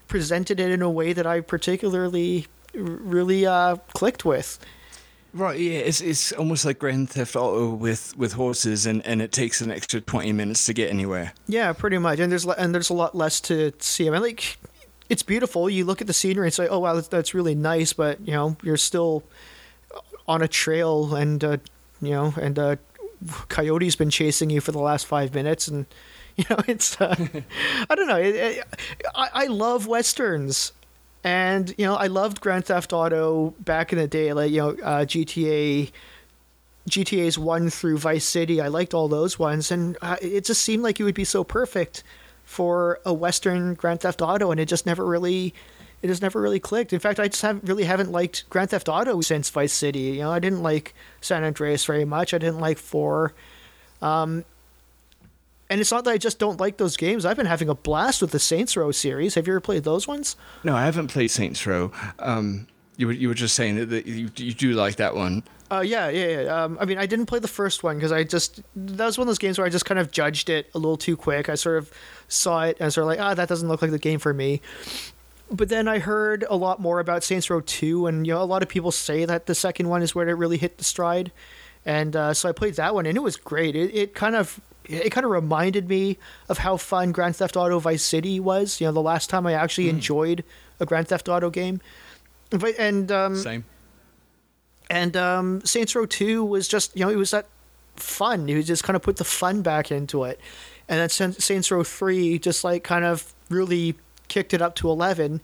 presented 0.07 0.59
it 0.59 0.71
in 0.71 0.81
a 0.81 0.89
way 0.89 1.13
that 1.13 1.25
I 1.25 1.41
particularly 1.41 2.47
really 2.73 3.45
uh, 3.45 3.77
clicked 3.93 4.25
with. 4.25 4.59
Right, 5.33 5.59
yeah, 5.59 5.79
it's 5.79 5.99
it's 5.99 6.31
almost 6.31 6.63
like 6.63 6.79
Grand 6.79 7.09
Theft 7.09 7.35
Auto 7.35 7.75
with 7.75 8.15
with 8.15 8.33
horses, 8.33 8.85
and 8.85 9.05
and 9.05 9.21
it 9.21 9.33
takes 9.33 9.59
an 9.59 9.69
extra 9.69 9.99
twenty 9.99 10.31
minutes 10.31 10.65
to 10.67 10.73
get 10.73 10.89
anywhere. 10.89 11.33
Yeah, 11.47 11.73
pretty 11.73 11.97
much. 11.97 12.19
And 12.19 12.31
there's 12.31 12.45
and 12.45 12.73
there's 12.73 12.89
a 12.89 12.93
lot 12.93 13.15
less 13.15 13.41
to 13.41 13.73
see. 13.79 14.07
I 14.07 14.11
mean, 14.11 14.21
like 14.21 14.57
it's 15.09 15.23
beautiful. 15.23 15.69
You 15.69 15.83
look 15.83 15.99
at 15.99 16.07
the 16.07 16.13
scenery 16.13 16.47
and 16.47 16.53
say, 16.53 16.69
"Oh 16.69 16.79
wow, 16.79 16.93
that's, 16.93 17.09
that's 17.09 17.33
really 17.33 17.53
nice," 17.53 17.91
but 17.91 18.25
you 18.25 18.33
know, 18.33 18.55
you're 18.63 18.77
still 18.77 19.23
on 20.25 20.41
a 20.41 20.47
trail, 20.47 21.13
and 21.15 21.43
uh, 21.43 21.57
you 22.01 22.11
know, 22.11 22.33
and 22.39 22.57
uh, 22.57 22.75
coyote's 23.49 23.95
been 23.95 24.09
chasing 24.09 24.49
you 24.49 24.61
for 24.61 24.71
the 24.71 24.79
last 24.79 25.05
five 25.05 25.33
minutes, 25.33 25.67
and 25.67 25.85
you 26.35 26.45
know, 26.49 26.57
it's 26.67 26.99
uh, 26.99 27.15
I 27.89 27.95
don't 27.95 28.07
know. 28.07 28.17
It, 28.17 28.35
it, 28.35 28.63
I 29.13 29.29
I 29.33 29.45
love 29.47 29.87
westerns. 29.87 30.71
And 31.23 31.73
you 31.75 31.85
know, 31.87 31.95
I 31.95 32.05
loved 32.05 32.39
Grand 32.39 32.65
Theft 32.65 32.93
Auto 32.93 33.55
back 33.59 33.91
in 33.91 33.97
the 33.97 34.07
day, 34.07 34.31
like 34.31 34.51
you 34.51 34.59
know, 34.59 34.69
uh, 34.83 35.05
GTA, 35.05 35.91
GTA's 36.87 37.39
one 37.39 37.71
through 37.71 37.97
Vice 37.97 38.25
City. 38.25 38.61
I 38.61 38.67
liked 38.67 38.93
all 38.93 39.07
those 39.07 39.39
ones, 39.39 39.71
and 39.71 39.97
uh, 40.03 40.17
it 40.21 40.45
just 40.45 40.61
seemed 40.61 40.83
like 40.83 40.99
it 40.99 41.03
would 41.03 41.15
be 41.15 41.23
so 41.23 41.43
perfect 41.43 42.03
for 42.43 42.99
a 43.03 43.11
Western 43.11 43.73
Grand 43.73 44.01
Theft 44.01 44.21
Auto, 44.21 44.51
and 44.51 44.59
it 44.59 44.67
just 44.67 44.85
never 44.85 45.03
really, 45.03 45.55
it 46.05 46.07
just 46.09 46.21
never 46.21 46.39
really 46.39 46.59
clicked. 46.59 46.93
In 46.93 46.99
fact, 46.99 47.19
I 47.19 47.27
just 47.27 47.41
haven't 47.41 47.67
really 47.67 47.85
haven't 47.85 48.11
liked 48.11 48.47
Grand 48.51 48.69
Theft 48.69 48.87
Auto 48.87 49.21
since 49.21 49.49
Vice 49.49 49.73
City. 49.73 49.99
You 49.99 50.19
know, 50.19 50.31
I 50.31 50.37
didn't 50.37 50.61
like 50.61 50.93
San 51.19 51.43
Andreas 51.43 51.83
very 51.83 52.05
much. 52.05 52.31
I 52.31 52.37
didn't 52.37 52.59
like 52.59 52.77
Four. 52.77 53.33
Um, 54.03 54.45
and 55.67 55.81
it's 55.81 55.91
not 55.91 56.03
that 56.03 56.11
I 56.11 56.19
just 56.19 56.37
don't 56.37 56.59
like 56.59 56.77
those 56.77 56.95
games. 56.95 57.25
I've 57.25 57.37
been 57.37 57.47
having 57.47 57.69
a 57.69 57.73
blast 57.73 58.21
with 58.21 58.29
the 58.29 58.37
Saints 58.37 58.77
Row 58.77 58.91
series. 58.91 59.33
Have 59.33 59.47
you 59.47 59.53
ever 59.53 59.59
played 59.59 59.83
those 59.83 60.07
ones? 60.07 60.35
No, 60.63 60.75
I 60.75 60.85
haven't 60.85 61.07
played 61.07 61.31
Saints 61.31 61.65
Row. 61.65 61.91
Um, 62.19 62.67
you 62.97 63.07
were 63.07 63.13
you 63.13 63.27
were 63.27 63.33
just 63.33 63.55
saying 63.55 63.77
that, 63.77 63.87
that 63.87 64.05
you 64.05 64.29
you 64.35 64.53
do 64.53 64.73
like 64.73 64.97
that 64.97 65.15
one. 65.15 65.43
Uh, 65.71 65.81
yeah, 65.81 66.09
yeah, 66.09 66.41
yeah. 66.41 66.63
Um, 66.63 66.77
I 66.79 66.85
mean, 66.85 66.99
I 66.99 67.07
didn't 67.07 67.25
play 67.25 67.39
the 67.39 67.47
first 67.47 67.81
one 67.81 67.95
because 67.95 68.11
I 68.11 68.23
just 68.23 68.61
that 68.75 69.05
was 69.07 69.17
one 69.17 69.23
of 69.23 69.29
those 69.29 69.39
games 69.39 69.57
where 69.57 69.65
I 69.65 69.71
just 69.71 69.85
kind 69.85 69.99
of 69.99 70.11
judged 70.11 70.49
it 70.51 70.69
a 70.75 70.77
little 70.77 70.97
too 70.97 71.17
quick. 71.17 71.49
I 71.49 71.55
sort 71.55 71.79
of 71.79 71.91
saw 72.27 72.65
it 72.65 72.77
and 72.79 72.93
sort 72.93 73.03
of 73.03 73.07
like, 73.07 73.19
ah, 73.19 73.33
that 73.33 73.49
doesn't 73.49 73.67
look 73.67 73.81
like 73.81 73.89
the 73.89 73.97
game 73.97 74.19
for 74.19 74.35
me. 74.35 74.61
But 75.51 75.69
then 75.69 75.87
I 75.87 75.99
heard 75.99 76.43
a 76.49 76.55
lot 76.55 76.79
more 76.79 76.99
about 76.99 77.23
Saints 77.23 77.49
Row 77.49 77.61
Two, 77.61 78.07
and 78.07 78.25
you 78.25 78.33
know, 78.33 78.41
a 78.41 78.43
lot 78.43 78.63
of 78.63 78.69
people 78.69 78.91
say 78.91 79.25
that 79.25 79.45
the 79.45 79.55
second 79.55 79.89
one 79.89 80.01
is 80.01 80.15
where 80.15 80.27
it 80.27 80.33
really 80.33 80.57
hit 80.57 80.77
the 80.77 80.83
stride. 80.83 81.31
And 81.85 82.15
uh, 82.15 82.33
so 82.33 82.49
I 82.49 82.51
played 82.51 82.75
that 82.75 82.95
one, 82.95 83.05
and 83.05 83.15
it 83.15 83.21
was 83.21 83.37
great. 83.37 83.75
It, 83.75 83.93
it 83.93 84.15
kind 84.15 84.35
of 84.35 84.59
it 84.85 85.11
kind 85.11 85.25
of 85.25 85.31
reminded 85.31 85.87
me 85.87 86.17
of 86.49 86.59
how 86.59 86.77
fun 86.77 87.11
Grand 87.11 87.35
Theft 87.35 87.55
Auto 87.55 87.79
Vice 87.79 88.03
City 88.03 88.39
was. 88.39 88.81
You 88.81 88.87
know, 88.87 88.93
the 88.93 89.01
last 89.01 89.29
time 89.29 89.45
I 89.45 89.53
actually 89.53 89.85
mm. 89.85 89.91
enjoyed 89.91 90.43
a 90.79 90.85
Grand 90.85 91.07
Theft 91.07 91.29
Auto 91.29 91.49
game. 91.49 91.79
but, 92.49 92.73
And 92.79 93.11
um, 93.11 93.35
same. 93.35 93.65
And 94.89 95.15
um, 95.17 95.61
Saints 95.63 95.95
Row 95.95 96.05
Two 96.05 96.43
was 96.43 96.67
just 96.67 96.95
you 96.95 97.05
know 97.05 97.11
it 97.11 97.17
was 97.17 97.31
that 97.31 97.47
fun. 97.95 98.47
You 98.47 98.61
just 98.63 98.83
kind 98.83 98.95
of 98.95 99.01
put 99.01 99.17
the 99.17 99.23
fun 99.23 99.61
back 99.61 99.91
into 99.91 100.23
it. 100.23 100.39
And 100.87 100.99
then 100.99 101.33
Saints 101.33 101.71
Row 101.71 101.83
Three 101.83 102.39
just 102.39 102.63
like 102.63 102.83
kind 102.83 103.05
of 103.05 103.33
really 103.49 103.95
kicked 104.27 104.53
it 104.53 104.61
up 104.61 104.75
to 104.75 104.89
eleven. 104.89 105.41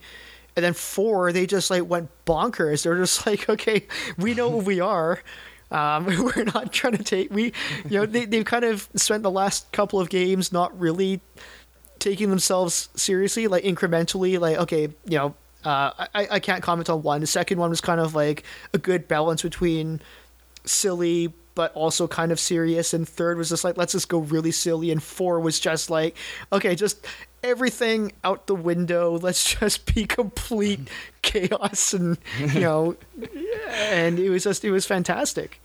And 0.55 0.65
then 0.65 0.73
four, 0.73 1.31
they 1.31 1.45
just 1.45 1.69
like 1.69 1.87
went 1.87 2.09
bonkers. 2.25 2.83
They're 2.83 2.97
just 2.97 3.25
like, 3.25 3.49
okay, 3.49 3.87
we 4.17 4.33
know 4.33 4.51
who 4.51 4.57
we 4.57 4.79
are. 4.79 5.21
Um, 5.71 6.05
we're 6.35 6.43
not 6.43 6.73
trying 6.73 6.97
to 6.97 7.03
take 7.03 7.31
we, 7.31 7.53
you 7.89 7.99
know, 7.99 8.05
they 8.05 8.25
they've 8.25 8.45
kind 8.45 8.65
of 8.65 8.89
spent 8.95 9.23
the 9.23 9.31
last 9.31 9.71
couple 9.71 9.99
of 9.99 10.09
games 10.09 10.51
not 10.51 10.77
really 10.77 11.21
taking 11.99 12.29
themselves 12.29 12.89
seriously, 12.95 13.47
like 13.47 13.63
incrementally, 13.63 14.39
like 14.39 14.57
okay, 14.57 14.89
you 15.05 15.17
know, 15.17 15.35
uh, 15.63 15.91
I 16.13 16.27
I 16.31 16.39
can't 16.39 16.61
comment 16.61 16.89
on 16.89 17.03
one. 17.03 17.21
The 17.21 17.27
second 17.27 17.59
one 17.59 17.69
was 17.69 17.79
kind 17.79 18.01
of 18.01 18.13
like 18.15 18.43
a 18.73 18.77
good 18.77 19.07
balance 19.07 19.43
between 19.43 20.01
silly 20.65 21.33
but 21.55 21.73
also 21.73 22.07
kind 22.07 22.31
of 22.31 22.39
serious 22.39 22.93
and 22.93 23.07
third 23.07 23.37
was 23.37 23.49
just 23.49 23.63
like 23.63 23.77
let's 23.77 23.93
just 23.93 24.09
go 24.09 24.19
really 24.19 24.51
silly 24.51 24.91
and 24.91 25.01
four 25.03 25.39
was 25.39 25.59
just 25.59 25.89
like 25.89 26.15
okay 26.51 26.75
just 26.75 27.05
everything 27.43 28.11
out 28.23 28.47
the 28.47 28.55
window 28.55 29.17
let's 29.21 29.55
just 29.55 29.93
be 29.93 30.05
complete 30.05 30.89
chaos 31.21 31.93
and 31.93 32.17
you 32.39 32.47
know 32.59 32.95
and 33.69 34.19
it 34.19 34.29
was 34.29 34.43
just 34.43 34.63
it 34.63 34.71
was 34.71 34.85
fantastic 34.85 35.61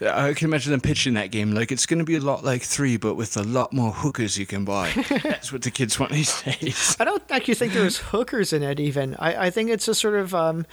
I 0.00 0.34
can 0.34 0.48
imagine 0.48 0.72
them 0.72 0.80
pitching 0.80 1.14
that 1.14 1.30
game 1.30 1.52
like 1.52 1.70
it's 1.70 1.86
going 1.86 2.00
to 2.00 2.04
be 2.04 2.16
a 2.16 2.20
lot 2.20 2.42
like 2.42 2.62
three, 2.62 2.96
but 2.96 3.14
with 3.14 3.36
a 3.36 3.44
lot 3.44 3.72
more 3.72 3.92
hookers 3.92 4.36
you 4.36 4.46
can 4.46 4.64
buy. 4.64 4.90
That's 5.22 5.52
what 5.52 5.62
the 5.62 5.70
kids 5.70 6.00
want 6.00 6.10
these 6.10 6.42
days. 6.42 6.96
I 6.98 7.04
don't 7.04 7.22
actually 7.30 7.54
think 7.54 7.72
there's 7.72 7.98
hookers 7.98 8.52
in 8.52 8.64
it. 8.64 8.80
Even 8.80 9.14
I, 9.20 9.46
I 9.46 9.50
think 9.50 9.70
it's 9.70 9.86
a 9.86 9.94
sort 9.94 10.16
of 10.16 10.34
um, 10.34 10.66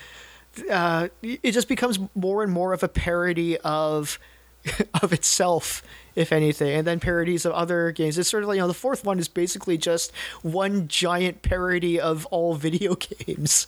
uh, 0.71 1.09
it 1.21 1.51
just 1.51 1.67
becomes 1.67 1.99
more 2.15 2.43
and 2.43 2.51
more 2.51 2.73
of 2.73 2.83
a 2.83 2.87
parody 2.87 3.57
of 3.59 4.19
of 5.01 5.13
itself, 5.13 5.81
if 6.15 6.31
anything, 6.31 6.69
and 6.69 6.85
then 6.85 6.99
parodies 6.99 7.45
of 7.45 7.53
other 7.53 7.91
games. 7.91 8.17
It's 8.17 8.29
sort 8.29 8.43
of 8.43 8.49
like 8.49 8.55
you 8.55 8.61
know 8.61 8.67
the 8.67 8.73
fourth 8.73 9.05
one 9.05 9.19
is 9.19 9.27
basically 9.27 9.77
just 9.77 10.11
one 10.41 10.87
giant 10.87 11.41
parody 11.41 11.99
of 11.99 12.25
all 12.27 12.55
video 12.55 12.95
games. 12.95 13.67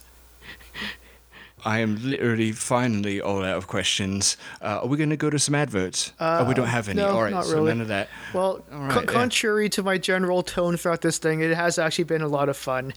I 1.63 1.79
am 1.79 1.97
literally 2.03 2.51
finally 2.51 3.21
all 3.21 3.43
out 3.43 3.57
of 3.57 3.67
questions. 3.67 4.35
Uh, 4.61 4.79
are 4.81 4.87
we 4.87 4.97
going 4.97 5.11
to 5.11 5.17
go 5.17 5.29
to 5.29 5.37
some 5.37 5.53
adverts? 5.53 6.11
Uh, 6.19 6.39
oh, 6.41 6.45
we 6.45 6.55
don't 6.55 6.67
have 6.67 6.89
any. 6.89 6.99
No, 6.99 7.09
all 7.09 7.23
right, 7.23 7.31
not 7.31 7.45
so 7.45 7.55
really. 7.55 7.67
none 7.69 7.81
of 7.81 7.87
that. 7.89 8.09
Well, 8.33 8.63
right, 8.71 8.91
co- 8.91 9.03
contrary 9.03 9.69
to 9.69 9.83
my 9.83 9.99
general 9.99 10.41
tone 10.41 10.75
throughout 10.75 11.01
this 11.01 11.19
thing, 11.19 11.41
it 11.41 11.55
has 11.55 11.77
actually 11.77 12.05
been 12.05 12.23
a 12.23 12.27
lot 12.27 12.49
of 12.49 12.57
fun. 12.57 12.93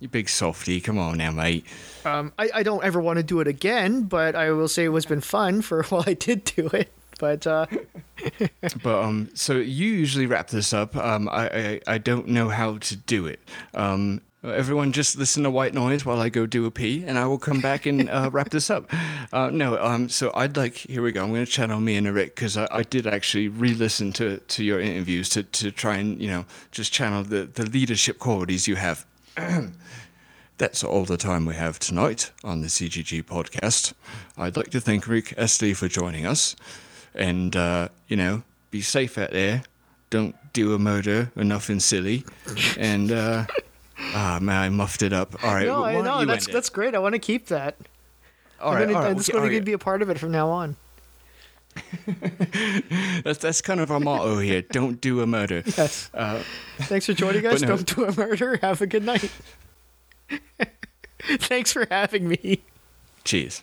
You 0.00 0.08
big 0.08 0.28
softy, 0.28 0.80
come 0.80 0.98
on 0.98 1.18
now, 1.18 1.30
mate. 1.30 1.64
Um, 2.04 2.32
I, 2.38 2.50
I 2.56 2.62
don't 2.62 2.84
ever 2.84 3.00
want 3.00 3.16
to 3.18 3.22
do 3.22 3.40
it 3.40 3.48
again, 3.48 4.02
but 4.02 4.34
I 4.34 4.50
will 4.50 4.68
say 4.68 4.84
it 4.84 4.88
was 4.88 5.06
been 5.06 5.22
fun 5.22 5.62
for 5.62 5.82
while 5.88 6.04
I 6.06 6.14
did 6.14 6.44
do 6.44 6.66
it. 6.68 6.92
But 7.18 7.46
uh... 7.46 7.66
but 8.82 9.02
um, 9.02 9.30
so 9.34 9.54
you 9.54 9.88
usually 9.88 10.26
wrap 10.26 10.48
this 10.48 10.74
up. 10.74 10.94
Um, 10.96 11.28
I, 11.30 11.48
I 11.48 11.80
I 11.86 11.98
don't 11.98 12.28
know 12.28 12.50
how 12.50 12.76
to 12.76 12.96
do 12.96 13.26
it. 13.26 13.40
Um, 13.72 14.20
Everyone, 14.44 14.92
just 14.92 15.18
listen 15.18 15.42
to 15.42 15.50
white 15.50 15.74
noise 15.74 16.04
while 16.04 16.20
I 16.20 16.28
go 16.28 16.46
do 16.46 16.66
a 16.66 16.70
pee, 16.70 17.04
and 17.04 17.18
I 17.18 17.26
will 17.26 17.38
come 17.38 17.60
back 17.60 17.84
and 17.84 18.08
uh, 18.08 18.30
wrap 18.32 18.50
this 18.50 18.70
up. 18.70 18.88
Uh, 19.32 19.50
no, 19.50 19.76
um, 19.82 20.08
so 20.08 20.30
I'd 20.34 20.56
like 20.56 20.74
here 20.76 21.02
we 21.02 21.10
go. 21.10 21.24
I'm 21.24 21.30
going 21.30 21.44
to 21.44 21.50
channel 21.50 21.80
me 21.80 21.96
and 21.96 22.06
Eric 22.06 22.36
because 22.36 22.56
I, 22.56 22.68
I, 22.70 22.82
did 22.82 23.06
actually 23.06 23.48
re-listen 23.48 24.12
to 24.14 24.38
to 24.38 24.62
your 24.62 24.78
interviews 24.78 25.28
to 25.30 25.42
to 25.42 25.72
try 25.72 25.96
and 25.96 26.20
you 26.20 26.28
know 26.28 26.44
just 26.70 26.92
channel 26.92 27.24
the 27.24 27.44
the 27.46 27.66
leadership 27.66 28.18
qualities 28.18 28.68
you 28.68 28.76
have. 28.76 29.04
That's 30.58 30.82
all 30.82 31.04
the 31.04 31.16
time 31.16 31.44
we 31.44 31.54
have 31.54 31.78
tonight 31.78 32.30
on 32.42 32.62
the 32.62 32.68
CGG 32.68 33.22
podcast. 33.24 33.92
I'd 34.38 34.56
like 34.56 34.70
to 34.70 34.80
thank 34.80 35.06
Ric 35.06 35.34
S. 35.36 35.60
Lee 35.60 35.74
for 35.74 35.88
joining 35.88 36.24
us, 36.24 36.56
and 37.14 37.54
uh, 37.54 37.88
you 38.08 38.16
know, 38.16 38.42
be 38.70 38.80
safe 38.80 39.18
out 39.18 39.32
there. 39.32 39.64
Don't 40.08 40.34
do 40.52 40.72
a 40.74 40.78
murder 40.78 41.30
or 41.36 41.44
nothing 41.44 41.80
silly, 41.80 42.24
and. 42.78 43.12
Uh, 43.12 43.46
Ah, 43.98 44.38
man, 44.40 44.56
I 44.62 44.68
muffed 44.68 45.02
it 45.02 45.12
up. 45.12 45.42
All 45.42 45.54
right. 45.54 45.66
No, 45.66 45.82
I 45.82 46.00
know. 46.00 46.24
That's 46.26 46.46
that's 46.46 46.68
great. 46.68 46.94
I 46.94 46.98
want 46.98 47.14
to 47.14 47.18
keep 47.18 47.46
that. 47.46 47.76
All 48.60 48.74
right, 48.74 48.86
gonna, 48.86 48.98
all 48.98 49.04
right. 49.04 49.16
It's 49.16 49.28
going 49.28 49.50
to 49.52 49.60
be 49.62 49.72
a 49.72 49.78
part 49.78 50.02
of 50.02 50.10
it 50.10 50.18
from 50.18 50.32
now 50.32 50.50
on. 50.50 50.76
that's 53.24 53.38
that's 53.38 53.60
kind 53.60 53.80
of 53.80 53.90
our 53.90 54.00
motto 54.00 54.38
here. 54.38 54.62
Don't 54.62 55.00
do 55.00 55.20
a 55.20 55.26
murder. 55.26 55.62
Yes. 55.76 56.10
Uh, 56.14 56.42
Thanks 56.78 57.06
for 57.06 57.12
joining 57.12 57.44
us. 57.46 57.60
No. 57.60 57.68
Don't 57.68 57.94
do 57.94 58.04
a 58.04 58.16
murder. 58.16 58.58
Have 58.62 58.80
a 58.80 58.86
good 58.86 59.04
night. 59.04 59.30
Thanks 61.20 61.72
for 61.72 61.86
having 61.90 62.28
me. 62.28 62.62
Cheers. 63.24 63.62